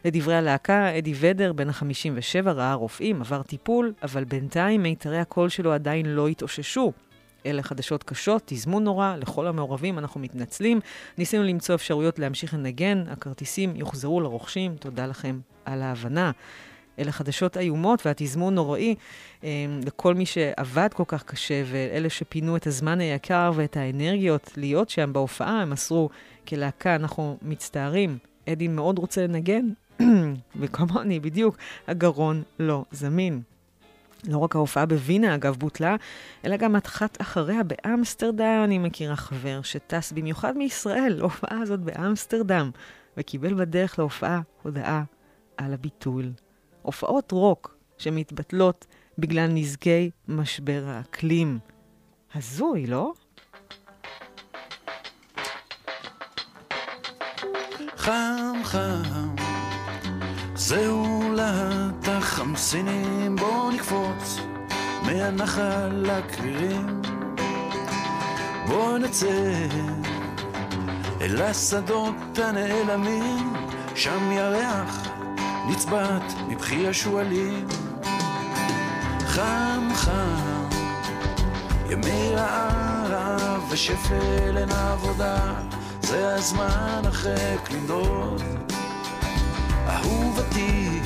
לדברי 0.04 0.34
הלהקה, 0.34 0.98
אדי 0.98 1.14
ודר, 1.20 1.52
בן 1.52 1.68
ה-57, 1.68 2.50
ראה 2.50 2.74
רופאים, 2.74 3.20
עבר 3.20 3.42
טיפול, 3.42 3.92
אבל 4.02 4.24
בינתיים 4.24 4.82
מיתרי 4.82 5.18
הקול 5.18 5.48
שלו 5.48 5.72
עדיין 5.72 6.06
לא 6.06 6.28
התאוששו. 6.28 6.92
אלה 7.46 7.62
חדשות 7.62 8.02
קשות, 8.02 8.42
תזמון 8.46 8.84
נורא, 8.84 9.16
לכל 9.16 9.46
המעורבים 9.46 9.98
אנחנו 9.98 10.20
מתנצלים. 10.20 10.80
ניסינו 11.18 11.44
למצוא 11.44 11.74
אפשרויות 11.74 12.18
להמשיך 12.18 12.54
לנגן, 12.54 13.04
הכרטיסים 13.10 13.76
יוחזרו 13.76 14.20
לרוכשים, 14.20 14.76
תודה 14.76 15.06
לכם 15.06 15.40
על 15.64 15.82
ההבנה. 15.82 16.30
אלה 16.98 17.12
חדשות 17.12 17.56
איומות 17.56 18.06
והתזמון 18.06 18.54
נוראי 18.54 18.94
אה, 19.44 19.48
לכל 19.86 20.14
מי 20.14 20.26
שעבד 20.26 20.88
כל 20.94 21.04
כך 21.06 21.22
קשה 21.22 21.62
ואלה 21.66 22.10
שפינו 22.10 22.56
את 22.56 22.66
הזמן 22.66 23.00
היקר 23.00 23.52
ואת 23.54 23.76
האנרגיות 23.76 24.50
להיות 24.56 24.90
שם 24.90 25.12
בהופעה, 25.12 25.62
הם 25.62 25.70
מסרו 25.70 26.08
כלהקה, 26.48 26.94
אנחנו 26.94 27.38
מצטערים. 27.42 28.18
אדי 28.48 28.68
מאוד 28.68 28.98
רוצה 28.98 29.26
לנגן, 29.26 29.68
וכמוני 30.60 31.20
בדיוק, 31.20 31.56
הגרון 31.88 32.42
לא 32.58 32.84
זמין. 32.92 33.42
לא 34.28 34.38
רק 34.38 34.56
ההופעה 34.56 34.86
בווינה, 34.86 35.34
אגב, 35.34 35.56
בוטלה, 35.56 35.96
אלא 36.44 36.56
גם 36.56 36.76
אחת 36.76 37.20
אחריה 37.20 37.62
באמסטרדם. 37.62 38.60
אני 38.64 38.78
מכירה 38.78 39.16
חבר 39.16 39.62
שטס 39.62 40.12
במיוחד 40.12 40.56
מישראל 40.56 41.14
להופעה 41.18 41.58
הזאת 41.60 41.80
באמסטרדם, 41.80 42.70
וקיבל 43.16 43.54
בדרך 43.54 43.98
להופעה 43.98 44.40
הודעה 44.62 45.04
על 45.56 45.74
הביטול. 45.74 46.32
הופעות 46.82 47.32
רוק 47.32 47.76
שמתבטלות 47.98 48.86
בגלל 49.18 49.46
נזקי 49.46 50.10
משבר 50.28 50.84
האקלים. 50.86 51.58
הזוי, 52.34 52.86
לא? 52.86 53.12
חם 58.00 58.52
חם, 58.64 59.02
זהו 60.54 61.32
להט 61.32 62.08
החמסינים, 62.08 63.36
בוא 63.36 63.72
נקפוץ 63.72 64.38
מהנחל 65.02 65.88
לקרירים. 65.92 67.02
בוא 68.66 68.98
נצא 68.98 69.66
אל 71.20 71.42
השדות 71.42 72.38
הנעלמים, 72.38 73.52
שם 73.94 74.32
ירח 74.32 75.08
נצבט 75.68 76.32
מבכי 76.48 76.88
השועלים. 76.88 77.66
חם 79.26 79.88
חם, 79.94 80.68
ימי 81.90 82.32
רעב 82.34 83.66
ושפל 83.70 84.56
אין 84.56 84.70
עבודה. 84.70 85.54
זה 86.10 86.34
הזמן 86.34 87.02
החק 87.04 87.70
לנדוד. 87.70 88.42
אהובתי, 89.88 91.00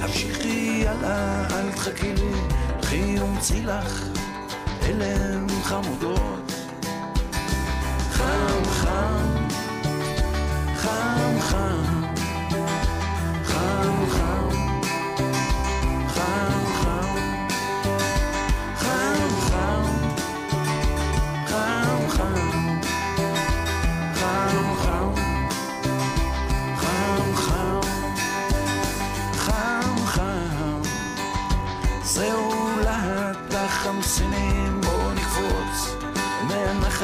המשיכי 0.00 0.88
הלאה, 0.88 1.46
אל 1.50 1.72
תחכי 1.72 2.12
לי, 2.12 2.32
קחי 2.80 3.20
ומצאי 3.20 3.62
לך 3.62 4.02
אלם 4.82 5.46
חמודות. 5.62 6.52
חם, 8.10 8.64
חם, 8.64 9.48
חם, 10.76 11.40
חם, 11.40 11.95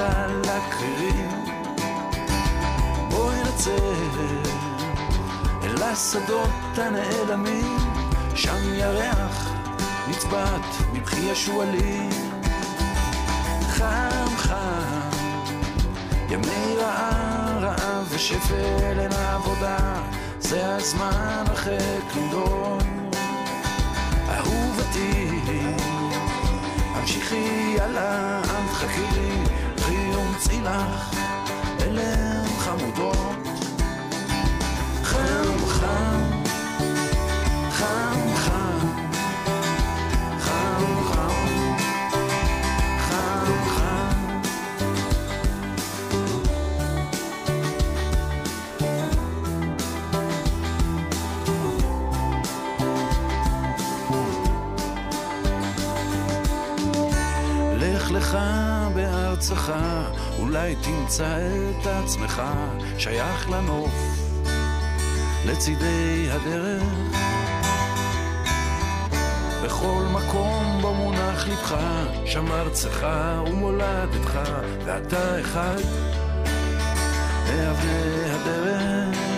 מהנחל 0.02 0.40
לקרירים, 0.40 1.44
בואי 3.10 3.36
נצא 3.40 3.76
אל 5.62 5.82
השדות 5.82 6.78
הנעלמים, 6.78 7.78
שם 8.34 8.74
ירח 8.74 9.50
נצבט 10.08 10.66
מבכי 10.92 11.30
השועלים. 11.30 12.10
חם 13.68 14.36
חם, 14.36 15.10
ימי 16.28 16.76
רעה 16.76 17.58
רעה 17.60 18.02
ושפל 18.08 19.00
אין 19.00 19.12
עבודה, 19.12 19.78
זה 20.40 20.74
הזמן 20.74 21.44
הרחק 21.46 22.16
לנדון. 22.16 23.10
אהובתי, 24.28 25.28
המשיכי 26.94 27.76
הלאה, 27.80 28.38
אל 28.38 28.66
תחכי 28.72 29.51
תמצאי 30.32 30.60
לך, 30.60 31.14
אלה 31.80 32.14
חמודות. 32.58 33.11
בארצך, 59.42 59.72
אולי 60.38 60.74
תמצא 60.76 61.38
את 61.70 61.86
עצמך 61.86 62.42
שייך 62.98 63.50
לנוף, 63.50 63.90
לצידי 65.46 66.28
הדרך. 66.30 66.82
בכל 69.64 70.04
מקום 70.12 70.78
בו 70.80 70.94
מונח 70.94 71.48
לבך, 71.48 71.76
שם 72.26 72.52
ארצך 72.52 73.06
ומולדתך, 73.46 74.38
ואתה 74.84 75.40
אחד 75.40 75.80
מאבני 77.48 78.24
הדרך. 78.30 79.31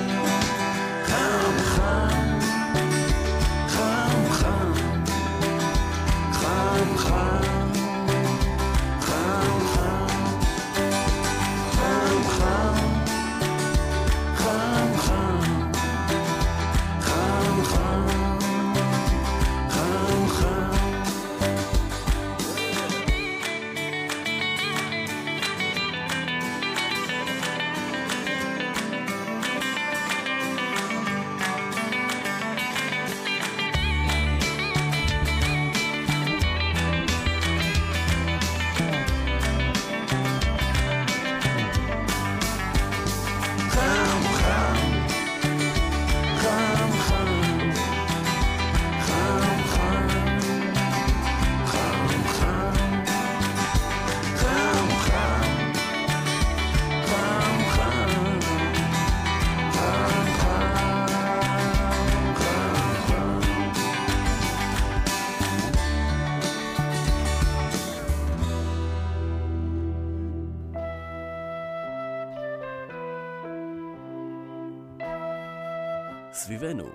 סביבנו, 76.34 76.88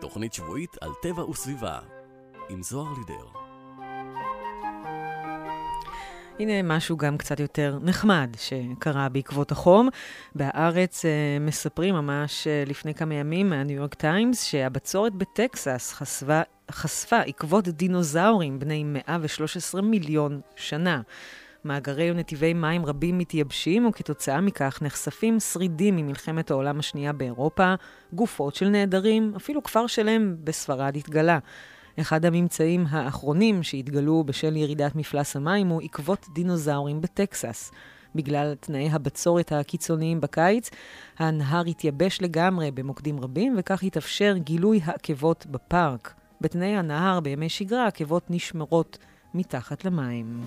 תוכנית 0.00 0.32
שבועית 0.32 0.76
על 0.80 0.90
טבע 1.02 1.24
וסביבה, 1.24 1.78
עם 2.48 2.62
זוהר 2.62 2.92
לידר. 2.98 3.26
הנה 6.38 6.62
משהו 6.76 6.96
גם 6.96 7.18
קצת 7.18 7.40
יותר 7.40 7.78
נחמד 7.82 8.36
שקרה 8.38 9.08
בעקבות 9.08 9.52
החום. 9.52 9.88
בהארץ 10.34 11.04
אה, 11.04 11.10
מספרים 11.40 11.94
ממש 11.94 12.46
אה, 12.46 12.64
לפני 12.66 12.94
כמה 12.94 13.14
ימים 13.14 13.50
מהניו 13.50 13.76
יורק 13.76 13.94
טיימס 13.94 14.44
שהבצורת 14.44 15.14
בטקסס 15.14 15.92
חשפה, 15.92 16.40
חשפה 16.70 17.20
עקבות 17.20 17.68
דינוזאורים 17.68 18.58
בני 18.58 18.84
113 18.84 19.82
מיליון 19.82 20.40
שנה. 20.56 21.00
מאגרי 21.64 22.10
ונתיבי 22.10 22.54
מים 22.54 22.86
רבים 22.86 23.18
מתייבשים, 23.18 23.86
וכתוצאה 23.86 24.40
מכך 24.40 24.78
נחשפים 24.82 25.40
שרידים 25.40 25.96
ממלחמת 25.96 26.50
העולם 26.50 26.78
השנייה 26.78 27.12
באירופה, 27.12 27.74
גופות 28.12 28.54
של 28.54 28.68
נעדרים, 28.68 29.32
אפילו 29.36 29.62
כפר 29.62 29.86
שלם 29.86 30.36
בספרד 30.44 30.96
התגלה. 30.96 31.38
אחד 32.00 32.24
הממצאים 32.24 32.86
האחרונים 32.90 33.62
שהתגלו 33.62 34.24
בשל 34.26 34.56
ירידת 34.56 34.96
מפלס 34.96 35.36
המים 35.36 35.68
הוא 35.68 35.82
עקבות 35.82 36.26
דינוזאורים 36.34 37.00
בטקסס. 37.00 37.72
בגלל 38.14 38.54
תנאי 38.60 38.88
הבצורת 38.90 39.52
הקיצוניים 39.52 40.20
בקיץ, 40.20 40.70
הנהר 41.18 41.62
התייבש 41.66 42.22
לגמרי 42.22 42.70
במוקדים 42.70 43.20
רבים, 43.20 43.54
וכך 43.58 43.82
התאפשר 43.82 44.36
גילוי 44.36 44.80
העקבות 44.84 45.46
בפארק. 45.46 46.14
בתנאי 46.40 46.76
הנהר 46.76 47.20
בימי 47.20 47.48
שגרה 47.48 47.84
העקבות 47.84 48.22
נשמרות 48.30 48.98
מתחת 49.34 49.84
למים. 49.84 50.40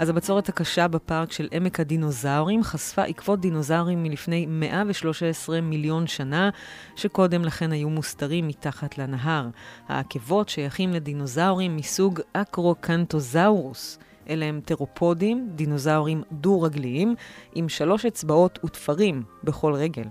אז 0.00 0.08
הבצורת 0.08 0.48
הקשה 0.48 0.88
בפארק 0.88 1.32
של 1.32 1.48
עמק 1.52 1.80
הדינוזאורים 1.80 2.62
חשפה 2.62 3.02
עקבות 3.02 3.40
דינוזאורים 3.40 4.02
מלפני 4.02 4.46
113 4.46 5.60
מיליון 5.60 6.06
שנה, 6.06 6.50
שקודם 6.96 7.44
לכן 7.44 7.72
היו 7.72 7.90
מוסתרים 7.90 8.48
מתחת 8.48 8.98
לנהר. 8.98 9.48
העקבות 9.88 10.48
שייכים 10.48 10.92
לדינוזאורים 10.92 11.76
מסוג 11.76 12.20
אקרוקנטוזאורוס. 12.32 13.98
אלה 14.28 14.44
הם 14.44 14.60
תרופודים, 14.64 15.48
דינוזאורים 15.54 16.22
דו-רגליים, 16.32 17.14
עם 17.54 17.68
שלוש 17.68 18.06
אצבעות 18.06 18.58
ותפרים 18.64 19.22
בכל 19.44 19.74
רגל. 19.74 20.04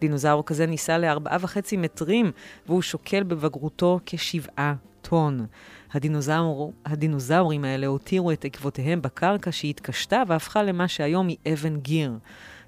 דינוזאור 0.00 0.46
כזה 0.46 0.66
נישא 0.66 0.92
לארבעה 0.92 1.36
וחצי 1.40 1.76
מטרים, 1.76 2.32
והוא 2.66 2.82
שוקל 2.82 3.22
בבגרותו 3.22 4.00
כשבעה 4.06 4.74
טון. 5.02 5.46
הדינוזאור, 5.92 6.72
הדינוזאורים 6.86 7.64
האלה 7.64 7.86
הותירו 7.86 8.32
את 8.32 8.44
עקבותיהם 8.44 9.02
בקרקע 9.02 9.52
שהתקשתה 9.52 10.22
והפכה 10.26 10.62
למה 10.62 10.88
שהיום 10.88 11.28
היא 11.28 11.36
אבן 11.52 11.76
גיר. 11.76 12.18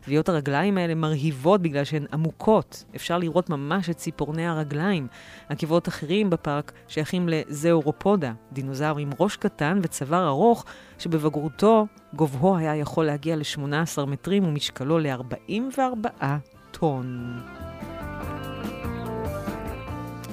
טביעות 0.00 0.28
הרגליים 0.28 0.78
האלה 0.78 0.94
מרהיבות 0.94 1.62
בגלל 1.62 1.84
שהן 1.84 2.06
עמוקות. 2.12 2.84
אפשר 2.96 3.18
לראות 3.18 3.50
ממש 3.50 3.90
את 3.90 3.96
ציפורני 3.96 4.46
הרגליים. 4.46 5.06
עקבות 5.48 5.88
אחרים 5.88 6.30
בפארק 6.30 6.72
שייכים 6.88 7.28
לזאורופודה, 7.28 8.32
דינוזאור 8.52 8.98
עם 8.98 9.10
ראש 9.20 9.36
קטן 9.36 9.78
וצוואר 9.82 10.28
ארוך, 10.28 10.64
שבבגרותו 10.98 11.86
גובהו 12.14 12.56
היה 12.56 12.76
יכול 12.76 13.06
להגיע 13.06 13.36
ל-18 13.36 14.06
מטרים 14.06 14.44
ומשקלו 14.44 14.98
ל-44 14.98 16.26
טון. 16.70 17.36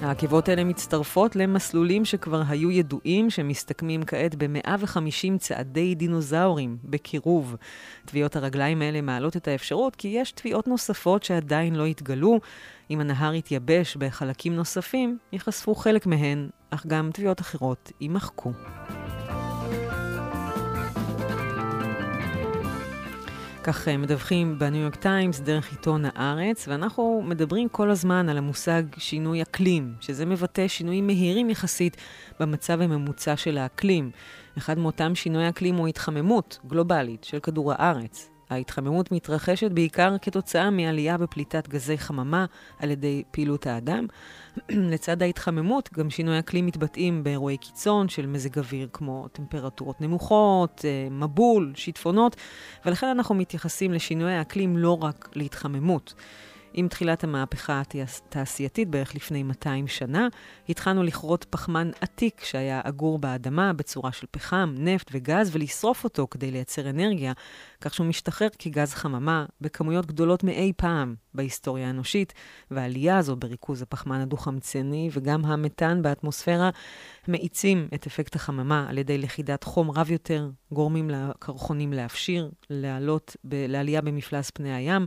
העקבות 0.08 0.50
האלה 0.50 0.64
מצטרפות 0.64 1.36
למסלולים 1.36 2.06
שכבר 2.06 2.42
היו 2.48 2.72
ידועים, 2.72 3.30
שמסתכמים 3.30 4.06
כעת 4.06 4.36
ב-150 4.36 5.38
צעדי 5.40 5.96
דינוזאורים 5.96 6.78
בקירוב. 6.84 7.56
טביעות 8.06 8.36
הרגליים 8.36 8.82
האלה 8.82 9.02
מעלות 9.02 9.38
את 9.38 9.48
האפשרות 9.48 9.96
כי 9.96 10.08
יש 10.08 10.32
טביעות 10.32 10.68
נוספות 10.68 11.24
שעדיין 11.24 11.76
לא 11.76 11.86
התגלו. 11.86 12.40
אם 12.92 13.00
הנהר 13.00 13.34
יתייבש 13.34 13.96
בחלקים 13.96 14.56
נוספים, 14.56 15.18
ייחשפו 15.34 15.76
חלק 15.76 16.06
מהן, 16.06 16.50
אך 16.70 16.86
גם 16.86 17.10
טביעות 17.14 17.42
אחרות 17.42 17.92
יימחקו. 18.02 18.52
כך 23.68 23.88
אה, 23.88 23.98
מדווחים 23.98 24.60
בניו 24.60 24.82
יורק 24.82 24.96
טיימס 24.96 25.40
דרך 25.40 25.72
עיתון 25.72 26.04
הארץ, 26.06 26.68
ואנחנו 26.68 27.22
מדברים 27.26 27.70
כל 27.70 27.90
הזמן 27.90 28.30
על 28.30 28.38
המושג 28.38 28.84
שינוי 28.98 29.42
אקלים, 29.42 29.94
שזה 30.00 30.26
מבטא 30.26 30.68
שינויים 30.68 31.08
מהירים 31.08 31.50
יחסית 31.50 31.98
במצב 32.40 32.82
הממוצע 32.82 33.36
של 33.36 33.58
האקלים. 33.58 34.12
אחד 34.58 34.78
מאותם 34.78 35.16
שינויי 35.16 35.50
אקלים 35.50 35.76
הוא 35.76 35.88
התחממות 35.88 36.60
גלובלית 36.68 37.24
של 37.24 37.40
כדור 37.40 37.74
הארץ. 37.74 38.37
ההתחממות 38.50 39.12
מתרחשת 39.12 39.72
בעיקר 39.72 40.16
כתוצאה 40.22 40.70
מעלייה 40.70 41.18
בפליטת 41.18 41.68
גזי 41.68 41.98
חממה 41.98 42.46
על 42.80 42.92
ידי 42.92 43.24
פעילות 43.32 43.68
האדם. 43.68 44.08
לצד 44.92 45.22
ההתחממות, 45.22 45.90
גם 45.94 46.10
שינוי 46.10 46.40
אקלים 46.40 46.66
מתבטאים 46.66 47.24
באירועי 47.24 47.58
קיצון 47.58 48.10
של 48.10 48.26
מזג 48.26 48.58
אוויר 48.58 48.88
כמו 48.94 49.28
טמפרטורות 49.28 50.02
נמוכות, 50.02 50.86
אה, 50.86 51.08
מבול, 51.12 51.74
שיטפונות, 51.76 52.36
ולכן 52.86 53.08
אנחנו 53.08 53.36
מתייחסים 53.36 53.94
לשינוי 53.94 54.34
האקלים 54.34 54.78
לא 54.78 55.04
רק 55.04 55.30
להתחממות. 55.36 56.14
עם 56.74 56.88
תחילת 56.88 57.24
המהפכה 57.24 57.82
התעשייתית, 57.82 58.90
בערך 58.90 59.16
לפני 59.16 59.44
200 59.44 59.88
שנה, 59.88 60.28
התחלנו 60.70 61.04
לכרות 61.04 61.46
פחמן 61.50 61.90
עתיק 62.02 62.44
שהיה 62.44 62.82
אגור 62.84 63.20
באדמה 63.20 63.74
בצורה 63.74 64.12
של 64.12 64.28
פחם, 64.32 64.76
נפט 64.78 65.10
וגז, 65.14 65.50
ולשרוף 65.56 66.04
אותו 66.04 66.28
כדי 66.32 66.52
לייצר 66.52 66.90
אנרגיה, 66.90 67.34
כך 67.82 67.94
שהוא 67.94 68.08
משתחרר 68.08 68.48
כגז 68.60 68.94
חממה 68.94 69.46
בכמויות 69.62 70.06
גדולות 70.06 70.44
מאי 70.44 70.74
פעם 70.78 71.16
בהיסטוריה 71.34 71.88
האנושית, 71.88 72.34
והעלייה 72.72 73.18
הזו 73.18 73.36
בריכוז 73.36 73.82
הפחמן 73.82 74.22
הדו-חמצני 74.22 75.10
וגם 75.14 75.46
המתאן 75.46 76.02
באטמוספירה 76.02 76.70
מאיצים 77.28 77.88
את 77.94 78.08
אפקט 78.08 78.36
החממה 78.36 78.86
על 78.90 78.98
ידי 78.98 79.18
לכידת 79.18 79.64
חום 79.64 79.92
רב 79.92 80.12
יותר, 80.12 80.50
גורמים 80.72 81.10
לקרחונים 81.10 81.94
להפשיר, 81.94 82.52
לעלות, 82.70 83.36
ב- 83.44 83.66
לעלייה 83.68 84.02
במפלס 84.02 84.52
פני 84.52 84.74
הים 84.74 85.06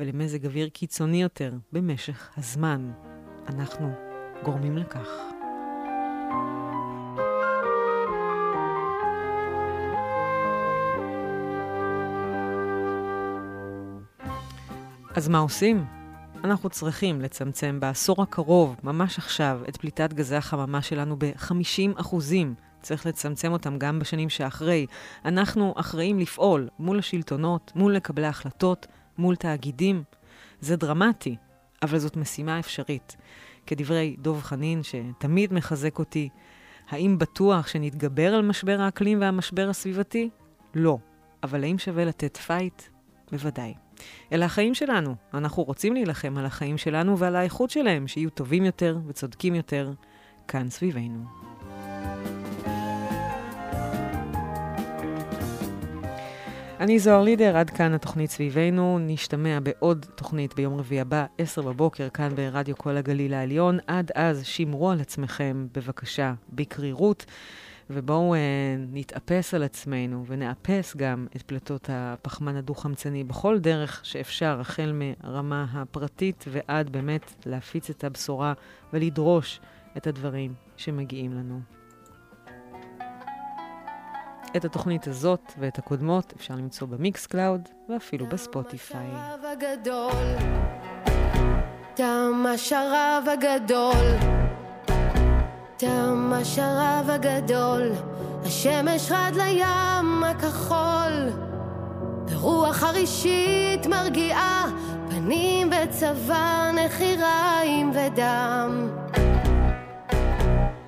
ולמזג 0.00 0.46
אוויר 0.46 0.68
קיצוני 0.68 1.22
יותר 1.22 1.52
במשך 1.72 2.30
הזמן. 2.36 2.90
אנחנו 3.48 3.92
גורמים 4.44 4.78
לכך. 4.78 5.08
אז 15.14 15.28
מה 15.28 15.38
עושים? 15.38 15.84
אנחנו 16.44 16.68
צריכים 16.70 17.20
לצמצם 17.20 17.80
בעשור 17.80 18.22
הקרוב, 18.22 18.76
ממש 18.82 19.18
עכשיו, 19.18 19.60
את 19.68 19.76
פליטת 19.76 20.12
גזי 20.12 20.36
החממה 20.36 20.82
שלנו 20.82 21.16
ב-50 21.18 22.00
אחוזים. 22.00 22.54
צריך 22.82 23.06
לצמצם 23.06 23.52
אותם 23.52 23.78
גם 23.78 23.98
בשנים 23.98 24.28
שאחרי. 24.28 24.86
אנחנו 25.24 25.74
אחראים 25.76 26.18
לפעול 26.18 26.68
מול 26.78 26.98
השלטונות, 26.98 27.72
מול 27.74 27.94
לקבלי 27.94 28.26
החלטות, 28.26 28.86
מול 29.18 29.36
תאגידים. 29.36 30.02
זה 30.60 30.76
דרמטי, 30.76 31.36
אבל 31.82 31.98
זאת 31.98 32.16
משימה 32.16 32.58
אפשרית. 32.58 33.16
כדברי 33.66 34.16
דב 34.18 34.40
חנין, 34.40 34.80
שתמיד 34.82 35.52
מחזק 35.52 35.98
אותי, 35.98 36.28
האם 36.88 37.18
בטוח 37.18 37.66
שנתגבר 37.66 38.34
על 38.34 38.42
משבר 38.42 38.80
האקלים 38.80 39.20
והמשבר 39.20 39.68
הסביבתי? 39.68 40.30
לא. 40.74 40.98
אבל 41.42 41.64
האם 41.64 41.78
שווה 41.78 42.04
לתת 42.04 42.36
fight? 42.36 42.82
בוודאי. 43.32 43.74
אלה 44.32 44.44
החיים 44.44 44.74
שלנו. 44.74 45.14
אנחנו 45.34 45.62
רוצים 45.62 45.94
להילחם 45.94 46.38
על 46.38 46.46
החיים 46.46 46.78
שלנו 46.78 47.18
ועל 47.18 47.36
האיכות 47.36 47.70
שלהם, 47.70 48.08
שיהיו 48.08 48.30
טובים 48.30 48.64
יותר 48.64 48.98
וצודקים 49.06 49.54
יותר 49.54 49.92
כאן 50.48 50.70
סביבנו. 50.70 51.24
אני 56.80 56.98
זוהר 56.98 57.22
לידר, 57.22 57.56
עד 57.56 57.70
כאן 57.70 57.94
התוכנית 57.94 58.30
סביבנו. 58.30 58.98
נשתמע 59.00 59.58
בעוד 59.60 60.06
תוכנית 60.14 60.54
ביום 60.54 60.78
רביעי 60.78 61.00
הבא, 61.00 61.24
10 61.38 61.62
בבוקר, 61.62 62.08
כאן 62.08 62.34
ברדיו 62.34 62.78
כל 62.78 62.96
הגליל 62.96 63.34
העליון. 63.34 63.78
עד 63.86 64.10
אז, 64.14 64.44
שמרו 64.44 64.90
על 64.90 65.00
עצמכם, 65.00 65.66
בבקשה, 65.74 66.34
בקרירות. 66.52 67.24
ובואו 67.92 68.34
אה, 68.34 68.38
נתאפס 68.92 69.54
על 69.54 69.62
עצמנו 69.62 70.24
ונאפס 70.26 70.96
גם 70.96 71.26
את 71.36 71.42
פליטות 71.42 71.90
הפחמן 71.92 72.56
הדו-חמצני 72.56 73.24
בכל 73.24 73.58
דרך 73.58 74.00
שאפשר, 74.04 74.60
החל 74.60 74.92
מרמה 74.94 75.66
הפרטית 75.72 76.44
ועד 76.48 76.90
באמת 76.90 77.32
להפיץ 77.46 77.90
את 77.90 78.04
הבשורה 78.04 78.52
ולדרוש 78.92 79.60
את 79.96 80.06
הדברים 80.06 80.54
שמגיעים 80.76 81.32
לנו. 81.32 81.60
את 84.56 84.64
התוכנית 84.64 85.06
הזאת 85.06 85.52
ואת 85.58 85.78
הקודמות 85.78 86.32
אפשר 86.36 86.54
למצוא 86.54 86.88
ב 86.88 87.26
Mixcloud 87.26 87.68
ואפילו 87.88 88.26
בספוטיפיי. 88.26 89.10
תם 91.94 92.44
השרב 92.54 93.24
הגדול 93.32 94.29
תם 95.80 96.32
השרב 96.34 97.10
הגדול, 97.10 97.92
השמש 98.44 99.12
רד 99.12 99.34
לים 99.36 100.24
הכחול. 100.24 101.28
ורוח 102.28 102.76
חרישית 102.76 103.86
מרגיעה, 103.86 104.66
פנים 105.10 105.70
בצבא, 105.70 106.70
נחיריים 106.74 107.92
ודם. 107.94 108.88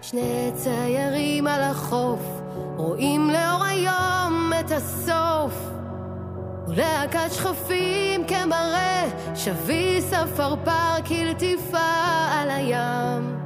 שני 0.03 0.51
ציירים 0.55 1.47
על 1.47 1.61
החוף, 1.61 2.41
רואים 2.77 3.31
לאור 3.31 3.65
היום 3.65 4.53
את 4.61 4.71
הסוף. 4.71 5.55
ולהקת 6.69 7.33
שכפים 7.33 8.27
כמראה, 8.27 9.09
שביס 9.35 10.13
עפרפר 10.13 11.03
כלטיפה 11.09 11.79
על 12.33 12.51
הים. 12.51 13.42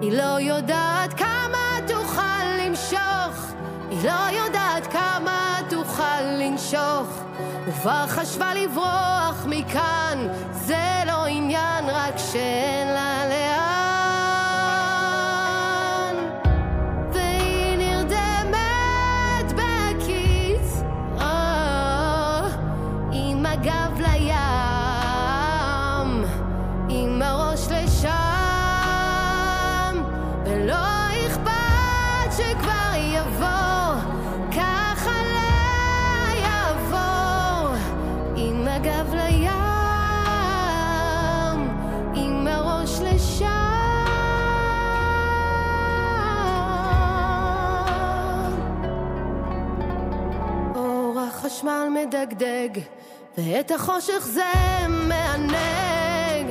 היא 0.00 0.12
לא 0.12 0.40
יודעת 0.40 1.14
כמה 1.14 1.78
תוכל 1.88 2.44
למשוך, 2.58 3.52
היא 3.90 4.04
לא 4.04 4.38
יודעת 4.44 4.86
כמה 4.86 5.58
תוכל 5.70 6.22
לנשוך. 6.38 7.22
וכבר 7.66 8.06
חשבה 8.06 8.54
לברוח 8.54 9.46
מכאן, 9.46 10.28
זה 10.52 11.02
לא 11.06 11.26
עניין, 11.26 11.84
רק 11.88 12.14
שאין 12.32 12.88
לה 12.88 13.26
לאן. 13.28 13.49
מדגדג, 52.10 52.68
ואת 53.38 53.70
החושך 53.70 54.18
זה 54.20 54.52
מענג, 54.88 56.46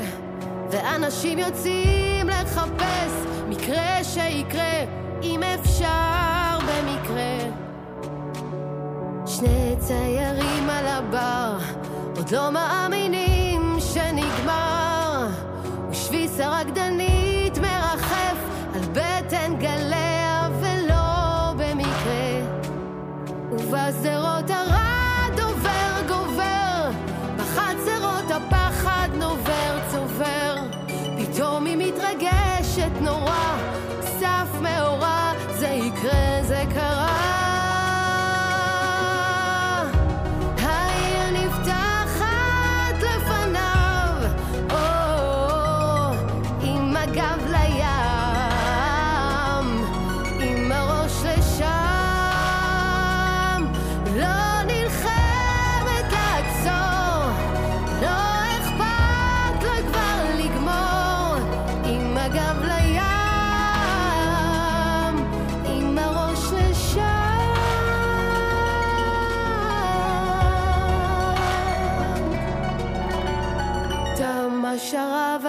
ואנשים 0.69 1.39
יוצאים 1.39 2.29
לחפש 2.29 3.13
מקרה 3.49 4.03
שיקרה, 4.03 4.83
אם 5.23 5.43
אפשר 5.43 6.57
במקרה. 6.59 7.37
שני 9.25 9.75
ציירים 9.79 10.69
על 10.69 10.85
הבר, 10.87 11.57
עוד 12.15 12.31
לא 12.31 12.51
מאמינים 12.51 13.77
שנגמר, 13.79 15.27
ושביס 15.91 16.39
הרקדנית 16.39 17.18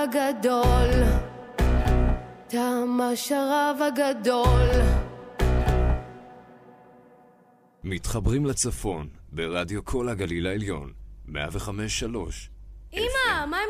הגדול, 0.03 0.90
תם 2.48 2.98
השרב 3.12 3.76
הגדול. 3.86 4.68
מתחברים 7.84 8.46
לצפון 8.46 9.09
ברדיו 9.32 9.84
כל 9.84 10.09
הגליל 10.09 10.46
העליון, 10.46 10.92
105.3 11.28 11.32
אמא, 12.92 13.46
מה 13.46 13.57
עם 13.57 13.68